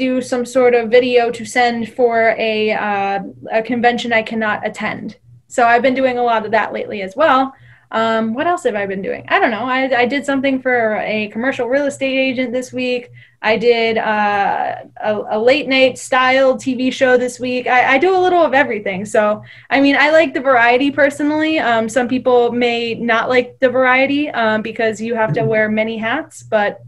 do 0.00 0.22
some 0.22 0.46
sort 0.46 0.74
of 0.74 0.90
video 0.90 1.30
to 1.30 1.44
send 1.44 1.92
for 1.92 2.34
a, 2.38 2.72
uh, 2.72 3.20
a 3.52 3.62
convention 3.62 4.14
I 4.14 4.22
cannot 4.22 4.66
attend. 4.66 5.18
So 5.46 5.66
I've 5.66 5.82
been 5.82 5.94
doing 5.94 6.16
a 6.16 6.22
lot 6.22 6.46
of 6.46 6.52
that 6.52 6.72
lately 6.72 7.02
as 7.02 7.14
well. 7.14 7.52
Um, 7.92 8.34
what 8.34 8.46
else 8.46 8.62
have 8.62 8.76
I 8.76 8.86
been 8.86 9.02
doing? 9.02 9.24
I 9.28 9.38
don't 9.40 9.50
know. 9.50 9.64
I, 9.64 10.02
I 10.02 10.06
did 10.06 10.24
something 10.24 10.62
for 10.62 10.96
a 10.98 11.28
commercial 11.28 11.68
real 11.68 11.86
estate 11.86 12.16
agent 12.16 12.52
this 12.52 12.72
week. 12.72 13.10
I 13.42 13.56
did 13.56 13.98
uh, 13.98 14.76
a, 15.02 15.36
a 15.36 15.38
late 15.38 15.66
night 15.68 15.98
style 15.98 16.56
TV 16.56 16.92
show 16.92 17.16
this 17.16 17.40
week. 17.40 17.66
I, 17.66 17.94
I 17.94 17.98
do 17.98 18.16
a 18.16 18.20
little 18.20 18.42
of 18.42 18.54
everything. 18.54 19.04
So, 19.04 19.42
I 19.70 19.80
mean, 19.80 19.96
I 19.96 20.10
like 20.10 20.34
the 20.34 20.40
variety 20.40 20.90
personally. 20.90 21.58
Um, 21.58 21.88
some 21.88 22.06
people 22.06 22.52
may 22.52 22.94
not 22.94 23.28
like 23.28 23.58
the 23.58 23.68
variety 23.68 24.30
um, 24.30 24.62
because 24.62 25.00
you 25.00 25.14
have 25.14 25.32
to 25.34 25.44
wear 25.44 25.68
many 25.68 25.98
hats, 25.98 26.42
but 26.42 26.80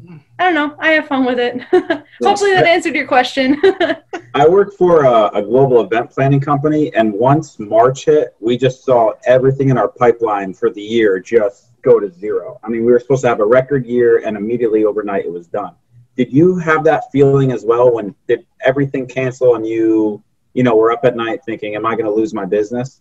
I 0.43 0.47
don't 0.47 0.55
know. 0.55 0.77
I 0.81 0.91
have 0.91 1.07
fun 1.07 1.25
with 1.25 1.39
it. 1.39 1.63
Hopefully 2.21 2.53
that 2.53 2.67
answered 2.67 2.97
your 2.97 3.07
question. 3.07 3.63
I 4.35 4.49
work 4.49 4.73
for 4.75 5.05
a, 5.05 5.29
a 5.29 5.41
global 5.41 5.83
event 5.83 6.11
planning 6.11 6.41
company, 6.41 6.93
and 6.95 7.13
once 7.13 7.61
March 7.61 8.07
hit, 8.07 8.35
we 8.41 8.59
just 8.59 8.85
saw 8.85 9.13
everything 9.25 9.69
in 9.69 9.79
our 9.79 9.87
pipeline 9.87 10.53
for 10.53 10.69
the 10.69 10.83
year 10.83 11.21
just 11.21 11.71
go 11.83 12.01
to 12.01 12.11
zero. 12.11 12.59
I 12.65 12.71
mean, 12.71 12.85
we 12.85 12.91
were 12.91 12.99
supposed 12.99 13.23
to 13.23 13.29
have 13.29 13.39
a 13.39 13.47
record 13.47 13.87
year, 13.87 14.27
and 14.27 14.37
immediately 14.37 14.85
overnight 14.85 15.25
it 15.25 15.33
was 15.33 15.47
done. 15.47 15.77
Did 16.17 16.33
you 16.33 16.59
have 16.59 16.83
that 16.83 17.05
feeling 17.13 17.53
as 17.53 17.65
well 17.65 17.95
when 17.95 18.13
did 18.27 18.45
everything 18.65 19.07
cancel 19.07 19.55
and 19.55 19.65
you, 19.65 20.25
you 20.55 20.65
know, 20.65 20.75
were 20.75 20.91
up 20.91 21.05
at 21.05 21.15
night 21.15 21.45
thinking, 21.47 21.77
"Am 21.77 21.87
I 21.87 21.93
going 21.93 22.07
to 22.07 22.11
lose 22.11 22.35
my 22.35 22.47
business?" 22.47 23.01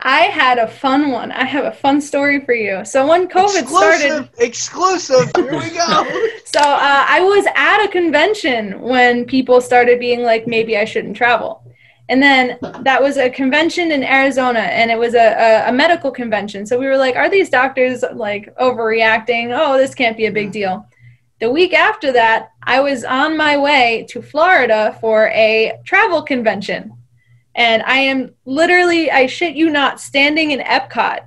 I 0.00 0.22
had 0.22 0.58
a 0.58 0.68
fun 0.68 1.10
one. 1.10 1.32
I 1.32 1.44
have 1.44 1.64
a 1.64 1.72
fun 1.72 2.00
story 2.00 2.40
for 2.44 2.54
you. 2.54 2.84
So 2.84 3.06
when 3.06 3.28
COVID 3.28 3.66
started, 3.66 4.28
exclusive. 4.38 5.30
Here 5.34 5.58
we 5.58 5.70
go. 5.70 6.28
so 6.44 6.60
uh, 6.60 7.04
I 7.08 7.20
was 7.20 7.46
at 7.54 7.84
a 7.84 7.88
convention 7.88 8.80
when 8.80 9.24
people 9.24 9.60
started 9.60 9.98
being 9.98 10.22
like, 10.22 10.46
maybe 10.46 10.76
I 10.76 10.84
shouldn't 10.84 11.16
travel. 11.16 11.64
And 12.08 12.22
then 12.22 12.58
that 12.80 13.02
was 13.02 13.18
a 13.18 13.28
convention 13.28 13.92
in 13.92 14.02
Arizona, 14.02 14.60
and 14.60 14.90
it 14.90 14.98
was 14.98 15.14
a, 15.14 15.66
a, 15.66 15.68
a 15.68 15.72
medical 15.72 16.10
convention. 16.10 16.64
So 16.64 16.78
we 16.78 16.86
were 16.86 16.96
like, 16.96 17.16
are 17.16 17.28
these 17.28 17.50
doctors 17.50 18.02
like 18.14 18.54
overreacting? 18.56 19.54
Oh, 19.54 19.76
this 19.76 19.94
can't 19.94 20.16
be 20.16 20.26
a 20.26 20.32
big 20.32 20.50
deal. 20.50 20.86
The 21.40 21.50
week 21.50 21.74
after 21.74 22.10
that, 22.12 22.50
I 22.62 22.80
was 22.80 23.04
on 23.04 23.36
my 23.36 23.58
way 23.58 24.06
to 24.10 24.22
Florida 24.22 24.96
for 25.00 25.28
a 25.28 25.78
travel 25.84 26.22
convention. 26.22 26.97
And 27.58 27.82
I 27.82 27.98
am 27.98 28.34
literally, 28.44 29.10
I 29.10 29.26
shit 29.26 29.56
you 29.56 29.68
not, 29.68 30.00
standing 30.00 30.52
in 30.52 30.60
Epcot 30.60 31.24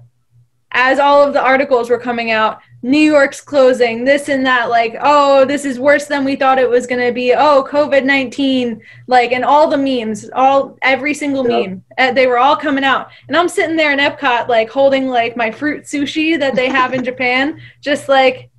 as 0.72 0.98
all 0.98 1.22
of 1.22 1.34
the 1.34 1.44
articles 1.44 1.90
were 1.90 1.98
coming 1.98 2.32
out. 2.32 2.62
New 2.84 2.98
York's 2.98 3.42
closing, 3.42 4.06
this 4.06 4.30
and 4.30 4.46
that, 4.46 4.70
like, 4.70 4.96
oh, 5.02 5.44
this 5.44 5.66
is 5.66 5.78
worse 5.78 6.06
than 6.06 6.24
we 6.24 6.38
thought 6.38 6.58
it 6.58 6.70
was 6.70 6.88
going 6.88 7.06
to 7.06 7.12
be. 7.12 7.34
Oh, 7.34 7.68
COVID 7.70 8.06
19, 8.06 8.82
like, 9.08 9.34
and 9.34 9.44
all 9.44 9.68
the 9.68 9.78
memes, 9.78 10.30
all, 10.34 10.78
every 10.82 11.14
single 11.14 11.48
Yeah. 11.48 11.68
meme, 11.68 11.84
uh, 11.98 12.12
they 12.14 12.26
were 12.28 12.40
all 12.40 12.56
coming 12.56 12.86
out. 12.86 13.10
And 13.28 13.36
I'm 13.36 13.50
sitting 13.50 13.76
there 13.76 13.92
in 13.92 14.00
Epcot, 14.00 14.48
like, 14.48 14.70
holding, 14.70 15.10
like, 15.10 15.36
my 15.36 15.52
fruit 15.52 15.84
sushi 15.84 16.40
that 16.40 16.56
they 16.56 16.70
have 16.70 16.94
in 16.94 17.04
Japan, 17.12 17.60
just 17.82 18.08
like, 18.08 18.50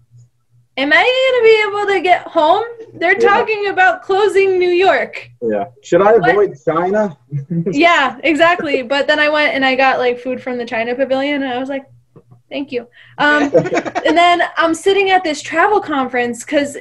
am 0.76 0.92
I 0.92 0.96
going 0.96 1.38
to 1.38 1.44
be 1.44 1.62
able 1.68 1.94
to 1.94 2.00
get 2.00 2.22
home? 2.28 2.64
They're 2.94 3.20
Yeah. 3.20 3.28
talking 3.28 3.66
about 3.68 4.02
closing 4.02 4.58
New 4.58 4.70
York 4.70 5.30
Yeah. 5.42 5.64
Should 5.82 6.02
I 6.02 6.12
What? 6.16 6.30
avoid 6.30 6.54
China? 6.64 7.16
yeah, 7.72 8.16
exactly. 8.22 8.82
But 8.82 9.06
then 9.06 9.18
I 9.18 9.28
went 9.28 9.54
and 9.54 9.64
I 9.64 9.74
got 9.74 9.98
like 9.98 10.18
food 10.18 10.42
from 10.42 10.58
the 10.58 10.64
China 10.64 10.94
Pavilion, 10.94 11.42
and 11.42 11.52
I 11.52 11.58
was 11.58 11.68
like, 11.68 11.84
"Thank 12.50 12.72
you." 12.72 12.86
Um, 13.18 13.42
and 14.06 14.16
then 14.16 14.42
I'm 14.56 14.74
sitting 14.74 15.10
at 15.10 15.24
this 15.24 15.42
travel 15.42 15.80
conference 15.80 16.44
because 16.44 16.76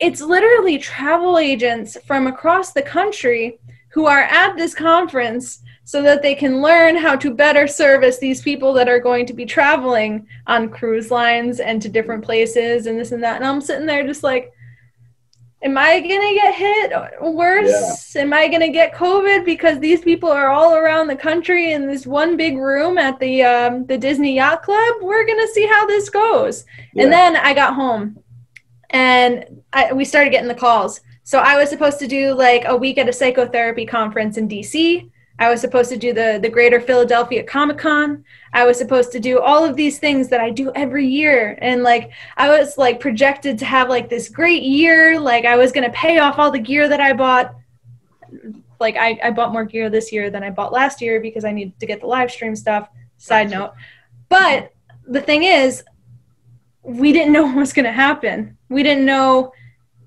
it's 0.00 0.20
literally 0.20 0.78
travel 0.78 1.38
agents 1.38 1.96
from 2.06 2.26
across 2.26 2.72
the 2.72 2.82
country 2.82 3.58
who 3.92 4.06
are 4.06 4.22
at 4.22 4.56
this 4.56 4.74
conference 4.74 5.62
so 5.90 6.00
that 6.02 6.22
they 6.22 6.36
can 6.36 6.62
learn 6.62 6.94
how 6.96 7.16
to 7.16 7.34
better 7.34 7.66
service 7.66 8.18
these 8.18 8.40
people 8.42 8.72
that 8.72 8.88
are 8.88 9.00
going 9.00 9.26
to 9.26 9.32
be 9.32 9.44
traveling 9.44 10.24
on 10.46 10.68
cruise 10.68 11.10
lines 11.10 11.58
and 11.58 11.82
to 11.82 11.88
different 11.88 12.24
places 12.24 12.86
and 12.86 12.96
this 12.96 13.10
and 13.10 13.24
that. 13.24 13.34
And 13.34 13.44
I'm 13.44 13.60
sitting 13.60 13.86
there 13.86 14.06
just 14.06 14.22
like, 14.22 14.52
am 15.64 15.76
I 15.76 15.98
gonna 15.98 16.32
get 16.32 16.54
hit 16.54 16.92
worse? 17.20 18.14
Am 18.14 18.32
I 18.32 18.46
gonna 18.46 18.70
get 18.70 18.94
COVID 18.94 19.44
because 19.44 19.80
these 19.80 20.00
people 20.00 20.30
are 20.30 20.50
all 20.50 20.76
around 20.76 21.08
the 21.08 21.16
country 21.16 21.72
in 21.72 21.88
this 21.88 22.06
one 22.06 22.36
big 22.36 22.56
room 22.56 22.96
at 22.96 23.18
the 23.18 23.42
um, 23.42 23.84
the 23.86 23.98
Disney 23.98 24.36
Yacht 24.36 24.62
Club? 24.62 24.94
We're 25.00 25.26
gonna 25.26 25.48
see 25.48 25.66
how 25.66 25.88
this 25.88 26.08
goes. 26.08 26.66
And 26.96 27.12
then 27.12 27.34
I 27.34 27.52
got 27.52 27.74
home, 27.74 28.16
and 28.90 29.60
I, 29.72 29.92
we 29.92 30.04
started 30.04 30.30
getting 30.30 30.46
the 30.46 30.54
calls. 30.54 31.00
So 31.24 31.40
I 31.40 31.56
was 31.56 31.68
supposed 31.68 31.98
to 31.98 32.06
do 32.06 32.32
like 32.32 32.62
a 32.66 32.76
week 32.76 32.96
at 32.96 33.08
a 33.08 33.12
psychotherapy 33.12 33.86
conference 33.86 34.36
in 34.36 34.48
DC. 34.48 35.10
I 35.40 35.48
was 35.48 35.62
supposed 35.62 35.88
to 35.88 35.96
do 35.96 36.12
the 36.12 36.38
the 36.40 36.50
Greater 36.50 36.80
Philadelphia 36.80 37.42
Comic 37.42 37.78
Con. 37.78 38.22
I 38.52 38.66
was 38.66 38.76
supposed 38.76 39.10
to 39.12 39.20
do 39.20 39.40
all 39.40 39.64
of 39.64 39.74
these 39.74 39.98
things 39.98 40.28
that 40.28 40.38
I 40.38 40.50
do 40.50 40.70
every 40.74 41.06
year, 41.06 41.58
and 41.62 41.82
like 41.82 42.10
I 42.36 42.50
was 42.50 42.76
like 42.76 43.00
projected 43.00 43.58
to 43.58 43.64
have 43.64 43.88
like 43.88 44.10
this 44.10 44.28
great 44.28 44.62
year. 44.62 45.18
Like 45.18 45.46
I 45.46 45.56
was 45.56 45.72
gonna 45.72 45.90
pay 45.90 46.18
off 46.18 46.38
all 46.38 46.50
the 46.50 46.58
gear 46.58 46.88
that 46.88 47.00
I 47.00 47.14
bought. 47.14 47.54
Like 48.78 48.96
I, 48.96 49.18
I 49.24 49.30
bought 49.30 49.52
more 49.52 49.64
gear 49.64 49.88
this 49.88 50.12
year 50.12 50.30
than 50.30 50.42
I 50.42 50.50
bought 50.50 50.72
last 50.72 51.00
year 51.00 51.20
because 51.20 51.44
I 51.46 51.52
needed 51.52 51.80
to 51.80 51.86
get 51.86 52.02
the 52.02 52.06
live 52.06 52.30
stream 52.30 52.54
stuff. 52.54 52.90
Side 53.16 53.50
note, 53.50 53.72
but 54.28 54.72
the 55.06 55.20
thing 55.22 55.44
is, 55.44 55.82
we 56.82 57.12
didn't 57.12 57.32
know 57.32 57.42
what 57.46 57.56
was 57.56 57.72
gonna 57.72 57.92
happen. 57.92 58.58
We 58.68 58.82
didn't 58.82 59.06
know 59.06 59.52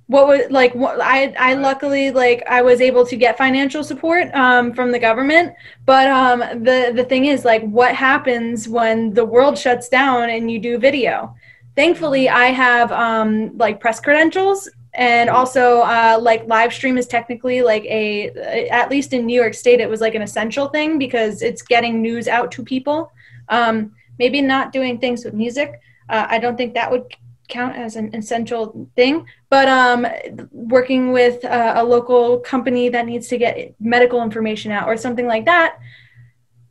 what 0.07 0.27
was 0.27 0.41
like 0.49 0.75
what 0.75 0.99
i 1.01 1.33
i 1.39 1.53
luckily 1.53 2.11
like 2.11 2.43
i 2.49 2.61
was 2.61 2.81
able 2.81 3.05
to 3.05 3.15
get 3.15 3.37
financial 3.37 3.83
support 3.83 4.33
um, 4.33 4.73
from 4.73 4.91
the 4.91 4.99
government. 4.99 5.53
But 5.85 6.07
um, 6.09 6.39
the 6.39 6.91
the 6.93 7.05
thing 7.05 7.25
is 7.25 7.45
like 7.45 7.63
what 7.63 7.95
happens 7.95 8.67
when 8.67 9.13
the 9.13 9.25
world 9.25 9.57
shuts 9.57 9.89
down 9.89 10.29
and 10.29 10.51
you 10.51 10.59
do 10.59 10.77
video? 10.77 11.35
Thankfully 11.75 12.29
i 12.29 12.47
have 12.47 12.91
um, 12.91 13.57
like 13.57 13.79
press 13.79 13.99
credentials 13.99 14.69
and 14.95 15.29
also 15.29 15.79
uh, 15.79 16.19
like 16.21 16.45
live 16.47 16.71
stream 16.73 16.97
is 16.97 17.07
technically 17.07 17.63
like 17.63 17.83
a 17.85 18.29
at 18.69 18.91
least 18.91 19.13
in 19.13 19.25
new 19.25 19.39
york 19.41 19.55
state 19.55 19.79
it 19.79 19.89
was 19.89 20.01
like 20.01 20.15
an 20.15 20.21
essential 20.21 20.67
thing 20.67 20.99
because 20.99 21.41
it's 21.41 21.61
getting 21.61 22.01
news 22.01 22.27
out 22.27 22.51
to 22.51 22.63
people. 22.63 23.11
Um, 23.49 23.93
maybe 24.19 24.41
not 24.41 24.71
doing 24.71 24.99
things 24.99 25.25
with 25.25 25.33
music. 25.33 25.79
Uh, 26.09 26.27
i 26.29 26.37
don't 26.37 26.57
think 26.57 26.73
that 26.73 26.91
would 26.91 27.05
count 27.47 27.75
as 27.75 27.95
an 27.95 28.13
essential 28.15 28.89
thing 28.95 29.25
but 29.53 29.67
um, 29.67 30.07
working 30.51 31.11
with 31.11 31.45
uh, 31.45 31.73
a 31.75 31.83
local 31.83 32.39
company 32.39 32.89
that 32.89 33.05
needs 33.05 33.27
to 33.27 33.37
get 33.37 33.75
medical 33.79 34.23
information 34.23 34.71
out 34.71 34.89
or 34.89 34.97
something 34.97 35.27
like 35.27 35.45
that 35.45 35.77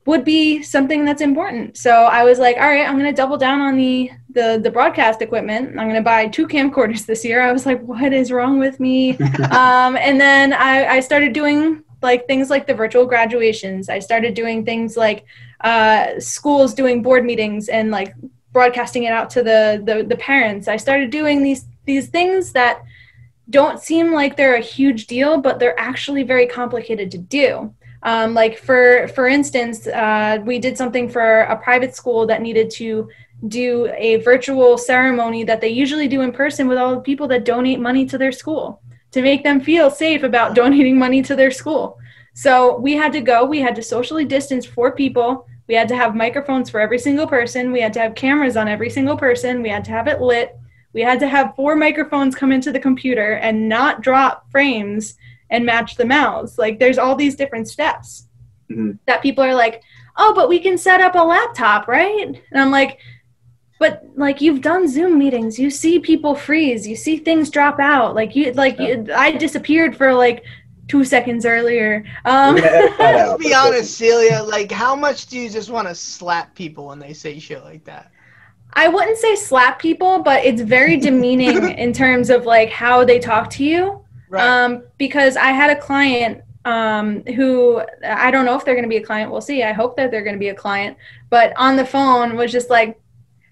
would 0.04 0.24
be 0.24 0.64
something 0.64 1.04
that's 1.04 1.22
important. 1.22 1.76
So 1.76 1.92
I 1.92 2.24
was 2.24 2.40
like, 2.40 2.56
all 2.56 2.66
right, 2.68 2.84
I'm 2.84 2.98
going 2.98 3.08
to 3.08 3.14
double 3.16 3.36
down 3.36 3.60
on 3.60 3.76
the, 3.76 4.10
the 4.30 4.58
the 4.60 4.68
broadcast 4.68 5.22
equipment. 5.22 5.68
I'm 5.78 5.86
going 5.86 5.94
to 5.94 6.02
buy 6.02 6.26
two 6.26 6.48
camcorders 6.48 7.06
this 7.10 7.24
year. 7.24 7.40
I 7.40 7.52
was 7.52 7.66
like, 7.66 7.80
what 7.82 8.12
is 8.12 8.32
wrong 8.32 8.58
with 8.58 8.80
me? 8.80 9.16
um, 9.52 9.94
and 9.96 10.20
then 10.20 10.52
I, 10.52 10.96
I 10.96 10.98
started 10.98 11.32
doing 11.32 11.84
like 12.02 12.26
things 12.26 12.50
like 12.50 12.66
the 12.66 12.74
virtual 12.74 13.06
graduations. 13.06 13.88
I 13.88 14.00
started 14.00 14.34
doing 14.34 14.64
things 14.64 14.96
like 14.96 15.24
uh, 15.60 16.18
schools 16.18 16.74
doing 16.74 17.00
board 17.00 17.24
meetings 17.24 17.68
and 17.68 17.92
like 17.92 18.12
broadcasting 18.50 19.04
it 19.04 19.12
out 19.12 19.30
to 19.30 19.44
the, 19.44 19.80
the 19.86 20.02
the 20.02 20.16
parents. 20.16 20.66
I 20.66 20.78
started 20.78 21.10
doing 21.10 21.44
these 21.44 21.64
these 21.84 22.08
things 22.08 22.52
that 22.52 22.82
don't 23.50 23.80
seem 23.80 24.12
like 24.12 24.36
they're 24.36 24.56
a 24.56 24.60
huge 24.60 25.06
deal, 25.06 25.38
but 25.38 25.58
they're 25.58 25.78
actually 25.78 26.22
very 26.22 26.46
complicated 26.46 27.10
to 27.10 27.18
do. 27.18 27.74
Um, 28.04 28.34
like 28.34 28.58
for 28.58 29.08
for 29.08 29.28
instance, 29.28 29.86
uh, 29.86 30.38
we 30.44 30.58
did 30.58 30.76
something 30.76 31.08
for 31.08 31.42
a 31.42 31.56
private 31.56 31.94
school 31.94 32.26
that 32.26 32.42
needed 32.42 32.70
to 32.70 33.08
do 33.48 33.92
a 33.96 34.16
virtual 34.16 34.78
ceremony 34.78 35.44
that 35.44 35.60
they 35.60 35.68
usually 35.68 36.08
do 36.08 36.20
in 36.20 36.32
person 36.32 36.68
with 36.68 36.78
all 36.78 36.94
the 36.94 37.00
people 37.00 37.28
that 37.28 37.44
donate 37.44 37.80
money 37.80 38.06
to 38.06 38.18
their 38.18 38.32
school 38.32 38.80
to 39.10 39.22
make 39.22 39.42
them 39.44 39.60
feel 39.60 39.90
safe 39.90 40.22
about 40.22 40.54
donating 40.60 40.98
money 40.98 41.22
to 41.22 41.36
their 41.36 41.50
school. 41.50 41.98
So 42.34 42.78
we 42.78 42.94
had 42.94 43.12
to 43.12 43.20
go. 43.20 43.44
We 43.44 43.60
had 43.60 43.76
to 43.76 43.82
socially 43.82 44.24
distance 44.24 44.64
four 44.64 44.92
people. 44.92 45.46
We 45.68 45.74
had 45.74 45.88
to 45.88 45.96
have 45.96 46.16
microphones 46.16 46.70
for 46.70 46.80
every 46.80 46.98
single 46.98 47.26
person. 47.26 47.72
We 47.72 47.80
had 47.80 47.92
to 47.94 48.00
have 48.00 48.14
cameras 48.14 48.56
on 48.56 48.68
every 48.68 48.90
single 48.90 49.16
person. 49.16 49.62
We 49.62 49.68
had 49.68 49.84
to 49.84 49.90
have 49.90 50.08
it 50.08 50.20
lit. 50.20 50.58
We 50.92 51.00
had 51.02 51.20
to 51.20 51.28
have 51.28 51.54
four 51.56 51.74
microphones 51.76 52.34
come 52.34 52.52
into 52.52 52.72
the 52.72 52.80
computer 52.80 53.34
and 53.34 53.68
not 53.68 54.02
drop 54.02 54.50
frames 54.50 55.14
and 55.50 55.64
match 55.66 55.96
the 55.96 56.04
mouths. 56.04 56.58
Like 56.58 56.78
there's 56.78 56.98
all 56.98 57.14
these 57.16 57.34
different 57.34 57.68
steps 57.68 58.26
Mhm. 58.70 58.98
that 59.06 59.22
people 59.22 59.44
are 59.44 59.54
like, 59.54 59.82
oh, 60.16 60.32
but 60.34 60.48
we 60.48 60.58
can 60.58 60.78
set 60.78 61.00
up 61.00 61.14
a 61.14 61.18
laptop, 61.22 61.88
right? 61.88 62.26
And 62.52 62.60
I'm 62.62 62.70
like, 62.70 62.98
but 63.78 64.04
like 64.14 64.40
you've 64.40 64.60
done 64.60 64.86
Zoom 64.86 65.18
meetings, 65.18 65.58
you 65.58 65.70
see 65.70 65.98
people 65.98 66.34
freeze, 66.34 66.86
you 66.86 66.94
see 66.96 67.16
things 67.16 67.50
drop 67.50 67.80
out. 67.80 68.14
Like 68.14 68.36
you, 68.36 68.52
like 68.52 68.78
you, 68.78 69.06
I 69.14 69.32
disappeared 69.32 69.96
for 69.96 70.14
like 70.14 70.44
two 70.88 71.04
seconds 71.04 71.44
earlier. 71.46 72.04
Um, 72.24 72.54
We're 72.54 72.60
gonna 72.62 72.76
edit 72.76 72.98
that 72.98 73.14
out. 73.16 73.28
Let's 73.40 73.44
be 73.44 73.54
honest, 73.54 73.94
Celia. 73.96 74.42
Like, 74.42 74.70
how 74.70 74.94
much 74.94 75.26
do 75.26 75.38
you 75.38 75.48
just 75.50 75.70
want 75.70 75.88
to 75.88 75.94
slap 75.94 76.54
people 76.54 76.86
when 76.88 76.98
they 76.98 77.12
say 77.12 77.38
shit 77.38 77.64
like 77.64 77.84
that? 77.84 78.10
I 78.74 78.88
wouldn't 78.88 79.18
say 79.18 79.34
slap 79.36 79.78
people, 79.78 80.22
but 80.22 80.44
it's 80.44 80.62
very 80.62 80.96
demeaning 80.96 81.70
in 81.78 81.92
terms 81.92 82.30
of 82.30 82.46
like 82.46 82.70
how 82.70 83.04
they 83.04 83.18
talk 83.18 83.50
to 83.50 83.64
you. 83.64 84.04
Right. 84.28 84.42
Um, 84.42 84.84
because 84.98 85.36
I 85.36 85.52
had 85.52 85.76
a 85.76 85.80
client 85.80 86.42
um, 86.64 87.22
who 87.24 87.82
I 88.04 88.30
don't 88.30 88.44
know 88.44 88.56
if 88.56 88.64
they're 88.64 88.74
going 88.74 88.84
to 88.84 88.88
be 88.88 88.96
a 88.96 89.04
client. 89.04 89.30
We'll 89.30 89.40
see. 89.40 89.62
I 89.62 89.72
hope 89.72 89.96
that 89.96 90.10
they're 90.10 90.22
going 90.22 90.36
to 90.36 90.40
be 90.40 90.48
a 90.48 90.54
client. 90.54 90.96
But 91.28 91.52
on 91.56 91.76
the 91.76 91.84
phone 91.84 92.36
was 92.36 92.52
just 92.52 92.70
like, 92.70 92.98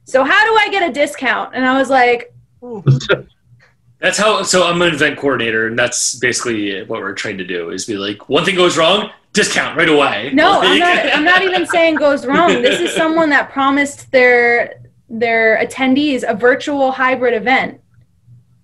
"So 0.04 0.24
how 0.24 0.44
do 0.46 0.56
I 0.56 0.70
get 0.70 0.88
a 0.88 0.92
discount?" 0.92 1.54
And 1.54 1.66
I 1.66 1.76
was 1.78 1.90
like, 1.90 2.32
That's 4.00 4.16
how. 4.16 4.42
So 4.42 4.66
I'm 4.66 4.80
an 4.80 4.94
event 4.94 5.18
coordinator, 5.18 5.66
and 5.66 5.78
that's 5.78 6.14
basically 6.14 6.82
what 6.84 7.00
we're 7.00 7.14
trying 7.14 7.36
to 7.38 7.44
do. 7.44 7.70
Is 7.70 7.84
be 7.84 7.98
like, 7.98 8.30
one 8.30 8.46
thing 8.46 8.54
goes 8.54 8.78
wrong, 8.78 9.10
discount 9.34 9.76
right 9.76 9.88
away. 9.88 10.30
No, 10.32 10.60
I'm 10.62 10.78
not. 10.78 11.06
I'm 11.14 11.24
not 11.24 11.42
even 11.42 11.66
saying 11.66 11.96
goes 11.96 12.24
wrong. 12.24 12.62
This 12.62 12.80
is 12.80 12.94
someone 12.94 13.28
that 13.30 13.50
promised 13.50 14.10
their 14.10 14.80
their 15.10 15.58
attendees 15.58 16.22
a 16.26 16.34
virtual 16.34 16.92
hybrid 16.92 17.34
event, 17.34 17.80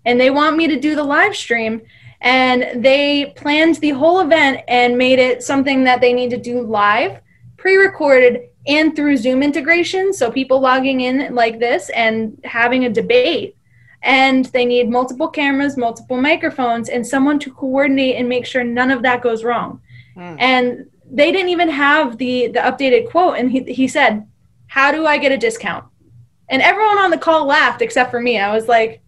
and 0.05 0.19
they 0.19 0.31
want 0.31 0.57
me 0.57 0.67
to 0.69 0.79
do 0.81 0.95
the 0.95 1.05
live 1.05 1.37
stream. 1.37 1.83
And 2.23 2.83
they 2.83 3.35
planned 3.37 3.77
the 3.77 3.91
whole 3.91 4.21
event 4.21 4.63
and 4.69 4.97
made 4.97 5.19
it 5.19 5.43
something 5.43 5.85
that 5.85 6.01
they 6.01 6.15
need 6.15 6.31
to 6.31 6.39
do 6.39 6.63
live, 6.63 7.21
pre-recorded, 7.59 8.49
and 8.67 8.97
through 8.97 9.19
Zoom 9.19 9.43
integration. 9.43 10.13
So 10.15 10.31
people 10.31 10.59
logging 10.59 11.03
in 11.03 11.35
like 11.35 11.59
this 11.59 11.91
and 11.91 12.41
having 12.45 12.87
a 12.87 12.91
debate. 12.91 13.57
And 14.03 14.47
they 14.47 14.65
need 14.65 14.89
multiple 14.89 15.29
cameras, 15.29 15.77
multiple 15.77 16.17
microphones, 16.17 16.89
and 16.89 17.07
someone 17.07 17.39
to 17.41 17.53
coordinate 17.53 18.17
and 18.17 18.29
make 18.29 18.47
sure 18.47 18.65
none 18.65 18.91
of 18.91 19.03
that 19.03 19.21
goes 19.23 19.45
wrong 19.45 19.81
Hmm. 20.17 20.37
and 20.39 20.87
they 21.11 21.31
didn't 21.31 21.51
even 21.51 21.69
have 21.69 22.17
the 22.17 22.47
the 22.49 22.61
updated 22.61 23.11
quote 23.11 23.37
and 23.37 23.51
he, 23.51 23.61
he 23.65 23.87
said 23.87 24.27
how 24.69 24.91
do 24.91 25.05
i 25.07 25.19
get 25.19 25.31
a 25.31 25.37
discount 25.37 25.85
and 26.49 26.63
everyone 26.63 26.99
on 26.99 27.11
the 27.11 27.19
call 27.19 27.47
laughed 27.47 27.83
except 27.83 28.11
for 28.11 28.21
me 28.21 28.39
i 28.39 28.53
was 28.55 28.69
like 28.69 29.01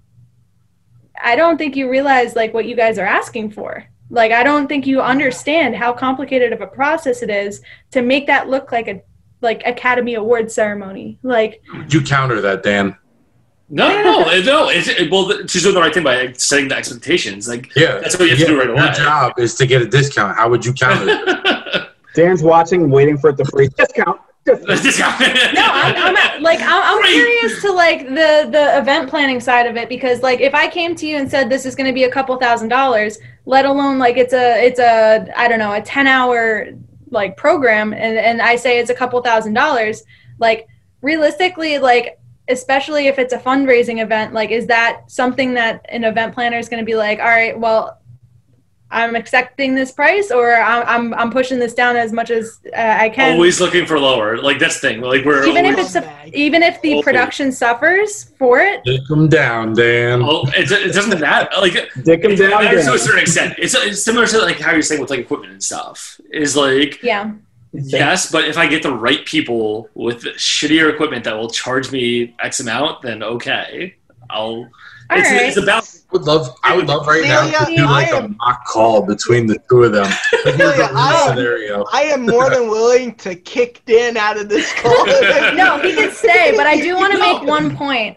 i 1.23 1.35
don't 1.37 1.59
think 1.59 1.77
you 1.77 1.91
realize 1.91 2.35
like 2.37 2.53
what 2.55 2.65
you 2.67 2.75
guys 2.77 2.99
are 2.99 3.07
asking 3.07 3.51
for 3.51 3.85
like 4.11 4.33
i 4.33 4.43
don't 4.43 4.69
think 4.69 4.87
you 4.87 5.01
understand 5.01 5.75
how 5.77 5.93
complicated 5.93 6.53
of 6.53 6.61
a 6.61 6.67
process 6.67 7.23
it 7.23 7.31
is 7.31 7.61
to 7.91 8.03
make 8.03 8.27
that 8.27 8.49
look 8.49 8.73
like 8.73 8.89
a 8.89 9.01
like 9.41 9.63
academy 9.67 10.15
award 10.15 10.51
ceremony 10.51 11.19
like 11.23 11.63
you 11.91 12.01
counter 12.03 12.41
that, 12.41 12.63
Dan? 12.65 12.97
No, 13.71 13.87
no, 13.89 14.03
no, 14.03 14.41
no. 14.41 14.69
It's, 14.71 14.89
it, 14.89 15.11
well, 15.13 15.31
she's 15.47 15.63
doing 15.63 15.75
the 15.75 15.81
right 15.83 15.93
thing 15.93 16.03
by 16.03 16.33
setting 16.33 16.69
the 16.69 16.75
expectations. 16.77 17.47
Like 17.47 17.71
Yeah. 17.77 17.99
that's 18.01 18.19
what 18.19 18.25
you 18.25 18.31
have 18.31 18.39
to 18.39 18.47
do 18.47 18.57
right 18.59 18.67
Your 18.67 18.77
away. 18.79 18.93
job 18.95 19.39
is 19.39 19.55
to 19.57 19.67
get 19.67 19.83
a 19.83 19.87
discount. 19.87 20.35
How 20.37 20.49
would 20.49 20.65
you 20.65 20.73
counter 20.73 21.05
it? 21.07 21.89
Dan's 22.15 22.43
watching, 22.43 22.89
waiting 22.91 23.19
for 23.19 23.29
it 23.31 23.37
to 23.37 23.45
freeze. 23.45 23.69
Discount. 23.75 24.19
No 25.55 25.63
i'm, 25.65 26.17
I'm 26.17 26.43
like 26.43 26.61
i'm, 26.61 26.99
I'm 26.99 27.03
curious 27.03 27.61
to 27.63 27.73
like 27.73 28.07
the 28.09 28.49
the 28.51 28.79
event 28.79 29.09
planning 29.09 29.41
side 29.41 29.67
of 29.67 29.77
it 29.77 29.89
because 29.89 30.23
like 30.23 30.41
if 30.41 30.55
i 30.55 30.69
came 30.69 30.95
to 30.97 31.07
you 31.07 31.17
and 31.17 31.31
said 31.31 31.49
this 31.49 31.67
is 31.67 31.75
going 31.75 31.87
to 31.87 31.93
be 31.93 32.05
a 32.05 32.11
couple 32.11 32.37
thousand 32.37 32.69
dollars 32.69 33.19
let 33.45 33.65
alone 33.65 33.99
like 33.99 34.17
it's 34.17 34.33
a 34.33 34.65
it's 34.65 34.79
a 34.79 35.27
i 35.37 35.49
don't 35.49 35.59
know 35.59 35.73
a 35.73 35.83
10 35.83 36.07
hour 36.07 36.69
like 37.11 37.37
program 37.37 37.93
and 37.93 38.19
and 38.19 38.43
i 38.43 38.57
say 38.57 38.79
it's 38.79 38.91
a 38.91 38.95
couple 38.95 39.21
thousand 39.23 39.55
dollars 39.55 40.03
like 40.39 40.67
realistically 41.01 41.79
like 41.79 42.19
especially 42.49 43.07
if 43.07 43.19
it's 43.19 43.33
a 43.33 43.39
fundraising 43.39 44.03
event 44.03 44.33
like 44.33 44.51
is 44.51 44.67
that 44.67 45.03
something 45.11 45.55
that 45.55 45.85
an 45.91 46.05
event 46.05 46.35
planner 46.35 46.59
is 46.59 46.69
going 46.69 46.81
to 46.81 46.87
be 46.87 46.97
like 46.97 47.19
all 47.19 47.27
right 47.27 47.59
well 47.59 48.01
i'm 48.91 49.15
accepting 49.17 49.75
this 49.75 49.93
price 49.93 50.31
or 50.31 50.55
i'm 50.55 50.85
i'm, 50.87 51.15
I'm 51.15 51.31
pushing 51.31 51.59
this 51.59 51.75
down 51.75 51.97
as 51.97 52.13
much 52.13 52.31
as 52.31 52.61
uh, 52.77 52.97
i 52.99 53.09
can 53.09 53.35
Always 53.35 53.61
looking 53.61 53.87
for 53.87 53.99
lower. 53.99 54.39
Like 54.39 54.59
that's 54.59 54.81
the 54.81 54.89
thing. 54.89 55.01
Like 55.01 55.25
we're 55.25 55.47
even 55.47 55.65
if 55.65 55.79
it's 55.79 55.95
a, 55.95 56.31
even 56.33 56.63
if 56.63 56.81
the 56.83 56.93
Always. 56.93 57.05
production 57.05 57.53
suffers 57.53 58.25
for 58.39 58.61
it 58.61 58.83
Dick 58.85 59.07
them 59.07 59.29
down, 59.29 59.75
Dan. 59.75 60.23
Oh, 60.23 60.45
it, 60.57 60.71
it 60.71 60.93
doesn't 60.93 61.21
matter. 61.21 61.49
Like 61.59 61.75
Dick 62.05 62.25
him 62.25 62.33
it 62.33 62.37
down. 62.37 62.65
matters 62.65 62.87
to 62.87 62.95
a 62.95 62.99
certain 62.99 63.21
extent. 63.21 63.55
It's, 63.59 63.75
it's 63.75 64.03
similar 64.03 64.27
to 64.27 64.39
like 64.39 64.59
how 64.59 64.73
you're 64.73 64.83
saying 64.83 65.01
with 65.01 65.11
like 65.11 65.21
equipment 65.21 65.53
and 65.53 65.63
stuff. 65.63 66.21
Is 66.33 66.57
like 66.57 67.03
yeah 67.03 67.33
yes, 67.73 68.31
but 68.31 68.45
if 68.45 68.57
I 68.57 68.67
get 68.67 68.83
the 68.83 68.93
right 68.93 69.25
people 69.25 69.89
with 69.95 70.25
shittier 70.37 70.93
equipment 70.93 71.25
that 71.25 71.37
will 71.37 71.51
charge 71.51 71.93
me 71.93 72.35
X 72.41 72.61
amount, 72.61 73.03
then 73.03 73.23
okay, 73.23 73.97
I'll. 74.31 74.69
All 75.11 75.19
it's, 75.19 75.31
right. 75.31 75.43
it's 75.47 75.57
about 75.57 75.85
I 75.85 76.13
would 76.13 76.23
love. 76.23 76.57
I 76.63 76.77
would 76.77 76.87
love 76.87 77.07
right 77.07 77.23
now 77.25 77.43
to 77.67 77.77
do 77.77 77.83
like 77.85 78.09
I 78.13 78.17
a 78.17 78.23
am- 78.23 78.37
mock 78.39 78.65
call 78.67 79.03
between 79.07 79.47
the 79.47 79.59
two 79.71 79.85
of 79.85 79.93
them. 79.93 80.11
Celia, 80.45 80.85
a 80.85 80.91
I 80.95 81.13
am- 81.13 81.29
scenario. 81.37 81.85
I 81.93 82.03
am 82.03 82.27
more 82.27 82.49
than 82.51 82.69
willing 82.69 83.15
to 83.17 83.35
kick 83.35 83.83
Dan 83.87 84.17
out 84.17 84.39
of 84.39 84.49
this 84.49 84.73
call. 84.81 85.07
no 85.55 85.79
he 85.81 85.95
can 85.95 86.11
stay 86.11 86.53
but 86.57 86.67
i 86.67 86.77
do 86.81 86.95
want 86.97 87.13
to 87.13 87.19
make 87.29 87.43
one 87.43 87.77
point 87.77 88.17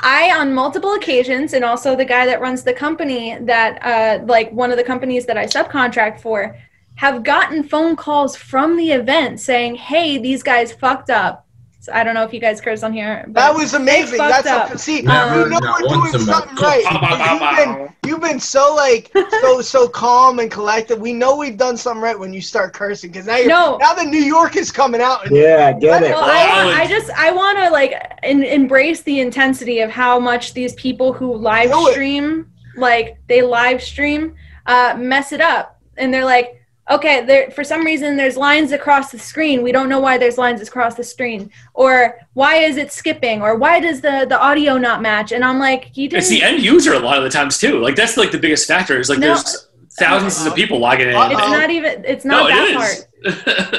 i 0.00 0.30
on 0.36 0.52
multiple 0.52 0.94
occasions 0.94 1.52
and 1.52 1.64
also 1.64 1.94
the 1.96 2.04
guy 2.04 2.24
that 2.26 2.40
runs 2.40 2.62
the 2.64 2.72
company 2.72 3.36
that 3.40 3.78
uh 3.84 4.24
like 4.26 4.50
one 4.52 4.70
of 4.70 4.76
the 4.76 4.84
companies 4.84 5.26
that 5.26 5.36
i 5.36 5.44
subcontract 5.46 6.20
for 6.20 6.56
have 6.96 7.22
gotten 7.22 7.62
phone 7.62 7.94
calls 7.96 8.36
from 8.36 8.76
the 8.76 8.90
event 8.92 9.38
saying 9.40 9.74
hey 9.74 10.18
these 10.18 10.42
guys 10.42 10.72
fucked 10.72 11.10
up 11.10 11.41
so 11.82 11.92
i 11.92 12.04
don't 12.04 12.14
know 12.14 12.22
if 12.22 12.32
you 12.32 12.38
guys 12.38 12.60
curse 12.60 12.82
on 12.84 12.92
here 12.92 13.24
but 13.26 13.34
That 13.34 13.54
was 13.54 13.74
amazing. 13.74 14.18
That's 14.18 14.46
up. 14.46 14.70
what, 14.70 14.78
see, 14.80 15.02
Never, 15.02 15.42
you 15.42 15.48
know 15.50 15.58
we're 15.80 15.88
doing 15.88 16.12
something 16.24 16.54
right. 16.56 16.84
You've 17.32 17.66
been, 17.66 17.94
you've 18.08 18.20
been 18.20 18.38
so 18.40 18.72
like 18.76 19.10
so 19.42 19.60
so 19.60 19.88
calm 19.88 20.38
and 20.38 20.48
collected. 20.50 21.00
We 21.00 21.12
know 21.12 21.36
we've 21.36 21.56
done 21.56 21.76
something 21.76 22.00
right 22.02 22.18
when 22.18 22.32
you 22.32 22.40
start 22.40 22.72
cursing 22.72 23.10
because 23.10 23.26
now 23.26 23.36
you're, 23.36 23.48
No. 23.48 23.78
now 23.80 23.94
that 23.94 24.06
New 24.06 24.22
York 24.36 24.54
is 24.56 24.70
coming 24.70 25.00
out. 25.00 25.26
And 25.26 25.34
Yeah, 25.36 25.72
get 25.72 26.02
it. 26.04 26.10
Well, 26.10 26.22
I, 26.24 26.82
I 26.82 26.86
just 26.86 27.10
I 27.10 27.32
want 27.32 27.58
to 27.58 27.70
like 27.70 27.94
en- 28.22 28.44
embrace 28.44 29.02
the 29.02 29.18
intensity 29.20 29.80
of 29.80 29.90
how 29.90 30.20
much 30.20 30.54
these 30.54 30.74
people 30.74 31.12
who 31.12 31.34
live 31.34 31.70
Do 31.72 31.88
it. 31.88 31.92
stream, 31.92 32.50
like 32.76 33.18
they 33.26 33.42
live 33.42 33.82
stream, 33.82 34.34
uh, 34.66 34.94
mess 34.98 35.32
it 35.32 35.40
up, 35.40 35.80
and 35.96 36.14
they're 36.14 36.24
like, 36.24 36.61
okay, 36.96 37.24
there 37.24 37.50
for 37.50 37.64
some 37.64 37.84
reason 37.84 38.16
there's 38.16 38.36
lines 38.36 38.72
across 38.72 39.10
the 39.10 39.18
screen. 39.18 39.62
We 39.62 39.72
don't 39.72 39.88
know 39.88 40.00
why 40.00 40.18
there's 40.18 40.38
lines 40.38 40.60
across 40.66 40.94
the 40.94 41.04
screen, 41.04 41.50
or 41.74 42.18
why 42.34 42.56
is 42.56 42.76
it 42.76 42.92
skipping, 42.92 43.42
or 43.42 43.56
why 43.56 43.80
does 43.80 44.00
the 44.00 44.26
the 44.28 44.38
audio 44.40 44.78
not 44.78 45.02
match? 45.02 45.32
And 45.32 45.44
I'm 45.44 45.58
like, 45.58 45.96
you 45.96 46.04
it's 46.06 46.12
didn't. 46.12 46.18
It's 46.18 46.28
the 46.28 46.42
end 46.42 46.62
user 46.62 46.94
a 46.94 46.98
lot 46.98 47.18
of 47.18 47.24
the 47.24 47.30
times 47.30 47.58
too. 47.58 47.80
Like 47.80 47.96
that's 47.96 48.16
like 48.16 48.30
the 48.30 48.38
biggest 48.38 48.66
factor. 48.68 48.98
Is 48.98 49.08
like 49.08 49.18
No. 49.18 49.28
there's 49.34 49.68
thousands 49.98 50.46
of 50.46 50.54
people 50.54 50.78
logging 50.78 51.08
in. 51.08 51.14
it's 51.14 51.18
Uh-oh. 51.40 51.50
not 51.50 51.70
even. 51.70 52.04
It's 52.04 52.24
no, 52.24 52.48
not 52.48 52.48
that 52.48 52.68
it 52.70 52.76
part. 52.76 52.90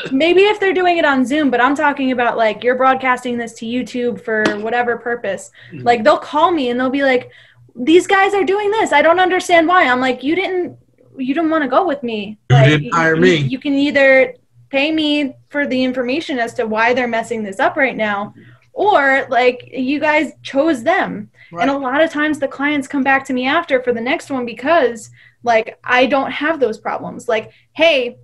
is. 0.05 0.11
maybe 0.11 0.43
if 0.43 0.59
they're 0.59 0.74
doing 0.74 0.97
it 0.97 1.05
on 1.05 1.26
Zoom, 1.26 1.49
but 1.51 1.59
I'm 1.59 1.76
talking 1.76 2.11
about 2.11 2.38
like 2.38 2.64
you're 2.64 2.76
broadcasting 2.76 3.38
this 3.38 3.53
to 3.55 3.66
YouTube 3.66 4.22
for 4.24 4.43
whatever 4.59 4.97
purpose. 4.97 5.51
Mhm. 5.72 5.84
Like 5.84 6.03
they'll 6.03 6.18
call 6.34 6.51
me 6.51 6.70
and 6.70 6.80
they'll 6.80 6.89
be 6.89 7.03
like, 7.03 7.30
"These 7.76 8.07
guys 8.07 8.34
are 8.34 8.43
doing 8.43 8.72
this. 8.72 8.91
I 8.93 9.01
don't 9.01 9.20
understand 9.20 9.68
why." 9.68 9.86
I'm 9.88 9.99
like, 9.99 10.24
"You 10.24 10.36
didn't, 10.36 10.78
you 11.18 11.34
don't 11.34 11.49
want 11.49 11.64
to 11.64 11.70
go 11.70 11.86
with 11.86 12.03
me. 12.03 12.38
You 12.49 12.55
Like, 12.55 12.70
didn't 12.70 12.93
hire 12.93 13.16
you- 13.16 13.22
me." 13.22 13.36
You 13.38 13.59
can 13.59 13.74
either 13.74 14.36
pay 14.70 14.91
me 14.91 15.36
for 15.49 15.68
the 15.68 15.84
information 15.84 16.39
as 16.39 16.53
to 16.55 16.66
why 16.66 16.93
they're 16.93 17.07
messing 17.07 17.43
this 17.43 17.59
up 17.59 17.76
right 17.78 17.95
now 17.95 18.34
or 18.76 19.28
like 19.30 19.70
you 19.72 19.99
guys 19.99 20.32
chose 20.41 20.82
them 20.82 21.30
Right. 21.51 21.61
and 21.61 21.70
a 21.70 21.78
lot 21.78 22.01
of 22.01 22.09
times 22.09 22.39
the 22.39 22.47
clients 22.47 22.88
come 22.88 23.03
back 23.03 23.24
to 23.26 23.34
me 23.34 23.45
after 23.45 23.84
for 23.84 23.93
the 23.93 24.01
next 24.01 24.32
one 24.32 24.47
because 24.47 25.11
like 25.43 25.78
i 25.84 26.07
don't 26.07 26.32
have 26.32 26.59
those 26.59 26.80
problems 26.80 27.28
like 27.28 27.51
hey 27.74 28.18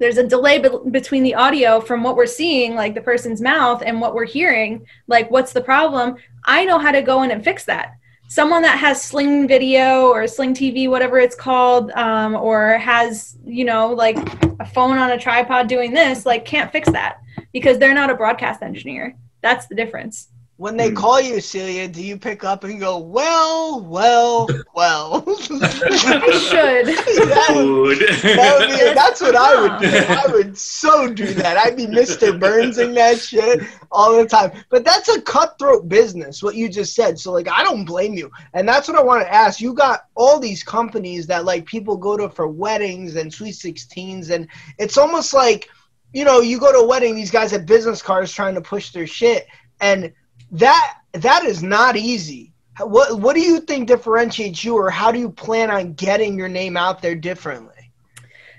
there's 0.00 0.18
a 0.18 0.26
delay 0.26 0.58
be- 0.58 0.90
between 0.90 1.22
the 1.22 1.36
audio 1.36 1.80
from 1.80 2.02
what 2.02 2.16
we're 2.16 2.26
seeing 2.26 2.74
like 2.74 2.94
the 2.96 3.00
person's 3.00 3.40
mouth 3.40 3.80
and 3.86 4.00
what 4.00 4.12
we're 4.12 4.24
hearing 4.26 4.84
like 5.06 5.30
what's 5.30 5.52
the 5.52 5.60
problem 5.60 6.16
i 6.46 6.64
know 6.64 6.78
how 6.80 6.90
to 6.90 7.00
go 7.02 7.22
in 7.22 7.30
and 7.30 7.44
fix 7.44 7.64
that 7.64 7.92
someone 8.28 8.62
that 8.62 8.78
has 8.78 9.02
sling 9.02 9.46
video 9.46 10.08
or 10.08 10.26
sling 10.26 10.52
tv 10.52 10.88
whatever 10.90 11.18
it's 11.18 11.36
called 11.36 11.90
um, 11.92 12.34
or 12.34 12.76
has 12.78 13.38
you 13.44 13.64
know 13.64 13.92
like 13.92 14.16
a 14.60 14.66
phone 14.66 14.98
on 14.98 15.12
a 15.12 15.18
tripod 15.18 15.68
doing 15.68 15.92
this 15.92 16.26
like 16.26 16.44
can't 16.44 16.72
fix 16.72 16.90
that 16.90 17.20
because 17.52 17.78
they're 17.78 17.94
not 17.94 18.10
a 18.10 18.14
broadcast 18.14 18.62
engineer. 18.62 19.16
That's 19.40 19.66
the 19.66 19.74
difference 19.74 20.28
When 20.58 20.78
they 20.78 20.88
Hmm. 20.88 20.94
call 20.94 21.20
you, 21.20 21.40
Celia, 21.40 21.86
do 21.86 22.02
you 22.02 22.16
pick 22.16 22.42
up 22.42 22.64
and 22.64 22.80
go, 22.80 22.96
well, 22.96 23.80
well, 23.82 24.48
well? 24.74 25.22
i 25.26 25.34
should 25.36 26.86
that 27.28 27.52
would, 27.54 27.98
that 27.98 28.56
would 28.58 28.68
be, 28.68 28.94
that's 28.94 29.20
what 29.20 29.36
I 29.36 29.54
would 29.60 29.76
do. 29.78 29.86
I 30.08 30.24
would 30.32 30.56
so 30.56 31.12
do 31.12 31.34
that. 31.34 31.58
I'd 31.58 31.76
be 31.76 31.86
Mr. 31.86 32.38
Burnsing 32.38 32.94
that 32.94 33.20
shit 33.20 33.64
all 33.92 34.16
the 34.16 34.26
time. 34.26 34.52
But 34.70 34.84
that's 34.84 35.10
a 35.10 35.20
cutthroat 35.20 35.90
business, 35.90 36.42
what 36.42 36.54
you 36.54 36.70
just 36.70 36.94
said. 36.94 37.18
So, 37.18 37.32
like, 37.32 37.48
I 37.50 37.62
don't 37.62 37.84
blame 37.84 38.14
you. 38.14 38.30
And 38.54 38.66
that's 38.66 38.88
what 38.88 38.96
I 38.96 39.02
want 39.02 39.22
to 39.22 39.32
ask. 39.32 39.60
You 39.60 39.74
got 39.74 40.06
all 40.14 40.38
these 40.40 40.62
companies 40.62 41.26
that, 41.26 41.44
like, 41.44 41.66
people 41.66 41.98
go 41.98 42.16
to 42.16 42.30
for 42.30 42.48
weddings 42.48 43.16
and 43.16 43.32
sweet 43.32 43.54
16s. 43.56 44.30
And 44.30 44.48
it's 44.78 44.96
almost 44.96 45.34
like, 45.34 45.68
you 46.14 46.24
know, 46.24 46.40
you 46.40 46.58
go 46.58 46.72
to 46.72 46.78
a 46.78 46.86
wedding, 46.86 47.14
these 47.14 47.30
guys 47.30 47.50
have 47.50 47.66
business 47.66 48.00
cards 48.00 48.32
trying 48.32 48.54
to 48.54 48.62
push 48.62 48.90
their 48.90 49.06
shit. 49.06 49.46
And 49.80 50.12
that 50.52 50.98
that 51.12 51.44
is 51.44 51.62
not 51.62 51.96
easy. 51.96 52.52
What 52.78 53.20
what 53.20 53.34
do 53.34 53.40
you 53.40 53.60
think 53.60 53.88
differentiates 53.88 54.64
you, 54.64 54.76
or 54.76 54.90
how 54.90 55.10
do 55.10 55.18
you 55.18 55.30
plan 55.30 55.70
on 55.70 55.94
getting 55.94 56.38
your 56.38 56.48
name 56.48 56.76
out 56.76 57.00
there 57.00 57.14
differently? 57.14 57.92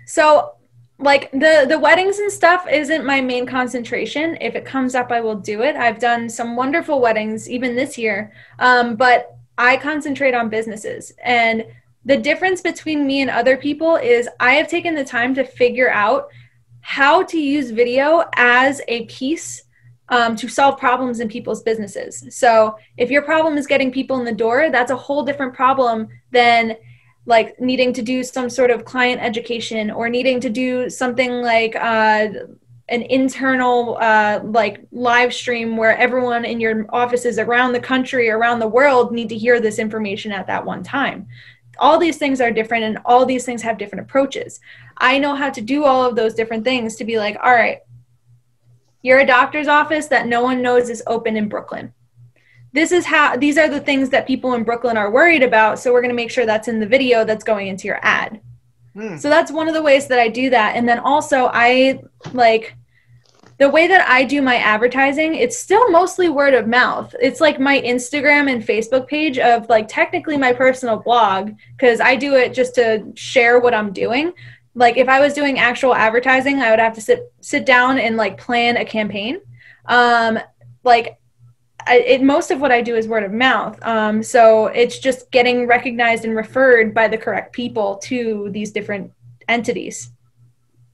So 0.05 0.53
like 0.99 1.29
the 1.31 1.65
the 1.69 1.77
weddings 1.77 2.17
and 2.19 2.31
stuff 2.31 2.67
isn't 2.67 3.05
my 3.05 3.21
main 3.21 3.45
concentration. 3.45 4.37
If 4.41 4.55
it 4.55 4.65
comes 4.65 4.95
up, 4.95 5.11
I 5.11 5.21
will 5.21 5.35
do 5.35 5.61
it. 5.61 5.75
I've 5.75 5.99
done 5.99 6.29
some 6.29 6.55
wonderful 6.55 6.99
weddings 6.99 7.49
even 7.49 7.75
this 7.75 7.97
year, 7.97 8.33
um, 8.59 8.95
but 8.95 9.37
I 9.57 9.77
concentrate 9.77 10.33
on 10.33 10.49
businesses. 10.49 11.13
And 11.23 11.65
the 12.05 12.17
difference 12.17 12.61
between 12.61 13.05
me 13.05 13.21
and 13.21 13.29
other 13.29 13.57
people 13.57 13.97
is 13.97 14.29
I 14.39 14.53
have 14.53 14.67
taken 14.67 14.95
the 14.95 15.05
time 15.05 15.35
to 15.35 15.43
figure 15.43 15.91
out 15.91 16.29
how 16.81 17.21
to 17.23 17.37
use 17.37 17.71
video 17.71 18.23
as 18.35 18.81
a 18.87 19.05
piece 19.05 19.63
um, 20.09 20.35
to 20.35 20.47
solve 20.47 20.77
problems 20.77 21.19
in 21.19 21.27
people's 21.27 21.63
businesses. 21.63 22.23
So 22.29 22.77
if 22.97 23.09
your 23.11 23.21
problem 23.21 23.57
is 23.57 23.67
getting 23.67 23.91
people 23.91 24.19
in 24.19 24.25
the 24.25 24.31
door, 24.31 24.69
that's 24.71 24.91
a 24.91 24.95
whole 24.95 25.23
different 25.23 25.53
problem 25.53 26.07
than 26.31 26.77
like 27.25 27.59
needing 27.59 27.91
to 27.93 28.01
do 28.01 28.23
some 28.23 28.49
sort 28.49 28.71
of 28.71 28.85
client 28.85 29.21
education 29.21 29.91
or 29.91 30.09
needing 30.09 30.39
to 30.39 30.49
do 30.49 30.89
something 30.89 31.41
like 31.41 31.75
uh, 31.75 32.29
an 32.89 33.01
internal 33.03 33.97
uh, 33.99 34.39
like 34.45 34.87
live 34.91 35.33
stream 35.33 35.75
where 35.75 35.97
everyone 35.97 36.45
in 36.45 36.59
your 36.59 36.85
offices 36.89 37.37
around 37.37 37.73
the 37.73 37.79
country 37.79 38.29
around 38.29 38.59
the 38.59 38.67
world 38.67 39.11
need 39.11 39.29
to 39.29 39.37
hear 39.37 39.59
this 39.59 39.77
information 39.77 40.31
at 40.31 40.47
that 40.47 40.65
one 40.65 40.83
time 40.83 41.27
all 41.79 41.99
these 41.99 42.17
things 42.17 42.41
are 42.41 42.49
different 42.49 42.83
and 42.83 42.97
all 43.05 43.25
these 43.25 43.45
things 43.45 43.61
have 43.61 43.77
different 43.77 44.03
approaches 44.03 44.61
i 44.97 45.19
know 45.19 45.35
how 45.35 45.49
to 45.49 45.61
do 45.61 45.83
all 45.83 46.03
of 46.03 46.15
those 46.15 46.33
different 46.33 46.63
things 46.63 46.95
to 46.95 47.03
be 47.03 47.17
like 47.17 47.37
all 47.43 47.53
right 47.53 47.79
you're 49.01 49.19
a 49.19 49.25
doctor's 49.25 49.67
office 49.67 50.07
that 50.07 50.27
no 50.27 50.41
one 50.41 50.61
knows 50.61 50.89
is 50.89 51.03
open 51.07 51.37
in 51.37 51.47
brooklyn 51.47 51.93
this 52.73 52.91
is 52.91 53.05
how 53.05 53.35
these 53.35 53.57
are 53.57 53.69
the 53.69 53.79
things 53.79 54.09
that 54.09 54.27
people 54.27 54.53
in 54.53 54.63
Brooklyn 54.63 54.97
are 54.97 55.09
worried 55.09 55.41
about. 55.41 55.79
So 55.79 55.91
we're 55.91 56.01
going 56.01 56.09
to 56.09 56.15
make 56.15 56.29
sure 56.29 56.45
that's 56.45 56.67
in 56.67 56.79
the 56.79 56.85
video 56.85 57.23
that's 57.23 57.43
going 57.43 57.67
into 57.67 57.87
your 57.87 57.99
ad. 58.03 58.39
Hmm. 58.93 59.17
So 59.17 59.29
that's 59.29 59.51
one 59.51 59.67
of 59.67 59.73
the 59.73 59.81
ways 59.81 60.07
that 60.07 60.19
I 60.19 60.27
do 60.27 60.49
that. 60.49 60.75
And 60.75 60.87
then 60.87 60.99
also 60.99 61.49
I 61.53 62.01
like 62.33 62.75
the 63.57 63.69
way 63.69 63.87
that 63.87 64.07
I 64.07 64.23
do 64.23 64.43
my 64.43 64.57
advertising, 64.57 65.33
it's 65.33 65.57
still 65.57 65.89
mostly 65.89 66.29
word 66.29 66.53
of 66.53 66.67
mouth. 66.67 67.15
It's 67.19 67.41
like 67.41 67.59
my 67.59 67.81
Instagram 67.81 68.51
and 68.51 68.61
Facebook 68.61 69.07
page 69.07 69.39
of 69.39 69.67
like 69.69 69.87
technically 69.87 70.37
my 70.37 70.53
personal 70.53 70.97
blog 70.97 71.53
because 71.75 71.99
I 71.99 72.15
do 72.15 72.35
it 72.35 72.53
just 72.53 72.75
to 72.75 73.11
share 73.15 73.59
what 73.59 73.73
I'm 73.73 73.91
doing. 73.91 74.33
Like 74.77 74.97
if 74.97 75.09
I 75.09 75.19
was 75.19 75.33
doing 75.33 75.57
actual 75.57 75.95
advertising, 75.95 76.61
I 76.61 76.69
would 76.69 76.79
have 76.79 76.93
to 76.93 77.01
sit 77.01 77.33
sit 77.41 77.65
down 77.65 77.97
and 77.97 78.15
like 78.15 78.37
plan 78.37 78.77
a 78.77 78.85
campaign. 78.85 79.41
Um 79.85 80.39
like 80.83 81.17
I, 81.87 81.99
it, 81.99 82.23
most 82.23 82.51
of 82.51 82.59
what 82.59 82.71
I 82.71 82.81
do 82.81 82.95
is 82.95 83.07
word 83.07 83.23
of 83.23 83.31
mouth. 83.31 83.81
Um, 83.83 84.21
so 84.21 84.67
it's 84.67 84.99
just 84.99 85.31
getting 85.31 85.67
recognized 85.67 86.25
and 86.25 86.35
referred 86.35 86.93
by 86.93 87.07
the 87.07 87.17
correct 87.17 87.53
people 87.53 87.97
to 88.03 88.49
these 88.51 88.71
different 88.71 89.11
entities. 89.47 90.11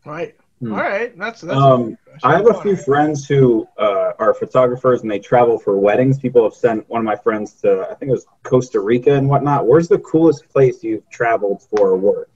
Right. 0.05 0.36
Hmm. 0.59 0.73
All 0.73 0.79
right. 0.79 1.17
That's 1.17 1.41
that's. 1.41 1.57
Um, 1.57 1.97
I 2.23 2.36
have 2.36 2.47
a 2.47 2.61
few 2.61 2.75
friends 2.75 3.27
who 3.27 3.67
uh, 3.79 4.11
are 4.19 4.36
photographers 4.36 5.01
and 5.01 5.09
they 5.09 5.17
travel 5.17 5.57
for 5.57 5.77
weddings. 5.77 6.19
People 6.19 6.43
have 6.43 6.53
sent 6.53 6.88
one 6.89 6.99
of 6.99 7.05
my 7.05 7.15
friends 7.15 7.53
to, 7.61 7.88
I 7.89 7.95
think 7.95 8.09
it 8.09 8.13
was 8.13 8.27
Costa 8.43 8.79
Rica 8.79 9.13
and 9.13 9.27
whatnot. 9.27 9.65
Where's 9.65 9.88
the 9.88 9.97
coolest 9.99 10.47
place 10.49 10.84
you've 10.84 11.09
traveled 11.09 11.63
for 11.63 11.97
work? 11.97 12.29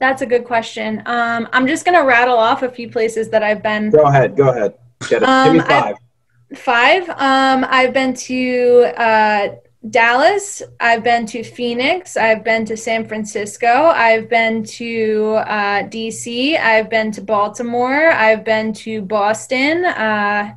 That's 0.00 0.22
a 0.22 0.26
good 0.26 0.44
question. 0.44 1.02
Um, 1.06 1.46
I'm 1.52 1.66
just 1.66 1.84
going 1.84 1.96
to 1.96 2.04
rattle 2.04 2.36
off 2.38 2.62
a 2.62 2.70
few 2.70 2.90
places 2.90 3.28
that 3.30 3.42
I've 3.42 3.62
been. 3.62 3.90
Go 3.90 4.04
ahead, 4.04 4.34
go 4.36 4.48
ahead. 4.48 4.74
Get 5.08 5.22
it. 5.22 5.26
Give 5.44 5.52
me 5.54 5.60
Um, 5.60 5.66
I- 5.68 5.80
five. 5.80 5.96
Five. 6.56 7.08
Um, 7.10 7.64
I've 7.70 7.92
been 7.92 8.12
to 8.14 8.92
uh, 8.96 9.48
Dallas. 9.88 10.62
I've 10.80 11.04
been 11.04 11.24
to 11.26 11.44
Phoenix. 11.44 12.16
I've 12.16 12.42
been 12.42 12.64
to 12.64 12.76
San 12.76 13.06
Francisco. 13.06 13.68
I've 13.68 14.28
been 14.28 14.64
to 14.64 15.34
uh, 15.46 15.82
DC. 15.84 16.58
I've 16.58 16.90
been 16.90 17.12
to 17.12 17.20
Baltimore. 17.22 18.10
I've 18.10 18.44
been 18.44 18.72
to 18.84 19.00
Boston. 19.02 19.84
Uh, 19.84 20.54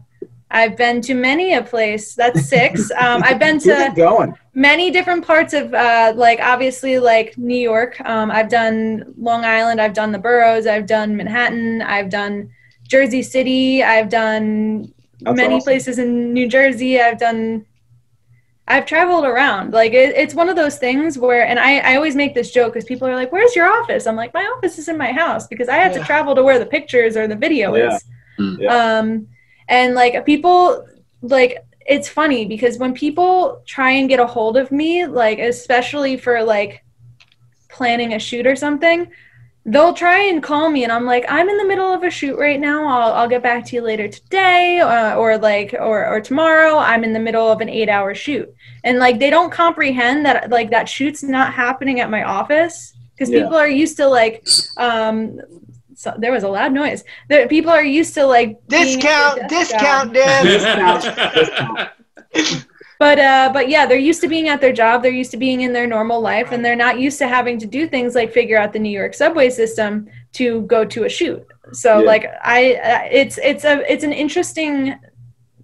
I've 0.53 0.77
been 0.77 1.01
to 1.01 1.13
many 1.15 1.53
a 1.55 1.63
place. 1.63 2.13
That's 2.15 2.47
six. 2.55 2.91
Um, 2.91 3.23
I've 3.25 3.39
been 3.39 3.59
to 3.59 4.35
many 4.53 4.91
different 4.91 5.25
parts 5.25 5.53
of 5.53 5.73
uh, 5.73 6.13
like 6.15 6.39
obviously 6.39 6.99
like 6.99 7.37
New 7.37 7.57
York. 7.57 7.99
Um, 8.05 8.29
I've 8.31 8.49
done 8.49 9.13
Long 9.17 9.43
Island. 9.43 9.81
I've 9.81 9.93
done 9.93 10.11
the 10.11 10.19
boroughs. 10.19 10.67
I've 10.67 10.85
done 10.85 11.17
Manhattan. 11.17 11.81
I've 11.81 12.09
done 12.09 12.49
Jersey 12.87 13.23
City. 13.23 13.83
I've 13.83 14.09
done 14.09 14.93
That's 15.21 15.35
many 15.37 15.55
awesome. 15.55 15.63
places 15.65 15.97
in 15.99 16.33
New 16.33 16.47
Jersey. 16.47 17.01
I've 17.01 17.17
done. 17.19 17.65
I've 18.67 18.85
traveled 18.85 19.25
around. 19.25 19.73
Like 19.73 19.91
it, 19.93 20.15
it's 20.15 20.33
one 20.33 20.47
of 20.49 20.55
those 20.55 20.77
things 20.77 21.17
where, 21.17 21.45
and 21.45 21.59
I, 21.59 21.79
I 21.79 21.95
always 21.95 22.15
make 22.15 22.33
this 22.33 22.51
joke 22.51 22.73
because 22.73 22.85
people 22.85 23.07
are 23.09 23.15
like, 23.15 23.31
"Where's 23.31 23.55
your 23.55 23.67
office?" 23.67 24.05
I'm 24.07 24.15
like, 24.15 24.33
"My 24.33 24.43
office 24.55 24.77
is 24.77 24.87
in 24.87 24.97
my 24.97 25.11
house 25.11 25.47
because 25.47 25.67
I 25.67 25.75
had 25.75 25.91
Yeah. 25.93 25.99
to 25.99 26.05
travel 26.05 26.33
to 26.35 26.43
where 26.43 26.59
the 26.59 26.65
pictures 26.65 27.17
or 27.17 27.27
the 27.27 27.35
video 27.35 27.75
Yeah. 27.75 27.95
is." 27.95 28.03
Yeah. 28.59 28.99
Um, 28.99 29.27
and 29.77 29.95
like 29.95 30.13
people, 30.25 30.87
like 31.35 31.53
it's 31.95 32.07
funny 32.19 32.45
because 32.45 32.77
when 32.77 32.93
people 32.93 33.61
try 33.65 33.91
and 33.97 34.07
get 34.07 34.19
a 34.19 34.27
hold 34.35 34.55
of 34.57 34.71
me, 34.71 34.91
like 35.05 35.39
especially 35.39 36.15
for 36.25 36.35
like 36.43 36.83
planning 37.69 38.13
a 38.13 38.19
shoot 38.19 38.45
or 38.45 38.55
something, 38.55 38.99
they'll 39.65 39.93
try 40.05 40.19
and 40.29 40.43
call 40.43 40.69
me 40.69 40.83
and 40.83 40.91
I'm 40.91 41.05
like, 41.13 41.25
I'm 41.27 41.49
in 41.49 41.57
the 41.57 41.65
middle 41.71 41.91
of 41.91 42.03
a 42.03 42.09
shoot 42.09 42.37
right 42.37 42.59
now. 42.59 42.79
I'll, 42.87 43.13
I'll 43.13 43.29
get 43.35 43.41
back 43.41 43.65
to 43.65 43.75
you 43.75 43.81
later 43.81 44.07
today 44.07 44.79
uh, 44.79 45.15
or 45.15 45.37
like, 45.37 45.73
or, 45.73 46.05
or 46.05 46.21
tomorrow 46.21 46.77
I'm 46.77 47.03
in 47.03 47.13
the 47.13 47.19
middle 47.27 47.49
of 47.51 47.61
an 47.61 47.69
eight 47.69 47.89
hour 47.89 48.13
shoot. 48.13 48.47
And 48.83 48.99
like, 48.99 49.17
they 49.19 49.29
don't 49.29 49.51
comprehend 49.51 50.25
that 50.25 50.51
like 50.51 50.69
that 50.69 50.87
shoot's 50.87 51.23
not 51.23 51.53
happening 51.53 51.99
at 51.99 52.09
my 52.11 52.23
office 52.23 52.93
because 53.13 53.29
Yeah. 53.29 53.43
people 53.43 53.57
are 53.57 53.69
used 53.83 53.97
to 53.97 54.07
like, 54.07 54.45
um, 54.77 55.39
so 56.03 56.13
there 56.17 56.33
was 56.33 56.43
a 56.43 56.49
loud 56.49 56.73
noise. 56.73 57.03
There, 57.29 57.47
people 57.47 57.71
are 57.71 57.83
used 58.01 58.13
to 58.15 58.25
like 58.25 58.49
being 58.67 58.99
Discount, 58.99 59.47
discount, 59.47 60.13
Discount. 60.13 61.03
but 62.99 63.17
uh 63.19 63.49
but 63.53 63.69
yeah 63.69 63.85
they're 63.85 63.97
used 64.11 64.21
to 64.21 64.27
being 64.27 64.47
at 64.49 64.61
their 64.61 64.71
job 64.73 65.01
they're 65.01 65.11
used 65.23 65.31
to 65.31 65.37
being 65.37 65.61
in 65.61 65.71
their 65.73 65.87
normal 65.87 66.19
life 66.21 66.51
and 66.51 66.63
they're 66.63 66.75
not 66.87 66.99
used 66.99 67.17
to 67.19 67.27
having 67.27 67.57
to 67.59 67.65
do 67.65 67.87
things 67.87 68.15
like 68.15 68.31
figure 68.31 68.57
out 68.57 68.71
the 68.73 68.79
new 68.79 68.95
york 69.01 69.13
subway 69.13 69.49
system 69.49 70.07
to 70.31 70.61
go 70.63 70.85
to 70.85 71.03
a 71.05 71.09
shoot 71.09 71.43
so 71.71 71.99
Yeah. 71.99 72.05
like 72.05 72.25
i 72.43 72.59
uh, 72.75 73.07
it's 73.11 73.37
it's 73.39 73.65
a 73.65 73.75
it's 73.91 74.03
an 74.03 74.13
interesting 74.13 74.95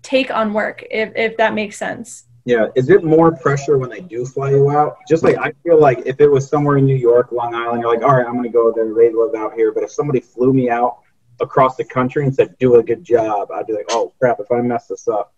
take 0.02 0.32
on 0.32 0.54
work 0.54 0.84
if 0.90 1.12
if 1.16 1.38
that 1.38 1.54
makes 1.54 1.78
sense 1.78 2.26
Yeah. 2.46 2.68
Is 2.76 2.90
it 2.90 3.04
more 3.04 3.32
pressure 3.36 3.78
when 3.78 3.90
they 3.90 4.00
do 4.02 4.26
fly 4.26 4.52
you 4.52 4.70
out? 4.72 4.98
Just 5.08 5.24
like 5.24 5.38
I 5.38 5.52
feel 5.64 5.80
like 5.80 6.00
if 6.06 6.20
it 6.20 6.28
was 6.28 6.48
somewhere 6.50 6.78
in 6.78 6.86
New 6.86 6.96
York, 6.96 7.32
Long 7.32 7.54
Island, 7.54 7.82
you're 7.82 7.94
like, 7.94 8.04
all 8.04 8.16
right, 8.16 8.26
I'm 8.26 8.34
going 8.34 8.44
to 8.44 8.50
go 8.50 8.72
there. 8.72 8.86
They 8.94 9.12
live 9.14 9.36
out 9.36 9.54
here. 9.54 9.72
But 9.72 9.84
if 9.84 9.92
somebody 9.92 10.20
flew 10.20 10.54
me 10.54 10.70
out 10.70 11.00
across 11.42 11.76
the 11.76 11.84
country 11.86 12.24
and 12.26 12.34
said, 12.34 12.56
do 12.58 12.76
a 12.76 12.84
good 12.84 13.04
job, 13.04 13.52
I'd 13.52 13.68
be 13.68 13.74
like, 13.74 13.86
oh, 13.92 14.14
crap, 14.20 14.40
if 14.40 14.52
I 14.52 14.62
mess 14.62 14.88
this 14.88 15.08
up. 15.08 15.34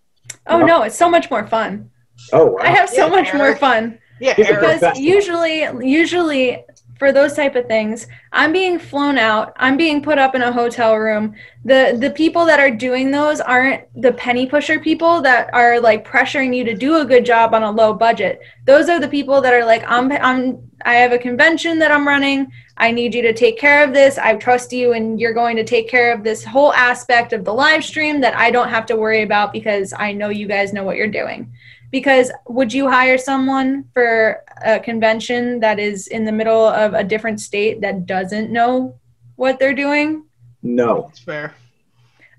oh 0.47 0.59
Yeah. 0.59 0.65
no 0.65 0.81
it's 0.83 0.95
so 0.95 1.09
much 1.09 1.29
more 1.29 1.45
fun 1.47 1.89
Oh, 2.33 2.45
wow. 2.51 2.57
i 2.61 2.67
have 2.69 2.87
so 2.89 3.05
Yeah, 3.05 3.11
much 3.11 3.33
more 3.33 3.55
fun 3.55 3.97
Yeah, 4.19 4.33
He's 4.35 4.47
a 4.47 4.53
Eric. 4.53 4.79
because 4.79 4.99
usually 4.99 5.61
usually 5.87 6.63
for 7.01 7.11
those 7.11 7.33
type 7.33 7.55
of 7.55 7.65
things 7.65 8.05
I'm 8.31 8.53
being 8.53 8.77
flown 8.77 9.17
out. 9.17 9.53
I'm 9.55 9.75
being 9.75 10.03
put 10.03 10.19
up 10.19 10.35
in 10.35 10.43
a 10.43 10.51
hotel 10.51 10.95
room. 10.97 11.33
The 11.65 11.97
the 11.99 12.11
people 12.11 12.45
that 12.45 12.59
are 12.59 12.69
doing 12.69 13.09
those 13.09 13.41
aren't 13.41 13.81
the 13.99 14.13
penny 14.13 14.45
pusher 14.45 14.77
people 14.79 15.19
that 15.23 15.49
are 15.51 15.79
like 15.79 16.07
pressuring 16.07 16.55
you 16.55 16.63
to 16.63 16.75
do 16.75 16.97
a 16.97 17.05
good 17.05 17.25
job 17.25 17.55
on 17.55 17.63
a 17.63 17.71
low 17.71 17.91
budget. 17.91 18.39
Those 18.65 18.87
are 18.87 18.99
the 18.99 19.07
people 19.07 19.41
that 19.41 19.51
are 19.51 19.65
like 19.65 19.83
I'm 19.87 20.11
I'm 20.11 20.69
I 20.85 20.93
have 20.97 21.11
a 21.11 21.17
convention 21.17 21.79
that 21.79 21.91
I'm 21.91 22.07
running. 22.07 22.51
I 22.77 22.91
need 22.91 23.15
you 23.15 23.23
to 23.23 23.33
take 23.33 23.57
care 23.57 23.83
of 23.83 23.93
this. 23.93 24.19
I 24.19 24.35
trust 24.35 24.71
you 24.71 24.93
and 24.93 25.19
you're 25.19 25.33
going 25.33 25.55
to 25.55 25.63
take 25.63 25.89
care 25.89 26.13
of 26.13 26.23
this 26.23 26.43
whole 26.43 26.71
aspect 26.73 27.33
of 27.33 27.45
the 27.45 27.53
live 27.53 27.83
stream 27.83 28.21
that 28.21 28.35
I 28.35 28.51
don't 28.51 28.69
have 28.69 28.85
to 28.85 28.95
worry 28.95 29.23
about 29.23 29.53
because 29.53 29.91
I 29.97 30.11
know 30.11 30.29
you 30.29 30.47
guys 30.47 30.71
know 30.71 30.83
what 30.83 30.97
you're 30.97 31.07
doing 31.21 31.51
because 31.91 32.31
would 32.47 32.71
you 32.73 32.89
hire 32.89 33.17
someone 33.17 33.85
for 33.93 34.43
a 34.63 34.79
convention 34.79 35.59
that 35.59 35.77
is 35.79 36.07
in 36.07 36.23
the 36.25 36.31
middle 36.31 36.65
of 36.65 36.93
a 36.93 37.03
different 37.03 37.39
state 37.39 37.81
that 37.81 38.05
doesn't 38.05 38.49
know 38.51 38.95
what 39.35 39.59
they're 39.59 39.73
doing 39.73 40.23
No. 40.63 41.07
it's 41.09 41.19
fair. 41.19 41.53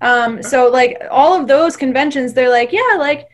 um, 0.01 0.41
so 0.43 0.69
like 0.69 1.01
all 1.11 1.39
of 1.39 1.47
those 1.47 1.77
conventions 1.77 2.33
they're 2.33 2.49
like 2.49 2.71
yeah 2.71 2.95
like 2.97 3.27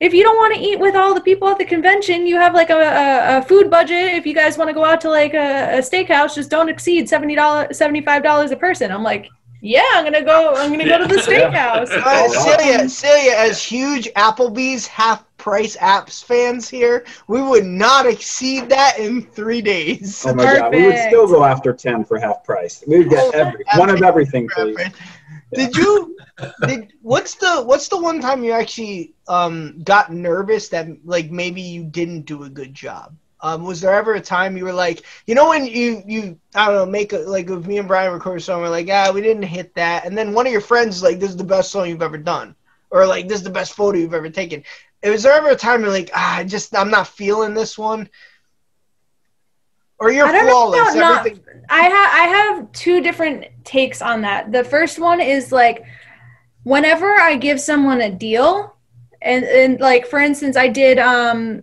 if 0.00 0.12
you 0.12 0.22
don't 0.22 0.36
want 0.36 0.54
to 0.54 0.60
eat 0.60 0.78
with 0.78 0.94
all 0.94 1.14
the 1.14 1.20
people 1.20 1.48
at 1.48 1.58
the 1.58 1.64
convention 1.64 2.26
you 2.26 2.36
have 2.36 2.54
like 2.54 2.70
a, 2.70 2.76
a, 2.76 3.38
a 3.38 3.42
food 3.42 3.70
budget 3.70 4.14
if 4.14 4.26
you 4.26 4.34
guys 4.34 4.58
want 4.58 4.68
to 4.68 4.74
go 4.74 4.84
out 4.84 5.00
to 5.00 5.08
like 5.10 5.34
a, 5.34 5.78
a 5.78 5.80
steakhouse 5.80 6.34
just 6.34 6.50
don't 6.50 6.68
exceed 6.68 7.06
$70 7.06 7.36
$75 7.36 8.50
a 8.50 8.56
person 8.56 8.90
i'm 8.90 9.02
like 9.02 9.28
yeah 9.62 9.82
i'm 9.94 10.04
gonna 10.04 10.22
go 10.22 10.54
i'm 10.56 10.70
gonna 10.70 10.84
go 10.84 10.98
to 10.98 11.06
the 11.06 11.20
steakhouse 11.28 11.90
Uh, 11.90 12.02
wow. 12.04 12.26
Celia, 12.28 12.88
Celia, 12.88 13.34
as 13.36 13.62
huge 13.62 14.08
Applebee's 14.14 14.86
half 14.86 15.24
price 15.46 15.76
apps 15.76 16.24
fans 16.24 16.68
here, 16.68 17.04
we 17.28 17.40
would 17.40 17.64
not 17.64 18.04
exceed 18.04 18.68
that 18.68 18.98
in 18.98 19.22
three 19.22 19.62
days. 19.62 20.26
Oh 20.26 20.34
my 20.34 20.42
god, 20.42 20.74
we 20.74 20.86
would 20.86 20.98
still 20.98 21.28
go 21.28 21.44
after 21.44 21.72
ten 21.72 22.04
for 22.04 22.18
half 22.18 22.42
price. 22.42 22.82
We 22.84 22.98
would 22.98 23.10
get 23.10 23.32
every 23.32 23.64
one 23.76 23.88
of 23.88 24.02
everything, 24.02 24.48
please. 24.48 24.76
Did 25.54 25.76
you? 25.76 26.16
Did 26.66 26.92
what's 27.00 27.36
the 27.36 27.62
what's 27.62 27.86
the 27.86 27.96
one 28.08 28.20
time 28.20 28.42
you 28.42 28.50
actually 28.50 29.14
um 29.28 29.80
got 29.84 30.12
nervous 30.12 30.68
that 30.70 30.88
like 31.04 31.30
maybe 31.30 31.62
you 31.62 31.84
didn't 31.84 32.22
do 32.22 32.42
a 32.42 32.50
good 32.50 32.74
job? 32.74 33.14
Um, 33.40 33.62
was 33.62 33.80
there 33.80 33.94
ever 33.94 34.14
a 34.14 34.20
time 34.20 34.56
you 34.56 34.64
were 34.64 34.72
like, 34.72 35.04
you 35.28 35.36
know, 35.36 35.48
when 35.48 35.64
you 35.64 36.02
you 36.08 36.40
I 36.56 36.66
don't 36.66 36.74
know, 36.74 36.86
make 36.86 37.12
a 37.12 37.18
like 37.18 37.48
if 37.48 37.68
me 37.68 37.78
and 37.78 37.86
Brian 37.86 38.12
record 38.12 38.38
a 38.38 38.40
song, 38.40 38.62
we're 38.62 38.68
like, 38.68 38.88
ah, 38.90 39.12
we 39.14 39.20
didn't 39.20 39.44
hit 39.44 39.72
that, 39.76 40.06
and 40.06 40.18
then 40.18 40.32
one 40.32 40.46
of 40.46 40.52
your 40.52 40.60
friends 40.60 40.96
is 40.96 41.04
like, 41.04 41.20
this 41.20 41.30
is 41.30 41.36
the 41.36 41.44
best 41.44 41.70
song 41.70 41.88
you've 41.88 42.02
ever 42.02 42.18
done, 42.18 42.56
or 42.90 43.06
like 43.06 43.28
this 43.28 43.38
is 43.38 43.44
the 43.44 43.58
best 43.60 43.74
photo 43.74 43.98
you've 43.98 44.14
ever 44.14 44.30
taken. 44.30 44.64
Was 45.10 45.22
there 45.22 45.32
ever 45.34 45.48
a 45.50 45.56
time 45.56 45.82
you're 45.82 45.90
like, 45.90 46.10
ah, 46.14 46.38
I 46.38 46.44
just 46.44 46.74
I'm 46.76 46.90
not 46.90 47.06
feeling 47.08 47.54
this 47.54 47.76
one, 47.78 48.08
or 49.98 50.10
you're 50.10 50.26
I 50.26 50.32
don't 50.32 50.46
know 50.46 50.52
flawless? 50.52 50.94
not- 50.94 51.26
I 51.68 51.80
have 51.82 52.12
I 52.14 52.26
have 52.36 52.72
two 52.72 53.00
different 53.00 53.46
takes 53.64 54.02
on 54.02 54.20
that. 54.22 54.52
The 54.52 54.64
first 54.64 54.98
one 54.98 55.20
is 55.20 55.50
like 55.52 55.84
whenever 56.62 57.12
I 57.14 57.36
give 57.36 57.60
someone 57.60 58.00
a 58.00 58.10
deal 58.10 58.76
and, 59.22 59.44
and 59.44 59.80
like 59.80 60.06
for 60.06 60.18
instance 60.18 60.56
I 60.56 60.68
did 60.68 60.98
um 60.98 61.62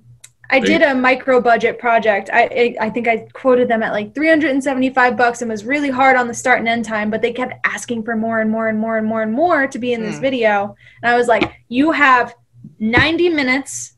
I 0.50 0.60
did 0.60 0.82
a 0.84 0.94
micro 0.94 1.42
budget 1.42 1.80
project. 1.80 2.30
I, 2.32 2.76
I 2.80 2.90
think 2.92 3.08
I 3.08 3.26
quoted 3.34 3.68
them 3.70 3.82
at 3.82 3.92
like 3.92 4.14
375 4.14 5.18
bucks 5.18 5.42
and 5.42 5.50
was 5.50 5.66
really 5.66 5.90
hard 5.90 6.16
on 6.16 6.28
the 6.28 6.34
start 6.34 6.60
and 6.60 6.68
end 6.68 6.86
time, 6.86 7.10
but 7.10 7.24
they 7.24 7.32
kept 7.32 7.54
asking 7.66 8.04
for 8.04 8.16
more 8.16 8.40
and 8.40 8.52
more 8.52 8.68
and 8.68 8.78
more 8.78 8.98
and 8.98 9.08
more 9.08 9.24
and 9.24 9.34
more 9.34 9.66
to 9.66 9.80
be 9.80 9.94
in 9.94 10.04
this 10.04 10.18
Hmm. 10.18 10.22
video. 10.22 10.76
And 11.02 11.12
I 11.12 11.18
was 11.18 11.28
like, 11.28 11.52
"You 11.70 11.92
have 11.92 12.36
90 12.84 13.30
minutes 13.30 13.94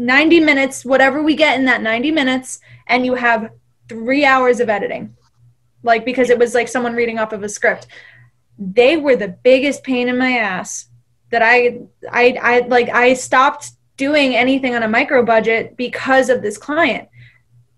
90 0.00 0.40
minutes, 0.40 0.82
whatever 0.82 1.22
we 1.22 1.36
get 1.36 1.58
in 1.58 1.66
that 1.66 1.82
90 1.82 2.10
minutes, 2.10 2.58
and 2.86 3.04
you 3.04 3.14
have 3.14 3.50
three 3.86 4.24
hours 4.24 4.58
of 4.58 4.70
editing. 4.70 5.14
Like, 5.82 6.06
because 6.06 6.30
it 6.30 6.38
was 6.38 6.54
like 6.54 6.68
someone 6.68 6.94
reading 6.94 7.18
off 7.18 7.34
of 7.34 7.42
a 7.42 7.48
script. 7.50 7.86
They 8.58 8.96
were 8.96 9.14
the 9.14 9.28
biggest 9.28 9.84
pain 9.84 10.08
in 10.08 10.16
my 10.16 10.38
ass 10.38 10.88
that 11.30 11.42
I, 11.42 11.80
I, 12.10 12.38
I, 12.40 12.58
like, 12.60 12.88
I 12.88 13.12
stopped 13.12 13.72
doing 13.98 14.34
anything 14.34 14.74
on 14.74 14.82
a 14.82 14.88
micro 14.88 15.22
budget 15.22 15.76
because 15.76 16.30
of 16.30 16.40
this 16.40 16.56
client. 16.56 17.08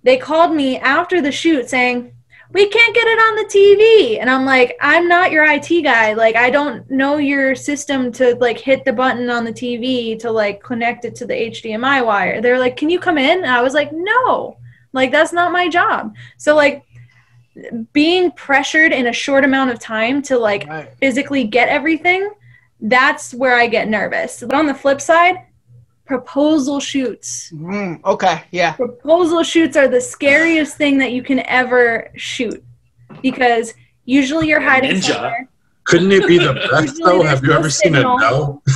They 0.04 0.16
called 0.16 0.54
me 0.54 0.78
after 0.78 1.20
the 1.20 1.32
shoot 1.32 1.68
saying, 1.68 2.14
we 2.52 2.68
can't 2.68 2.94
get 2.94 3.06
it 3.06 3.18
on 3.18 3.36
the 3.36 3.44
TV. 3.44 4.20
And 4.20 4.28
I'm 4.28 4.44
like, 4.44 4.76
I'm 4.80 5.08
not 5.08 5.32
your 5.32 5.44
IT 5.44 5.82
guy. 5.82 6.12
Like, 6.12 6.36
I 6.36 6.50
don't 6.50 6.88
know 6.90 7.16
your 7.16 7.54
system 7.54 8.12
to 8.12 8.34
like 8.36 8.58
hit 8.58 8.84
the 8.84 8.92
button 8.92 9.30
on 9.30 9.44
the 9.44 9.52
TV 9.52 10.18
to 10.20 10.30
like 10.30 10.62
connect 10.62 11.04
it 11.04 11.14
to 11.16 11.26
the 11.26 11.34
HDMI 11.34 12.04
wire. 12.04 12.40
They're 12.40 12.58
like, 12.58 12.76
can 12.76 12.90
you 12.90 13.00
come 13.00 13.18
in? 13.18 13.38
And 13.38 13.46
I 13.52 13.62
was 13.62 13.74
like, 13.74 13.90
no, 13.92 14.58
like, 14.92 15.10
that's 15.10 15.32
not 15.32 15.52
my 15.52 15.68
job. 15.68 16.14
So, 16.36 16.54
like, 16.54 16.84
being 17.92 18.30
pressured 18.32 18.92
in 18.92 19.06
a 19.08 19.12
short 19.12 19.44
amount 19.44 19.70
of 19.70 19.78
time 19.78 20.22
to 20.22 20.38
like 20.38 20.66
Right. 20.66 20.88
physically 20.98 21.44
get 21.44 21.68
everything, 21.68 22.30
that's 22.80 23.34
where 23.34 23.54
I 23.54 23.66
get 23.66 23.88
nervous. 23.88 24.40
But 24.40 24.54
on 24.54 24.66
the 24.66 24.74
flip 24.74 25.00
side, 25.00 25.36
proposal 26.12 26.78
shoots. 26.78 27.50
Mm, 27.54 28.04
okay. 28.04 28.42
Yeah. 28.50 28.72
Proposal 28.72 29.42
shoots 29.42 29.76
are 29.78 29.88
the 29.88 30.00
scariest 30.00 30.76
thing 30.76 30.98
that 30.98 31.12
you 31.12 31.22
can 31.22 31.40
ever 31.46 32.10
shoot 32.16 32.62
because 33.22 33.72
usually 34.04 34.46
you're 34.48 34.60
hiding 34.60 34.96
Ninja. 34.96 35.14
somewhere. 35.14 35.48
Couldn't 35.84 36.12
it 36.12 36.26
be 36.26 36.36
the 36.36 36.52
best 36.70 37.00
though? 37.02 37.22
Have 37.22 37.42
you 37.42 37.48
no 37.48 37.56
ever 37.58 37.70
seen 37.70 37.94
a 37.94 37.98
signal. 37.98 38.18
no? 38.18 38.62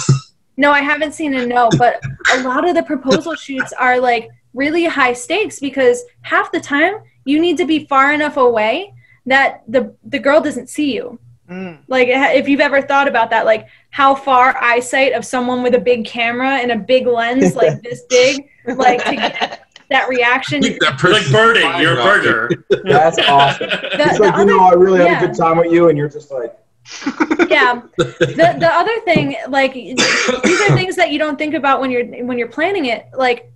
No, 0.58 0.70
I 0.72 0.80
haven't 0.80 1.12
seen 1.12 1.34
a 1.34 1.46
no, 1.46 1.68
but 1.76 2.00
a 2.32 2.42
lot 2.42 2.66
of 2.66 2.74
the 2.74 2.82
proposal 2.82 3.34
shoots 3.34 3.74
are 3.74 4.00
like 4.00 4.26
really 4.54 4.86
high 4.86 5.12
stakes 5.12 5.60
because 5.60 6.02
half 6.22 6.50
the 6.50 6.60
time 6.60 6.94
you 7.26 7.38
need 7.38 7.58
to 7.58 7.66
be 7.66 7.84
far 7.84 8.14
enough 8.14 8.38
away 8.38 8.94
that 9.26 9.62
the 9.68 9.94
the 10.02 10.18
girl 10.18 10.40
doesn't 10.40 10.70
see 10.70 10.94
you. 10.94 11.18
Mm. 11.48 11.78
Like 11.88 12.08
if 12.08 12.48
you've 12.48 12.60
ever 12.60 12.82
thought 12.82 13.08
about 13.08 13.30
that, 13.30 13.44
like 13.44 13.68
how 13.90 14.14
far 14.14 14.56
eyesight 14.56 15.12
of 15.12 15.24
someone 15.24 15.62
with 15.62 15.74
a 15.74 15.78
big 15.80 16.04
camera 16.04 16.56
and 16.56 16.72
a 16.72 16.76
big 16.76 17.06
lens 17.06 17.54
like 17.54 17.82
this 17.84 18.02
big, 18.08 18.48
like 18.66 19.04
to 19.04 19.16
get 19.16 19.62
that 19.90 20.08
reaction. 20.08 20.60
That 20.60 20.70
You're 20.72 20.90
like 20.90 20.98
person's 20.98 21.32
birding. 21.32 21.62
flying 21.62 21.82
You're 21.82 21.98
a 21.98 22.02
off 22.02 22.08
birder. 22.24 22.62
That's 22.84 23.18
awesome. 23.20 23.68
The- 23.68 23.90
It's 23.92 24.18
the 24.18 24.24
like 24.24 24.36
you 24.38 24.44
know, 24.46 24.60
I 24.60 24.72
really 24.72 24.98
had 25.00 25.22
a 25.22 25.26
good 25.26 25.36
time 25.36 25.58
with 25.58 25.70
you, 25.72 25.88
and 25.88 25.96
you're 25.96 26.08
just 26.08 26.30
like, 26.32 26.56
yeah 27.48 27.82
the 27.96 28.56
the 28.60 28.70
other 28.72 29.00
thing 29.00 29.36
like 29.48 29.72
these 29.74 29.98
are 30.60 30.76
things 30.76 30.94
that 30.94 31.10
you 31.10 31.18
don't 31.18 31.36
think 31.36 31.52
about 31.52 31.80
when 31.80 31.90
you're 31.90 32.04
when 32.24 32.38
you're 32.38 32.46
planning 32.46 32.84
it 32.84 33.06
like 33.12 33.50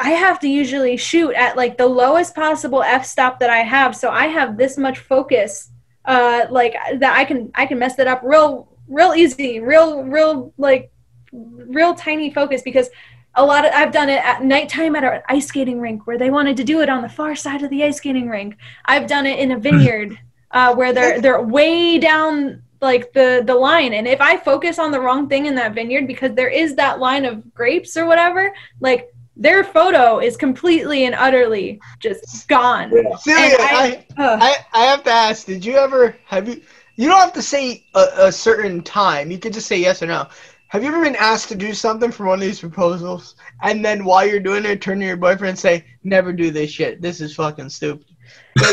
i 0.00 0.10
have 0.10 0.40
to 0.40 0.48
usually 0.48 0.96
shoot 0.96 1.32
at 1.34 1.56
like 1.56 1.78
the 1.78 1.86
lowest 1.86 2.34
possible 2.34 2.82
f 2.82 3.06
stop 3.06 3.38
that 3.38 3.50
i 3.50 3.58
have 3.58 3.94
so 3.94 4.10
i 4.10 4.26
have 4.26 4.56
this 4.58 4.76
much 4.76 4.98
focus 4.98 5.70
uh 6.04 6.46
like 6.50 6.74
that 6.98 7.16
i 7.16 7.24
can 7.24 7.50
i 7.54 7.66
can 7.66 7.78
mess 7.78 7.96
that 7.96 8.06
up 8.06 8.20
real 8.24 8.68
real 8.88 9.14
easy 9.14 9.60
real 9.60 10.02
real 10.04 10.52
like 10.58 10.90
real 11.32 11.94
tiny 11.94 12.32
focus 12.32 12.62
because 12.62 12.88
a 13.34 13.44
lot 13.44 13.64
of 13.64 13.72
I've 13.72 13.92
done 13.92 14.08
it 14.08 14.24
at 14.24 14.42
nighttime 14.42 14.96
at 14.96 15.04
an 15.04 15.22
ice 15.28 15.46
skating 15.46 15.80
rink 15.80 16.06
where 16.06 16.18
they 16.18 16.30
wanted 16.30 16.56
to 16.56 16.64
do 16.64 16.80
it 16.80 16.88
on 16.88 17.02
the 17.02 17.08
far 17.08 17.36
side 17.36 17.62
of 17.62 17.70
the 17.70 17.84
ice 17.84 17.98
skating 17.98 18.28
rink. 18.28 18.56
I've 18.84 19.06
done 19.06 19.26
it 19.26 19.38
in 19.38 19.52
a 19.52 19.58
vineyard 19.68 20.18
uh, 20.50 20.74
where 20.74 20.92
they're 20.92 21.20
they're 21.20 21.42
way 21.42 21.98
down 21.98 22.62
like 22.80 23.12
the 23.12 23.42
the 23.44 23.54
line, 23.54 23.92
and 23.92 24.08
if 24.08 24.20
I 24.20 24.36
focus 24.36 24.78
on 24.78 24.90
the 24.90 25.00
wrong 25.00 25.28
thing 25.28 25.46
in 25.46 25.54
that 25.56 25.74
vineyard 25.74 26.06
because 26.06 26.34
there 26.34 26.48
is 26.48 26.74
that 26.76 26.98
line 26.98 27.24
of 27.24 27.54
grapes 27.54 27.96
or 27.96 28.06
whatever, 28.06 28.52
like 28.80 29.14
their 29.40 29.64
photo 29.64 30.18
is 30.20 30.36
completely 30.36 31.06
and 31.06 31.14
utterly 31.14 31.80
just 31.98 32.46
gone. 32.46 32.92
yeah. 32.94 33.16
Celia, 33.16 33.56
I, 33.58 34.04
I- 34.18 34.22
Ugh. 34.22 34.38
I, 34.42 34.54
I 34.74 34.84
have 34.84 35.02
to 35.04 35.10
ask, 35.10 35.46
did 35.46 35.64
you 35.64 35.76
ever 35.76 36.14
have 36.26 36.46
you 36.48 36.60
you 36.96 37.08
don't 37.08 37.18
have 37.18 37.32
to 37.32 37.42
say 37.42 37.86
a, 37.94 38.06
a 38.26 38.32
certain 38.32 38.82
time. 38.82 39.30
You 39.30 39.38
could 39.38 39.54
just 39.54 39.66
say 39.66 39.78
yes 39.78 40.02
or 40.02 40.06
no. 40.06 40.28
Have 40.68 40.82
you 40.84 40.88
ever 40.90 41.02
been 41.02 41.16
asked 41.16 41.48
to 41.48 41.54
do 41.54 41.72
something 41.72 42.12
for 42.12 42.26
one 42.26 42.34
of 42.38 42.42
these 42.42 42.60
proposals 42.60 43.34
and 43.62 43.82
then 43.84 44.04
while 44.04 44.24
you're 44.26 44.38
doing 44.38 44.64
it 44.66 44.80
turn 44.82 45.00
to 45.00 45.06
your 45.06 45.16
boyfriend 45.16 45.50
and 45.50 45.58
say, 45.58 45.84
Never 46.04 46.32
do 46.32 46.50
this 46.50 46.70
shit. 46.70 47.00
This 47.00 47.20
is 47.22 47.34
fucking 47.34 47.70
stupid. 47.70 48.06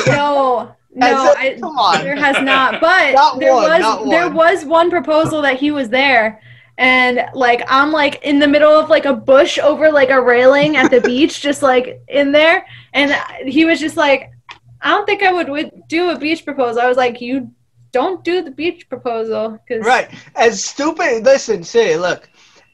no, 0.07 0.74
no, 0.93 1.07
Has 1.07 1.36
I, 1.38 1.57
come 1.59 1.78
on. 1.78 2.03
there 2.03 2.15
has 2.18 2.43
not. 2.43 2.82
But 2.82 3.13
Not 3.13 3.39
there 3.39 3.53
one, 3.53 3.82
was 3.82 4.09
there 4.09 4.30
was 4.30 4.65
one 4.65 4.89
proposal 4.89 5.41
that 5.43 5.57
he 5.57 5.72
was 5.72 5.89
there, 5.89 6.41
and 6.78 7.25
like 7.34 7.63
I'm 7.67 7.91
like 7.91 8.23
in 8.23 8.39
the 8.39 8.47
middle 8.47 8.71
of 8.71 8.89
like 8.89 9.05
a 9.05 9.13
bush 9.13 9.57
over 9.59 9.91
like 9.91 10.09
a 10.09 10.21
railing 10.21 10.78
at 10.78 10.91
the 10.91 11.01
beach, 11.09 11.41
just 11.41 11.61
like 11.61 12.01
in 12.07 12.32
there, 12.32 12.65
and 12.93 13.13
he 13.47 13.65
was 13.65 13.80
just 13.80 13.97
like, 13.97 14.32
I 14.82 14.89
don't 14.89 15.05
think 15.05 15.23
I 15.23 15.34
would, 15.34 15.49
would 15.49 15.88
do 15.88 16.11
a 16.11 16.19
beach 16.19 16.45
proposal. 16.45 16.82
I 16.82 16.88
was 16.88 16.97
like, 16.97 17.19
you 17.21 17.51
don't 17.91 18.23
do 18.23 18.43
the 18.43 18.51
beach 18.51 18.88
proposal 18.89 19.59
because 19.67 19.86
Right. 19.86 20.09
As 20.36 20.63
stupid 20.63 21.23
listen, 21.23 21.63
say, 21.63 21.97
look, 21.97 22.30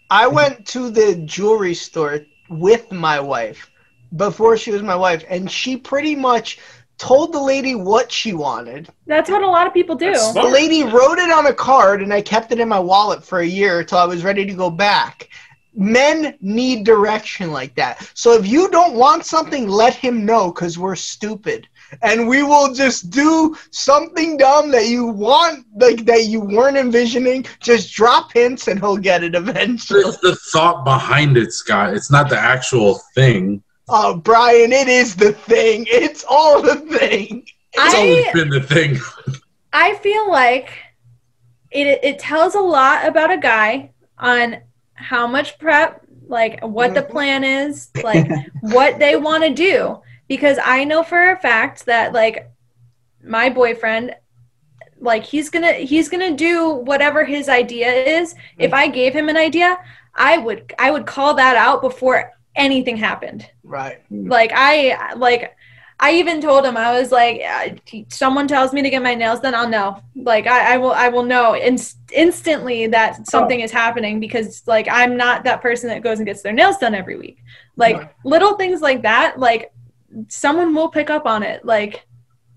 I 0.09 0.27
went 0.27 0.65
to 0.67 0.89
the 0.89 1.15
jewelry 1.25 1.73
store 1.73 2.19
with 2.49 2.91
my 2.91 3.19
wife 3.19 3.69
before 4.15 4.57
she 4.57 4.71
was 4.71 4.83
my 4.83 4.95
wife, 4.95 5.23
and 5.29 5.49
she 5.49 5.77
pretty 5.77 6.15
much 6.15 6.59
told 7.03 7.33
the 7.33 7.39
lady 7.41 7.75
what 7.75 8.09
she 8.09 8.31
wanted. 8.31 8.87
that's 9.07 9.29
what 9.29 9.41
a 9.41 9.47
lot 9.47 9.67
of 9.67 9.73
people 9.73 9.95
do. 9.95 10.13
The 10.13 10.41
lady 10.59 10.83
wrote 10.83 11.19
it 11.19 11.31
on 11.31 11.47
a 11.47 11.53
card, 11.53 12.01
and 12.01 12.13
I 12.13 12.21
kept 12.21 12.53
it 12.53 12.59
in 12.61 12.69
my 12.69 12.79
wallet 12.79 13.23
for 13.23 13.39
a 13.39 13.45
year 13.45 13.81
until 13.81 13.97
I 13.97 14.05
was 14.05 14.23
ready 14.23 14.45
to 14.45 14.53
go 14.53 14.69
back. 14.69 15.27
men 15.75 16.37
need 16.39 16.85
direction 16.85 17.51
like 17.51 17.73
that. 17.75 18.09
So 18.13 18.33
if 18.33 18.45
you 18.47 18.69
don't 18.69 18.93
want 18.93 19.25
something, 19.25 19.67
let 19.67 19.95
him 19.95 20.23
know 20.23 20.51
because 20.51 20.77
we're 20.77 20.95
stupid. 20.95 21.67
And 22.01 22.27
we 22.27 22.41
will 22.43 22.73
just 22.73 23.09
do 23.09 23.55
something 23.71 24.37
dumb 24.37 24.71
that 24.71 24.87
you 24.87 25.05
want, 25.07 25.65
like 25.75 26.05
that 26.05 26.25
you 26.25 26.41
weren't 26.41 26.77
envisioning. 26.77 27.45
Just 27.59 27.93
drop 27.93 28.31
hints 28.33 28.67
and 28.67 28.79
he'll 28.79 28.97
get 28.97 29.23
it 29.23 29.33
eventually. 29.35 30.01
It's 30.01 30.17
the 30.19 30.35
thought 30.51 30.85
behind 30.85 31.37
it, 31.37 31.51
Scott. 31.53 31.93
It's 31.95 32.11
not 32.11 32.29
the 32.29 32.39
actual 32.39 33.01
thing. 33.15 33.62
Oh, 33.89 34.15
Brian, 34.15 34.71
it 34.71 34.87
is 34.87 35.15
the 35.15 35.33
thing. 35.33 35.85
It's 35.89 36.23
all 36.27 36.61
the 36.61 36.75
thing. 36.75 37.45
It's 37.73 37.93
always 37.95 38.27
I 38.27 38.31
been 38.33 38.49
the 38.49 38.61
thing. 38.61 38.97
I 39.73 39.95
feel 39.95 40.29
like 40.29 40.71
it 41.71 41.99
it 42.03 42.19
tells 42.19 42.55
a 42.55 42.61
lot 42.61 43.05
about 43.05 43.31
a 43.31 43.37
guy 43.37 43.91
on 44.17 44.57
how 44.93 45.27
much 45.27 45.57
prep, 45.57 46.05
like 46.27 46.63
what 46.63 46.93
the 46.93 47.01
plan 47.01 47.43
is, 47.43 47.89
like 48.03 48.29
what 48.61 48.99
they 48.99 49.15
want 49.15 49.43
to 49.43 49.49
do. 49.49 50.01
Because 50.27 50.57
I 50.63 50.83
know 50.85 51.03
for 51.03 51.31
a 51.31 51.39
fact 51.39 51.85
that 51.85 52.13
like 52.13 52.49
my 53.23 53.49
boyfriend, 53.49 54.15
like 54.99 55.25
he's 55.25 55.49
gonna 55.49 55.73
he's 55.73 56.07
gonna 56.07 56.35
do 56.35 56.69
whatever 56.69 57.25
his 57.25 57.49
idea 57.49 57.91
is. 57.91 58.35
If 58.57 58.71
mm. 58.71 58.75
I 58.75 58.87
gave 58.87 59.13
him 59.13 59.27
an 59.27 59.37
idea, 59.37 59.77
I 60.15 60.37
would 60.37 60.73
I 60.79 60.91
would 60.91 61.05
call 61.05 61.33
that 61.33 61.57
out 61.57 61.81
before 61.81 62.31
anything 62.55 62.97
happened 62.97 63.49
Right. 63.63 64.01
like 64.09 64.51
i 64.53 65.13
like 65.15 65.55
i 65.99 66.13
even 66.13 66.39
told 66.41 66.65
him 66.65 66.75
i 66.77 66.99
was 66.99 67.11
like 67.11 67.41
uh, 67.41 67.69
someone 68.09 68.47
tells 68.47 68.73
me 68.73 68.81
to 68.81 68.89
get 68.89 69.01
my 69.01 69.15
nails 69.15 69.39
done 69.39 69.55
i'll 69.55 69.69
know 69.69 70.01
like 70.15 70.45
i, 70.47 70.73
I 70.73 70.77
will 70.77 70.91
i 70.91 71.07
will 71.07 71.23
know 71.23 71.53
inst- 71.55 71.97
instantly 72.13 72.87
that 72.87 73.27
something 73.27 73.59
is 73.59 73.71
happening 73.71 74.19
because 74.19 74.63
like 74.67 74.87
i'm 74.91 75.17
not 75.17 75.43
that 75.45 75.61
person 75.61 75.89
that 75.89 76.03
goes 76.03 76.19
and 76.19 76.25
gets 76.27 76.41
their 76.41 76.53
nails 76.53 76.77
done 76.77 76.93
every 76.95 77.17
week 77.17 77.37
like 77.75 77.97
Right. 77.97 78.09
little 78.23 78.55
things 78.55 78.81
like 78.81 79.01
that 79.03 79.39
like 79.39 79.71
someone 80.27 80.75
will 80.75 80.89
pick 80.89 81.09
up 81.09 81.25
on 81.25 81.41
it 81.43 81.65
like 81.65 82.05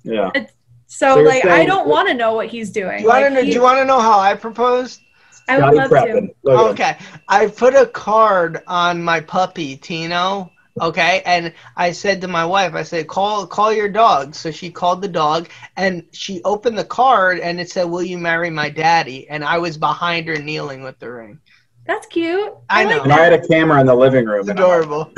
Yeah. 0.05 0.31
so, 0.35 0.45
So 0.87 1.17
you're 1.17 1.27
like 1.29 1.45
i 1.47 1.65
don't 1.65 1.89
want 1.89 2.09
to 2.09 2.15
know 2.15 2.35
what 2.35 2.49
he's 2.49 2.71
Do 2.71 2.83
doing 2.83 3.01
you 3.01 3.07
want 3.09 3.21
Like, 3.23 3.29
to 3.29 3.35
know? 3.35 3.43
he- 3.43 3.51
Do 3.51 3.57
you 3.57 3.63
want 3.63 3.79
to 3.79 3.85
know 3.87 4.01
how 4.01 4.19
I 4.19 4.35
proposed? 4.35 5.01
I 5.49 5.59
would 5.59 5.73
love 5.75 5.91
prepping. 5.91 6.29
to 6.29 6.35
Look 6.43 6.59
at 6.59 6.67
him. 6.67 6.73
Okay, 6.73 6.99
I 7.29 7.47
put 7.49 7.75
a 7.75 7.87
card 7.87 8.63
on 8.67 9.03
my 9.03 9.21
puppy 9.21 9.77
Tino. 9.77 10.51
Okay, 10.81 11.23
and 11.25 11.55
I 11.77 11.93
said 11.93 12.21
to 12.21 12.29
my 12.29 12.45
wife, 12.45 12.75
I 12.75 12.83
said, 12.83 13.09
"Call, 13.09 13.47
call 13.47 13.73
your 13.73 13.89
dog." 13.89 14.35
So 14.35 14.51
she 14.51 14.71
called 14.71 15.01
the 15.01 15.09
dog, 15.09 15.49
and 15.77 16.05
she 16.13 16.43
opened 16.45 16.77
the 16.77 16.85
card, 16.85 17.39
and 17.41 17.59
it 17.59 17.71
said, 17.71 17.85
"Will 17.85 18.03
you 18.03 18.19
marry 18.19 18.51
my 18.51 18.69
daddy?" 18.69 19.27
And 19.31 19.43
I 19.43 19.59
was 19.59 19.79
behind 19.79 20.29
her, 20.29 20.37
kneeling 20.37 20.83
with 20.83 20.99
the 20.99 21.11
ring. 21.11 21.41
that's 21.87 22.07
cute 22.09 22.53
I 22.69 22.85
like 22.85 22.97
know. 22.97 23.03
And 23.05 23.13
I 23.13 23.21
had 23.25 23.33
a 23.33 23.47
camera 23.49 23.81
in 23.81 23.87
the 23.87 23.95
living 23.95 24.27
room. 24.27 24.41
It's 24.41 24.51
and 24.51 24.61
I'm 24.61 24.67
like, 24.69 24.83
adorable, 24.83 25.13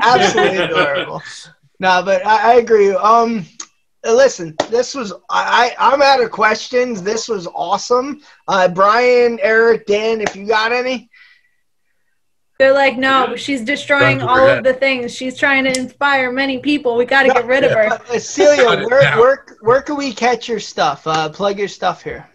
absolutely 0.02 0.58
adorable. 0.58 1.22
No, 1.80 2.02
but 2.04 2.26
I, 2.26 2.52
I 2.52 2.54
agree. 2.56 2.92
Um, 2.92 3.46
listen, 4.04 4.54
this 4.70 4.94
was 4.94 5.12
I, 5.28 5.74
I 5.78 5.92
I'm 5.92 6.02
out 6.02 6.22
of 6.22 6.30
questions. 6.30 7.02
This 7.02 7.28
was 7.28 7.46
awesome. 7.48 8.22
Uh, 8.48 8.68
Brian, 8.68 9.38
Eric, 9.42 9.86
Dan, 9.86 10.20
if 10.20 10.34
you 10.36 10.46
got 10.46 10.72
any. 10.72 11.10
They're 12.58 12.74
like, 12.74 12.98
no, 12.98 13.36
she's 13.36 13.62
destroying 13.62 14.20
all 14.20 14.46
of 14.46 14.62
the 14.64 14.74
things. 14.74 15.16
She's 15.16 15.34
trying 15.34 15.64
to 15.64 15.70
inspire 15.78 16.30
many 16.30 16.58
people. 16.58 16.94
We 16.94 17.06
got 17.06 17.22
to 17.22 17.30
get 17.30 17.46
rid 17.46 17.64
of 17.64 17.72
her. 17.72 17.90
Uh, 17.90 18.18
Celia, 18.18 18.64
Cut 18.64 18.90
where, 18.90 19.18
where, 19.18 19.46
where 19.62 19.80
can 19.80 19.96
we 19.96 20.12
catch 20.12 20.46
your 20.46 20.60
stuff? 20.60 21.06
Uh, 21.06 21.30
plug 21.30 21.58
your 21.58 21.68
stuff 21.68 22.02
here. 22.04 22.29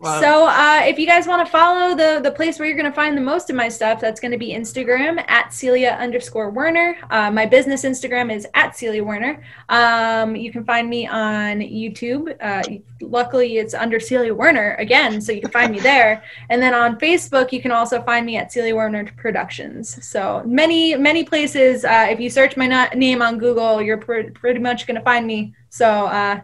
Wow. 0.00 0.18
So, 0.18 0.46
uh, 0.46 0.80
if 0.86 0.98
you 0.98 1.06
guys 1.06 1.26
want 1.26 1.44
to 1.44 1.52
follow 1.52 1.94
the 1.94 2.20
the 2.22 2.30
place 2.32 2.58
where 2.58 2.66
you're 2.66 2.76
going 2.76 2.90
to 2.90 2.94
find 2.94 3.14
the 3.14 3.20
most 3.20 3.50
of 3.50 3.56
my 3.56 3.68
stuff, 3.68 4.00
that's 4.00 4.18
going 4.18 4.32
to 4.32 4.38
be 4.38 4.54
Instagram 4.54 5.22
at 5.28 5.52
Celia 5.52 5.90
underscore 6.00 6.48
Werner. 6.48 6.96
Uh, 7.10 7.30
my 7.30 7.44
business 7.44 7.84
Instagram 7.84 8.34
is 8.34 8.46
at 8.54 8.74
Celia 8.74 9.04
Werner. 9.04 9.42
Um, 9.68 10.34
you 10.34 10.50
can 10.50 10.64
find 10.64 10.88
me 10.88 11.06
on 11.06 11.60
YouTube. 11.60 12.34
Uh, 12.40 12.62
luckily, 13.02 13.58
it's 13.58 13.74
under 13.74 14.00
Celia 14.00 14.34
Werner 14.34 14.74
again, 14.76 15.20
so 15.20 15.32
you 15.32 15.42
can 15.42 15.50
find 15.50 15.70
me 15.70 15.80
there. 15.92 16.24
And 16.48 16.62
then 16.62 16.72
on 16.72 16.98
Facebook, 16.98 17.52
you 17.52 17.60
can 17.60 17.70
also 17.70 18.00
find 18.00 18.24
me 18.24 18.38
at 18.38 18.50
Celia 18.50 18.74
Werner 18.74 19.04
Productions. 19.18 20.02
So 20.02 20.42
many 20.46 20.96
many 20.96 21.24
places. 21.24 21.84
Uh, 21.84 22.06
if 22.08 22.18
you 22.18 22.30
search 22.30 22.56
my 22.56 22.66
na- 22.66 22.88
name 22.94 23.20
on 23.20 23.36
Google, 23.36 23.82
you're 23.82 23.98
pr- 23.98 24.30
pretty 24.32 24.60
much 24.60 24.86
going 24.86 24.96
to 24.96 25.04
find 25.04 25.26
me. 25.26 25.52
So. 25.68 26.42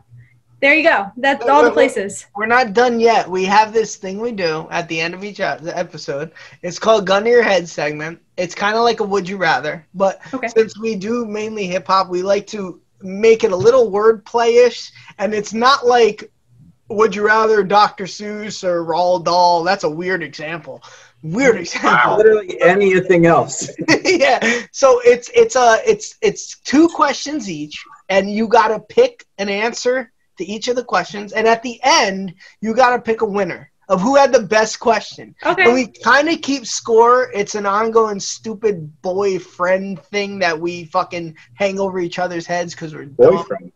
Uh, 0.62 0.66
there 0.66 0.74
you 0.74 0.82
go. 0.84 1.10
That's 1.16 1.44
Wait, 1.44 1.50
all 1.50 1.62
the 1.62 1.70
wait, 1.70 1.76
wait. 1.76 1.92
places. 1.92 2.26
We're 2.34 2.46
not 2.46 2.72
done 2.72 2.98
yet. 3.00 3.28
We 3.28 3.44
have 3.44 3.72
this 3.72 3.96
thing 3.96 4.20
we 4.20 4.32
do 4.32 4.66
at 4.70 4.88
the 4.88 5.00
end 5.00 5.14
of 5.14 5.24
each 5.24 5.40
episode. 5.40 6.32
It's 6.62 6.78
called 6.78 7.06
Gun 7.06 7.24
to 7.24 7.30
Your 7.30 7.42
Head 7.42 7.68
segment. 7.68 8.20
It's 8.36 8.54
kind 8.54 8.76
of 8.76 8.82
like 8.82 9.00
a 9.00 9.04
Would 9.04 9.28
You 9.28 9.36
Rather, 9.36 9.86
but 9.94 10.20
Okay. 10.34 10.48
since 10.48 10.78
we 10.78 10.94
do 10.96 11.26
mainly 11.26 11.66
hip 11.66 11.86
hop, 11.86 12.08
we 12.08 12.22
like 12.22 12.46
to 12.48 12.80
make 13.02 13.44
it 13.44 13.52
a 13.52 13.56
little 13.56 13.90
wordplay 13.90 14.66
ish, 14.66 14.90
and 15.18 15.34
it's 15.34 15.52
not 15.52 15.86
like 15.86 16.30
Would 16.88 17.14
You 17.14 17.26
Rather 17.26 17.62
Dr. 17.62 18.04
Seuss 18.04 18.64
or 18.64 18.84
Roald 18.84 19.24
Dahl. 19.24 19.62
That's 19.64 19.84
a 19.84 19.90
weird 19.90 20.22
example. 20.22 20.82
Weird 21.22 21.56
example. 21.56 22.16
Literally 22.16 22.60
anything 22.62 23.26
else. 23.26 23.68
yeah. 24.04 24.62
So 24.72 25.00
it's 25.04 25.30
it's 25.34 25.56
a 25.56 25.78
it's 25.86 26.16
it's 26.22 26.58
two 26.60 26.88
questions 26.88 27.50
each, 27.50 27.82
and 28.08 28.30
you 28.30 28.48
gotta 28.48 28.78
pick 28.80 29.24
an 29.38 29.48
answer 29.48 30.12
to 30.38 30.44
each 30.44 30.68
of 30.68 30.76
the 30.76 30.84
questions, 30.84 31.32
and 31.32 31.46
at 31.46 31.62
the 31.62 31.78
end 31.82 32.34
you 32.60 32.74
gotta 32.74 33.00
pick 33.00 33.22
a 33.22 33.26
winner 33.26 33.70
of 33.88 34.00
who 34.00 34.16
had 34.16 34.32
the 34.32 34.42
best 34.42 34.80
question. 34.80 35.34
Okay. 35.44 35.64
And 35.64 35.74
we 35.74 35.86
kind 35.86 36.28
of 36.28 36.42
keep 36.42 36.66
score. 36.66 37.30
It's 37.32 37.54
an 37.54 37.66
ongoing 37.66 38.18
stupid 38.18 38.90
boyfriend 39.02 40.02
thing 40.02 40.40
that 40.40 40.58
we 40.58 40.84
fucking 40.86 41.36
hang 41.54 41.78
over 41.78 41.98
each 41.98 42.18
other's 42.18 42.46
heads 42.46 42.74
because 42.74 42.94
we're 42.94 43.04
dumb. 43.04 43.36
Boyfriend. 43.36 43.72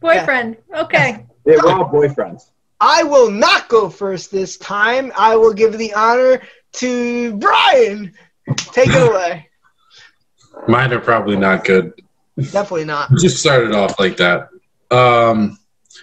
Boyfriend. 0.00 0.56
Okay. 0.74 1.24
Yeah, 1.46 1.56
we're 1.62 1.72
all 1.72 1.88
boyfriends. 1.88 2.50
I 2.80 3.02
will 3.04 3.30
not 3.30 3.68
go 3.68 3.88
first 3.88 4.30
this 4.30 4.58
time. 4.58 5.12
I 5.16 5.36
will 5.36 5.54
give 5.54 5.78
the 5.78 5.94
honor 5.94 6.42
to 6.74 7.36
Brian. 7.36 8.12
Take 8.56 8.90
it 8.90 9.10
away. 9.10 9.48
Mine 10.68 10.92
are 10.92 11.00
probably 11.00 11.36
not 11.36 11.64
good. 11.64 11.94
Definitely 12.36 12.84
not. 12.84 13.10
Just 13.16 13.38
started 13.38 13.74
off 13.74 13.98
like 13.98 14.18
that. 14.18 14.48
Um, 14.90 15.58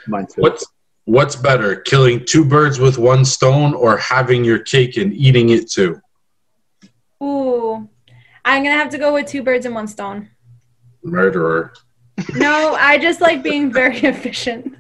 Mine 0.07 0.27
too. 0.27 0.41
what's 0.41 0.65
what's 1.05 1.35
better, 1.35 1.75
killing 1.77 2.25
two 2.25 2.45
birds 2.45 2.79
with 2.79 2.97
one 2.97 3.25
stone, 3.25 3.73
or 3.73 3.97
having 3.97 4.43
your 4.43 4.59
cake 4.59 4.97
and 4.97 5.13
eating 5.13 5.49
it 5.49 5.69
too? 5.69 5.99
Ooh. 7.21 7.87
I'm 8.43 8.63
gonna 8.63 8.75
have 8.75 8.89
to 8.89 8.97
go 8.97 9.13
with 9.13 9.27
two 9.27 9.43
birds 9.43 9.65
and 9.65 9.75
one 9.75 9.87
stone. 9.87 10.29
Murderer. 11.03 11.73
No, 12.35 12.75
I 12.75 12.97
just 12.97 13.21
like 13.21 13.43
being 13.43 13.71
very 13.71 13.97
efficient. 14.03 14.75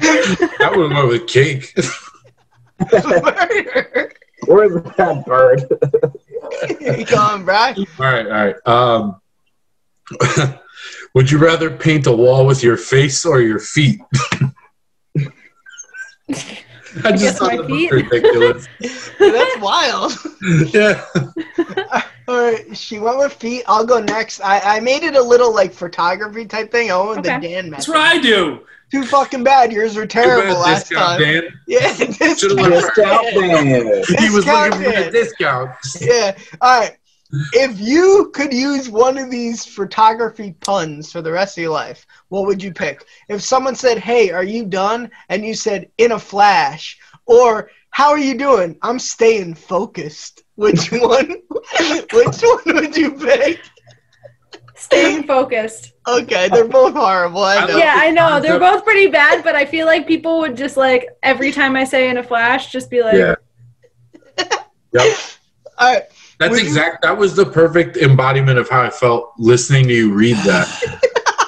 That 0.00 0.72
would 0.74 0.92
go 0.92 1.08
with 1.08 1.26
cake. 1.26 1.74
Murder. 2.92 4.12
Where's 4.46 4.82
that 4.96 5.24
bird? 5.26 5.62
you 6.80 7.04
going, 7.04 7.44
Brian? 7.44 7.76
all 7.98 8.04
right, 8.04 8.26
all 8.26 8.32
right. 8.32 8.56
Um, 8.66 9.20
would 11.14 11.30
you 11.30 11.38
rather 11.38 11.70
paint 11.70 12.06
a 12.06 12.12
wall 12.12 12.46
with 12.46 12.62
your 12.62 12.76
face 12.76 13.24
or 13.24 13.40
your 13.40 13.58
feet? 13.58 14.00
I 17.04 17.12
guess 17.12 17.20
just 17.20 17.40
my 17.40 17.56
thought 17.56 17.62
that 17.62 17.66
feet. 17.68 17.92
was 17.92 18.02
ridiculous. 18.02 18.68
That's 19.18 19.58
wild. 19.60 20.12
yeah. 20.74 21.04
All 22.28 22.40
right, 22.52 22.76
she 22.76 22.98
went 22.98 23.18
with 23.18 23.32
feet. 23.32 23.64
I'll 23.66 23.84
go 23.84 24.00
next. 24.00 24.40
I, 24.40 24.60
I 24.76 24.80
made 24.80 25.02
it 25.02 25.16
a 25.16 25.22
little 25.22 25.52
like 25.54 25.72
photography 25.72 26.44
type 26.46 26.70
thing. 26.70 26.90
I 26.90 26.96
went 26.96 27.08
with 27.10 27.18
Okay. 27.20 27.40
the 27.40 27.48
Dan 27.48 27.70
That's 27.70 27.88
method. 27.88 27.98
what 27.98 28.16
I 28.16 28.18
do. 28.20 28.60
Too 28.90 29.04
fucking 29.06 29.42
bad. 29.42 29.72
Yours 29.72 29.96
were 29.96 30.06
terrible 30.06 30.52
Too 30.54 30.60
last 30.60 30.88
discount, 30.90 31.18
time. 31.18 31.20
Dan. 31.20 31.42
Yeah, 31.66 31.96
discount. 31.96 32.38
Discount 32.72 33.26
Dan. 33.34 33.86
He 34.18 34.30
was 34.30 34.46
looking 34.46 34.82
for 34.82 34.90
a 34.90 35.10
discount. 35.10 35.70
Yeah. 36.00 36.36
All 36.60 36.80
right. 36.80 36.96
If 37.52 37.80
you 37.80 38.30
could 38.34 38.52
use 38.52 38.90
one 38.90 39.16
of 39.16 39.30
these 39.30 39.64
photography 39.64 40.54
puns 40.60 41.10
for 41.10 41.22
the 41.22 41.32
rest 41.32 41.56
of 41.56 41.62
your 41.62 41.72
life, 41.72 42.06
what 42.28 42.46
would 42.46 42.62
you 42.62 42.72
pick? 42.72 43.06
If 43.28 43.42
someone 43.42 43.74
said, 43.74 43.98
"Hey, 43.98 44.30
are 44.30 44.44
you 44.44 44.66
done?" 44.66 45.10
and 45.30 45.44
you 45.44 45.54
said, 45.54 45.90
"In 45.96 46.12
a 46.12 46.18
flash," 46.18 46.98
or 47.24 47.70
"How 47.90 48.10
are 48.10 48.18
you 48.18 48.36
doing?" 48.36 48.76
I'm 48.82 48.98
staying 48.98 49.54
focused. 49.54 50.42
Which 50.56 50.92
one? 50.92 51.36
which 52.12 52.42
one 52.42 52.76
would 52.76 52.96
you 52.96 53.12
pick? 53.12 53.60
Staying 54.76 55.22
focused. 55.22 55.92
Okay, 56.06 56.48
they're 56.48 56.68
both 56.68 56.92
horrible. 56.92 57.42
I 57.42 57.58
I 57.58 57.66
know. 57.66 57.78
Yeah, 57.78 57.94
I 57.96 58.10
know. 58.10 58.40
They're 58.40 58.58
both 58.58 58.84
pretty 58.84 59.06
bad, 59.06 59.42
but 59.42 59.54
I 59.54 59.64
feel 59.64 59.86
like 59.86 60.06
people 60.06 60.40
would 60.40 60.56
just 60.56 60.76
like 60.76 61.08
every 61.22 61.52
time 61.52 61.76
I 61.76 61.84
say 61.84 62.10
in 62.10 62.18
a 62.18 62.22
flash, 62.22 62.70
just 62.72 62.90
be 62.90 63.02
like, 63.02 63.14
Yeah. 63.14 63.34
Yep. 64.92 65.18
All 65.78 65.94
right. 65.94 66.02
That's 66.42 66.50
Would 66.54 66.62
you- 66.62 66.66
exact. 66.68 67.02
That 67.02 67.16
was 67.16 67.36
the 67.36 67.46
perfect 67.46 67.96
embodiment 67.96 68.58
of 68.58 68.68
how 68.68 68.82
I 68.82 68.90
felt 68.90 69.32
listening 69.38 69.86
to 69.86 69.94
you 69.94 70.12
read 70.12 70.36
that. 70.38 70.66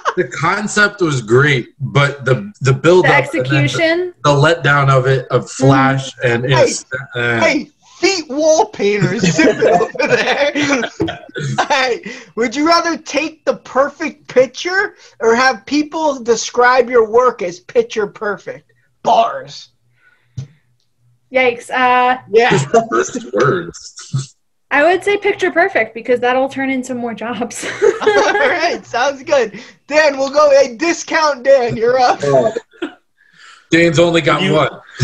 the 0.16 0.28
concept 0.28 1.00
was 1.00 1.20
great, 1.20 1.70
but 1.80 2.24
the 2.24 2.52
the 2.60 2.72
build 2.72 3.04
the 3.06 3.08
up, 3.08 3.24
execution. 3.24 4.14
the, 4.22 4.32
the 4.32 4.40
letdown 4.40 4.88
of 4.88 5.06
it, 5.08 5.26
of 5.28 5.50
Flash, 5.50 6.12
and 6.22 6.44
it's. 6.44 6.84
uh, 7.16 7.40
Hey, 7.40 7.70
feet 7.98 8.28
wall 8.28 8.66
painters 8.66 9.22
zipping 9.22 9.66
over 9.80 9.90
there. 9.98 10.52
hey, 11.68 12.04
Would 12.36 12.54
you 12.54 12.64
rather 12.68 12.96
take 12.96 13.44
the 13.44 13.56
perfect 13.56 14.28
picture 14.28 14.94
or 15.18 15.34
have 15.34 15.66
people 15.66 16.22
describe 16.22 16.88
your 16.88 17.10
work 17.10 17.42
as 17.42 17.58
picture 17.58 18.06
perfect? 18.06 18.72
Bars. 19.02 19.70
Yikes. 21.32 21.68
Uh, 21.68 22.18
Yeah. 22.30 22.56
First 22.90 23.32
words. 23.32 23.93
I 24.74 24.82
would 24.82 25.04
say 25.04 25.16
picture 25.16 25.52
perfect 25.52 25.94
because 25.94 26.18
that'll 26.18 26.48
turn 26.48 26.68
into 26.68 26.96
more 26.96 27.14
jobs. 27.14 27.64
All 28.02 28.32
right. 28.32 28.84
Sounds 28.84 29.22
good. 29.22 29.60
Dan, 29.86 30.18
we'll 30.18 30.30
go. 30.30 30.50
Hey, 30.50 30.76
discount 30.76 31.44
Dan. 31.44 31.76
You're 31.76 31.96
up. 32.00 32.20
Dan's 33.70 34.00
only 34.00 34.20
got 34.20 34.42
You- 34.42 34.54
one. 34.54 34.70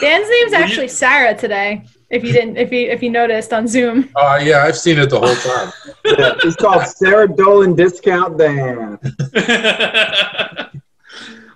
Dan's 0.00 0.28
name's 0.30 0.52
you- 0.52 0.56
actually 0.56 0.86
Sarah 0.88 1.34
today. 1.36 1.84
If 2.10 2.22
you 2.22 2.32
didn't, 2.32 2.58
if 2.58 2.70
you 2.70 2.88
if 2.90 3.02
you 3.02 3.10
noticed 3.10 3.52
on 3.52 3.66
Zoom. 3.66 4.08
Uh, 4.14 4.38
yeah, 4.40 4.62
I've 4.62 4.76
seen 4.78 4.98
it 5.00 5.10
the 5.10 5.18
whole 5.18 5.34
time. 5.34 5.72
yeah. 6.04 6.34
It's 6.44 6.54
called 6.54 6.86
Sarah 6.86 7.26
Dolan 7.26 7.74
Discount 7.74 8.38
Dan. 8.38 8.98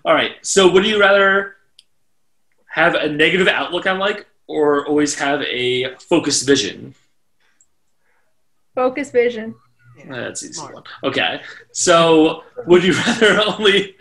All 0.04 0.14
right. 0.14 0.32
So, 0.42 0.68
would 0.72 0.84
you 0.84 0.98
rather 0.98 1.54
have 2.68 2.94
a 2.96 3.08
negative 3.08 3.46
outlook 3.48 3.86
on 3.86 3.98
like, 4.00 4.26
or 4.48 4.86
always 4.86 5.14
have 5.16 5.42
a 5.42 5.94
focused 5.96 6.46
vision? 6.46 6.94
Focus 8.74 9.10
vision. 9.10 9.54
That's 10.08 10.44
easy 10.44 10.60
one. 10.60 10.82
Okay. 11.04 11.40
So, 11.72 12.44
would 12.66 12.84
you 12.84 12.92
rather 12.92 13.40
only? 13.46 13.96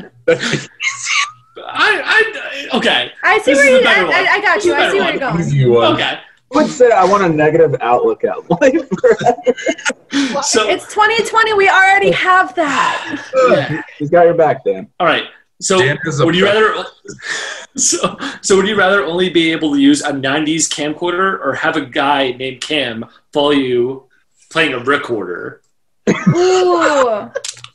I, 1.58 2.68
I 2.74 2.78
okay. 2.78 3.12
I 3.24 3.38
see 3.40 3.54
This 3.54 3.60
where 3.60 3.66
is 3.68 3.72
you. 3.72 3.78
the 3.80 3.84
better 3.84 4.08
I. 4.08 4.12
I, 4.12 4.34
I 4.34 4.42
got 4.42 4.56
This 4.56 4.66
you. 4.66 4.74
I 4.74 4.92
see 4.92 4.98
better 5.00 5.04
where 5.04 5.12
you're 5.12 5.20
going. 5.20 5.40
Easy 5.40 5.66
one. 5.68 5.94
Okay. 5.94 6.20
I 6.54 6.58
would 6.62 6.68
say 6.70 6.92
I 6.92 7.04
want 7.06 7.24
a 7.24 7.30
negative 7.30 7.76
outlook 7.82 8.24
at 8.24 8.38
life. 8.62 8.88
So, 10.46 10.70
It's 10.70 10.86
2020. 10.94 11.54
We 11.56 11.68
already 11.70 12.12
have 12.12 12.54
that. 12.56 13.30
yeah. 13.50 13.82
He's 13.98 14.10
got 14.10 14.26
your 14.26 14.36
back, 14.36 14.64
Dan. 14.64 14.88
all 15.00 15.08
right. 15.08 15.24
So, 15.62 15.80
Dan 15.80 15.98
is 16.06 16.20
a 16.20 16.26
would 16.26 16.36
you 16.36 16.46
pro- 16.46 16.54
rather? 16.54 16.86
So, 17.78 18.18
so 18.42 18.56
would 18.56 18.70
you 18.70 18.78
rather 18.78 19.04
only 19.04 19.30
be 19.30 19.52
able 19.52 19.74
to 19.74 19.78
use 19.78 20.02
a 20.02 20.14
'90s 20.14 20.70
camcorder, 20.70 21.46
or 21.46 21.54
have 21.56 21.76
a 21.76 21.86
guy 21.86 22.32
named 22.32 22.62
Cam 22.62 23.04
follow 23.34 23.52
you 23.52 24.06
playing 24.50 24.74
a 24.74 24.80
recorder? 24.80 25.62
Ooh. 26.08 27.30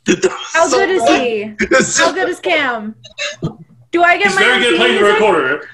How 0.53 0.69
good 0.69 0.89
is 0.89 1.07
he? 1.07 1.43
How 2.03 2.11
good 2.11 2.29
is 2.29 2.39
Cam? 2.39 2.95
Do 3.91 4.03
I 4.03 4.17
get 4.17 4.27
He's 4.27 4.35
my 4.35 4.41
very 4.43 4.53
own 4.55 4.61
good 4.61 4.69
theme 4.69 4.77
playing 4.77 5.03
the 5.03 5.13
recorder. 5.13 5.67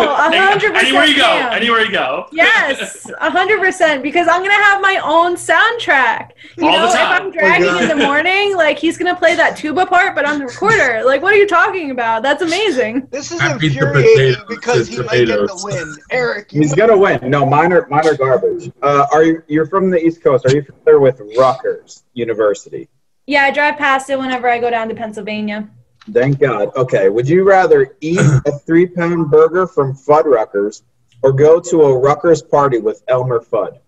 Oh, 0.00 0.14
a 0.14 0.38
hundred 0.40 0.72
percent. 0.72 0.86
Anywhere 0.86 1.04
you 1.04 1.16
go, 1.16 1.22
Cam. 1.22 1.52
anywhere 1.52 1.80
you 1.82 1.90
go. 1.92 2.26
Yes, 2.32 3.10
a 3.20 3.30
hundred 3.30 3.60
percent. 3.60 4.02
Because 4.02 4.26
I'm 4.26 4.40
gonna 4.40 4.54
have 4.54 4.80
my 4.80 4.98
own 5.04 5.34
soundtrack. 5.36 6.30
You 6.56 6.66
All 6.66 6.72
the 6.72 6.78
know, 6.78 6.88
if. 6.88 6.96
I'm 6.96 7.30
dragging 7.30 7.76
in 7.82 7.88
the 7.88 7.96
morning, 8.06 8.56
like 8.56 8.78
he's 8.78 8.96
gonna 8.96 9.14
play 9.16 9.34
that 9.36 9.56
tuba 9.58 9.84
part, 9.84 10.14
but 10.14 10.24
on 10.24 10.38
the 10.38 10.46
recorder. 10.46 11.02
Like, 11.04 11.20
what 11.20 11.34
are 11.34 11.36
you 11.36 11.46
talking 11.46 11.90
about? 11.90 12.22
That's 12.22 12.40
amazing. 12.40 13.06
This 13.10 13.32
is 13.32 13.40
I 13.40 13.58
beat 13.58 13.78
the 13.78 13.86
infuriating 13.86 14.42
because 14.48 14.88
the 14.88 14.96
he 14.96 15.02
might 15.02 15.26
get 15.26 15.38
the 15.38 15.60
win. 15.62 15.94
Eric, 16.10 16.50
He's 16.50 16.74
gonna 16.74 16.96
win. 16.96 17.28
No, 17.28 17.44
mine 17.44 17.72
are 17.74 17.86
mine 17.88 18.06
are 18.06 18.16
garbage. 18.16 18.70
Uh, 18.80 19.06
are 19.12 19.24
you? 19.24 19.42
You're 19.46 19.66
from 19.66 19.90
the 19.90 19.98
East 20.02 20.22
Coast. 20.22 20.46
Are 20.46 20.54
you 20.54 20.62
familiar 20.62 21.00
with 21.00 21.20
Rutgers 21.36 22.04
University? 22.14 22.88
Yeah, 23.26 23.42
I 23.42 23.50
drive 23.50 23.76
past 23.76 24.08
it 24.08 24.18
whenever 24.18 24.48
I 24.48 24.58
go 24.58 24.70
down 24.70 24.88
to 24.88 24.94
Pennsylvania. 24.94 25.68
Thank 26.12 26.38
God. 26.38 26.74
Okay. 26.76 27.08
Would 27.08 27.28
you 27.28 27.44
rather 27.44 27.96
eat 28.00 28.20
a 28.46 28.58
three 28.58 28.86
pound 28.86 29.30
burger 29.30 29.66
from 29.66 29.94
Fuddruckers 29.94 30.82
or 31.22 31.32
go 31.32 31.60
to 31.60 31.82
a 31.82 31.98
Rutgers 31.98 32.42
party 32.42 32.78
with 32.78 33.02
Elmer 33.08 33.40
Fudd? 33.40 33.78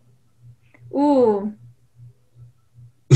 Ooh. 0.95 1.53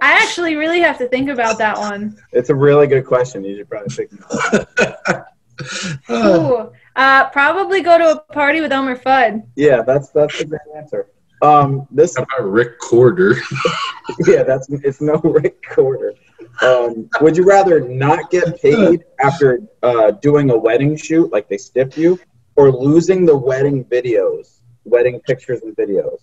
I 0.00 0.12
actually 0.22 0.54
really 0.54 0.80
have 0.80 0.98
to 0.98 1.08
think 1.08 1.28
about 1.28 1.58
that 1.58 1.76
one. 1.78 2.16
It's 2.32 2.50
a 2.50 2.54
really 2.54 2.86
good 2.86 3.04
question. 3.06 3.44
You 3.44 3.56
should 3.56 3.68
probably 3.68 3.94
pick 3.96 4.12
me. 4.12 4.18
Ooh. 6.16 6.72
Uh, 6.94 7.28
probably 7.30 7.82
go 7.82 7.98
to 7.98 8.10
a 8.12 8.20
party 8.32 8.60
with 8.60 8.72
Elmer 8.72 8.96
Fudd. 8.96 9.46
Yeah, 9.56 9.82
that's 9.82 10.10
that's 10.10 10.38
the 10.38 10.44
great 10.44 10.60
answer. 10.76 11.08
Um, 11.42 11.88
this 11.90 12.16
How 12.16 12.22
about 12.22 12.50
Rick 12.50 12.78
Corder? 12.78 13.36
yeah, 14.26 14.44
that's 14.44 14.68
it's 14.68 15.00
no 15.00 15.14
recorder. 15.24 16.14
Um, 16.60 17.08
would 17.20 17.36
you 17.36 17.44
rather 17.44 17.80
not 17.80 18.30
get 18.30 18.60
paid 18.60 19.04
after 19.20 19.60
uh, 19.82 20.12
doing 20.12 20.50
a 20.50 20.56
wedding 20.56 20.96
shoot, 20.96 21.32
like 21.32 21.48
they 21.48 21.58
stiff 21.58 21.96
you, 21.96 22.18
or 22.56 22.70
losing 22.70 23.24
the 23.24 23.36
wedding 23.36 23.84
videos, 23.84 24.60
wedding 24.84 25.20
pictures 25.20 25.62
and 25.62 25.74
videos? 25.76 26.18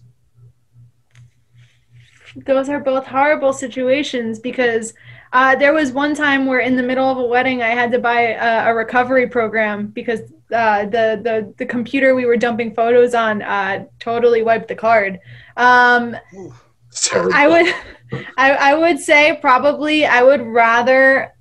those 2.45 2.69
are 2.69 2.79
both 2.79 3.05
horrible 3.05 3.53
situations 3.53 4.39
because 4.39 4.93
uh, 5.33 5.55
there 5.55 5.73
was 5.73 5.91
one 5.91 6.15
time 6.15 6.45
where 6.45 6.59
in 6.59 6.75
the 6.75 6.83
middle 6.83 7.07
of 7.09 7.17
a 7.17 7.25
wedding 7.25 7.61
I 7.61 7.69
had 7.69 7.91
to 7.91 7.99
buy 7.99 8.21
a, 8.21 8.69
a 8.69 8.73
recovery 8.73 9.27
program 9.27 9.87
because 9.87 10.21
uh, 10.53 10.85
the, 10.85 11.21
the 11.23 11.53
the 11.57 11.65
computer 11.65 12.15
we 12.15 12.25
were 12.25 12.37
dumping 12.37 12.73
photos 12.73 13.13
on 13.13 13.41
uh, 13.43 13.85
totally 13.99 14.41
wiped 14.41 14.67
the 14.67 14.75
card. 14.75 15.19
Um, 15.57 16.15
It's 16.31 16.53
terrible. 16.93 17.33
I 17.33 17.47
would 17.47 18.23
I, 18.37 18.51
I 18.51 18.73
would 18.75 18.99
say 18.99 19.37
probably 19.41 20.05
I 20.05 20.23
would 20.23 20.41
rather 20.41 21.33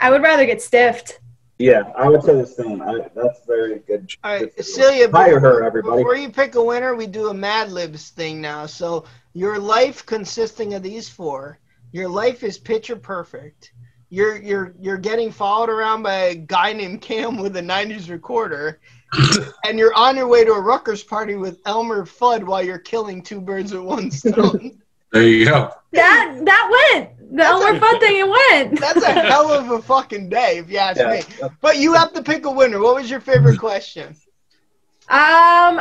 I 0.00 0.10
would 0.10 0.22
rather 0.22 0.46
get 0.46 0.62
stiffed. 0.62 1.20
Yeah, 1.58 1.92
I 1.94 2.08
would 2.08 2.22
say 2.22 2.40
the 2.40 2.46
same. 2.46 2.80
I, 2.80 3.10
that's 3.14 3.44
very 3.46 3.80
good. 3.80 4.10
All 4.24 4.32
right, 4.32 4.56
good- 4.56 4.64
Celia. 4.64 5.10
Hire 5.10 5.38
her, 5.38 5.62
everybody. 5.62 5.98
Before 5.98 6.16
you 6.16 6.30
pick 6.30 6.54
a 6.54 6.64
winner, 6.64 6.94
we 6.94 7.06
do 7.06 7.28
a 7.28 7.34
Mad 7.34 7.70
Libs 7.70 8.10
thing 8.10 8.40
now. 8.40 8.64
So 8.64 9.04
your 9.34 9.58
life 9.58 10.06
consisting 10.06 10.72
of 10.74 10.82
these 10.82 11.08
four. 11.08 11.58
Your 11.92 12.08
life 12.08 12.44
is 12.44 12.56
picture 12.56 12.96
perfect. 12.96 13.72
You're 14.10 14.36
you're 14.36 14.74
you're 14.80 14.98
getting 14.98 15.30
followed 15.30 15.70
around 15.70 16.02
by 16.02 16.14
a 16.14 16.34
guy 16.34 16.72
named 16.72 17.00
Cam 17.00 17.36
with 17.38 17.56
a 17.56 17.60
'90s 17.62 18.10
recorder, 18.10 18.80
and 19.64 19.78
you're 19.78 19.94
on 19.94 20.16
your 20.16 20.26
way 20.26 20.44
to 20.44 20.50
a 20.52 20.60
Rutgers 20.60 21.02
party 21.04 21.36
with 21.36 21.60
Elmer 21.64 22.04
Fudd 22.04 22.42
while 22.44 22.62
you're 22.62 22.78
killing 22.78 23.22
two 23.22 23.40
birds 23.40 23.72
with 23.72 23.82
one 23.82 24.10
stone. 24.10 24.80
There 25.12 25.22
you 25.22 25.44
go. 25.44 25.70
That 25.92 26.40
that 26.44 26.90
went. 26.92 27.16
The 27.30 27.36
That's 27.36 27.50
Elmer 27.64 27.76
a- 27.76 27.80
Fudd 27.80 28.00
thing 28.00 28.16
it 28.18 28.28
went. 28.28 28.80
That's 28.80 29.02
a 29.04 29.12
hell 29.12 29.52
of 29.52 29.70
a 29.70 29.80
fucking 29.80 30.28
day, 30.28 30.58
if 30.58 30.68
you 30.68 30.78
ask 30.78 30.98
Yeah, 30.98 31.20
me. 31.40 31.48
But 31.60 31.78
you 31.78 31.94
have 31.94 32.12
to 32.14 32.22
pick 32.22 32.44
a 32.46 32.50
winner. 32.50 32.80
What 32.80 32.96
was 32.96 33.08
your 33.08 33.20
favorite 33.20 33.60
question? 33.60 34.08
Um, 35.08 35.80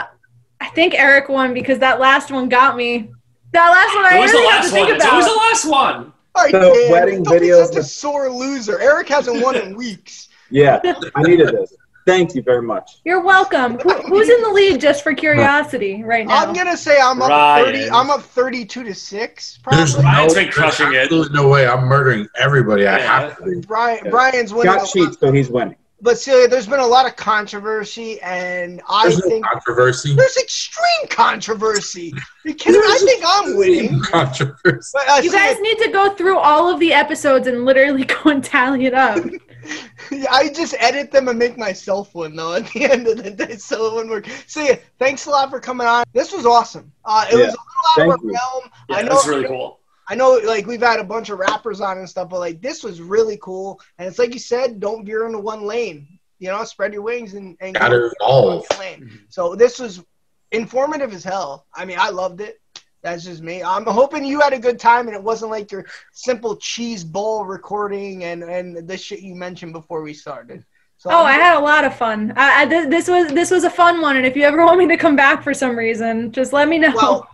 I 0.61 0.69
think 0.75 0.93
Eric 0.93 1.29
won 1.29 1.53
because 1.53 1.79
that 1.79 1.99
last 1.99 2.31
one 2.31 2.49
got 2.49 2.75
me. 2.77 3.09
That 3.53 3.69
last 3.69 3.95
one 3.95 4.05
I 4.05 4.17
It 4.17 4.21
was 4.21 4.31
the 4.31 4.37
really 4.37 4.51
have 4.51 4.61
to 4.61 4.65
last 4.65 4.73
think 4.73 4.87
one. 4.87 4.95
It's 4.95 5.03
about. 5.05 5.13
always 5.13 5.63
the 5.63 5.69
last 5.69 5.95
one. 5.95 6.13
All 6.39 6.45
right, 6.45 6.51
So, 6.51 6.73
Dan, 6.73 6.91
wedding 6.91 7.23
don't 7.23 7.33
videos 7.41 7.69
be 7.69 7.75
such 7.75 7.77
a 7.77 7.83
sore 7.83 8.29
loser. 8.29 8.79
Eric 8.79 9.09
hasn't 9.09 9.41
won 9.43 9.55
in 9.55 9.75
weeks. 9.85 10.29
Yeah, 10.49 10.79
I 11.15 11.21
needed 11.23 11.49
this. 11.49 11.73
Thank 12.05 12.33
you 12.33 12.41
very 12.41 12.63
much. 12.63 13.01
You're 13.05 13.21
welcome. 13.21 13.77
Who, 13.79 13.89
who's 13.91 14.29
in 14.29 14.41
the 14.41 14.49
lead 14.49 14.81
just 14.81 15.03
for 15.03 15.13
curiosity 15.13 16.01
right 16.01 16.25
now? 16.25 16.37
I'm 16.37 16.53
gonna 16.55 16.75
say 16.77 16.97
I'm 16.99 17.21
up 17.21 17.29
Ryan. 17.29 17.65
thirty. 17.65 17.89
I'm 17.91 18.09
up 18.09 18.21
thirty-two 18.23 18.83
to 18.85 18.95
six. 18.95 19.59
There's 19.69 19.93
Probably. 19.93 20.03
no, 20.09 20.17
Ryan's 20.17 20.33
been 20.33 20.51
crushing 20.51 20.93
it. 20.93 20.97
absolutely 21.03 21.35
no 21.37 21.47
way. 21.49 21.67
I'm 21.67 21.85
murdering 21.85 22.27
everybody. 22.35 22.87
I 22.87 22.99
have 22.99 23.37
to 23.37 23.43
be. 23.43 23.59
Brian, 23.59 24.09
Brian's 24.09 24.53
winning. 24.53 24.73
Got 24.73 24.83
a 24.83 24.87
sheets, 24.87 25.07
lot. 25.07 25.19
so 25.19 25.31
he's 25.31 25.49
winning. 25.49 25.75
But 26.01 26.17
Celia, 26.17 26.47
there's 26.47 26.67
been 26.67 26.79
a 26.79 26.87
lot 26.87 27.05
of 27.05 27.15
controversy, 27.17 28.21
and 28.21 28.81
I 28.87 29.03
There's 29.03 29.19
no 29.19 29.29
think 29.29 29.45
controversy. 29.45 30.15
there's 30.15 30.37
extreme 30.37 31.07
controversy. 31.09 32.13
Are 32.45 32.49
you? 32.51 32.55
I 32.65 32.97
think 33.03 33.23
I'm 33.27 33.57
winning. 33.57 33.99
Controversy. 34.01 34.91
But, 34.93 35.09
uh, 35.09 35.15
you 35.21 35.29
Celia, 35.29 35.53
guys 35.53 35.59
need 35.61 35.77
to 35.79 35.91
go 35.91 36.13
through 36.15 36.37
all 36.37 36.73
of 36.73 36.79
the 36.79 36.93
episodes 36.93 37.47
and 37.47 37.65
literally 37.65 38.05
go 38.23 38.29
and 38.29 38.41
tally 38.43 38.85
it 38.85 38.93
up. 38.93 39.23
I 40.31 40.49
just 40.49 40.73
edit 40.79 41.11
them 41.11 41.27
and 41.27 41.37
make 41.37 41.57
myself 41.57 42.15
one 42.15 42.33
though 42.35 42.53
at 42.55 42.67
the 42.71 42.85
end 42.91 43.05
of 43.07 43.21
the 43.21 43.31
day, 43.31 43.57
so 43.57 43.87
it 43.87 43.93
wouldn't 43.93 44.09
work. 44.09 44.25
So 44.47 44.61
yeah, 44.63 44.75
thanks 44.99 45.25
a 45.25 45.29
lot 45.31 45.49
for 45.49 45.59
coming 45.59 45.85
on. 45.85 46.05
This 46.13 46.31
was 46.31 46.45
awesome. 46.45 46.91
Uh, 47.03 47.25
it 47.29 47.37
Yeah, 47.37 47.45
was 47.47 47.55
a 47.55 47.57
little 47.97 48.13
out 48.13 48.15
of 48.15 48.21
our 48.21 48.25
you. 48.25 48.33
realm. 48.33 48.71
Yeah, 48.89 48.95
I 48.95 49.01
know 49.01 49.09
that's 49.09 49.27
really 49.27 49.47
cool. 49.47 49.78
I 50.09 50.15
know 50.15 50.39
like 50.43 50.65
we've 50.65 50.81
had 50.81 50.99
a 50.99 51.03
bunch 51.03 51.29
of 51.29 51.37
rappers 51.39 51.81
on 51.81 51.99
and 51.99 52.09
stuff, 52.09 52.29
but 52.29 52.39
like 52.39 52.61
this 52.61 52.83
was 52.83 52.99
really 53.01 53.37
cool. 53.41 53.79
And 53.97 54.07
it's 54.07 54.17
like 54.19 54.33
you 54.33 54.39
said, 54.39 54.79
don't 54.79 55.05
veer 55.05 55.25
into 55.27 55.39
one 55.39 55.61
lane. 55.63 56.19
You 56.39 56.49
know, 56.49 56.63
spread 56.63 56.93
your 56.93 57.01
wings 57.03 57.33
and, 57.35 57.55
and 57.61 57.75
Gotta 57.75 57.97
go 57.97 58.11
evolve. 58.21 58.65
one. 58.77 58.85
Mm-hmm. 58.87 59.15
So 59.29 59.55
this 59.55 59.77
was 59.77 60.03
informative 60.51 61.13
as 61.13 61.23
hell. 61.23 61.67
I 61.75 61.85
mean, 61.85 61.97
I 61.99 62.09
loved 62.09 62.41
it. 62.41 62.59
That's 63.01 63.23
just 63.23 63.41
me. 63.41 63.61
I'm 63.63 63.85
hoping 63.85 64.25
you 64.25 64.41
had 64.41 64.51
a 64.53 64.59
good 64.59 64.79
time 64.79 65.07
and 65.07 65.15
it 65.15 65.23
wasn't 65.23 65.51
like 65.51 65.71
your 65.71 65.85
simple 66.11 66.57
cheese 66.57 67.03
bowl 67.03 67.45
recording 67.45 68.23
and 68.25 68.43
and 68.43 68.87
the 68.87 68.97
shit 68.97 69.19
you 69.21 69.35
mentioned 69.35 69.73
before 69.73 70.01
we 70.01 70.13
started. 70.13 70.65
So 70.97 71.09
Oh, 71.11 71.23
I 71.23 71.33
had 71.33 71.57
a 71.57 71.61
lot 71.61 71.85
of 71.85 71.95
fun. 71.95 72.33
I, 72.35 72.63
I, 72.63 72.65
this, 72.65 72.87
this 72.89 73.07
was 73.07 73.31
this 73.33 73.51
was 73.51 73.63
a 73.63 73.69
fun 73.69 74.01
one, 74.01 74.17
and 74.17 74.25
if 74.25 74.35
you 74.35 74.43
ever 74.43 74.65
want 74.65 74.79
me 74.79 74.87
to 74.87 74.97
come 74.97 75.15
back 75.15 75.43
for 75.43 75.53
some 75.53 75.77
reason, 75.77 76.31
just 76.33 76.51
let 76.51 76.67
me 76.67 76.77
know. 76.77 76.91
well, 76.93 77.29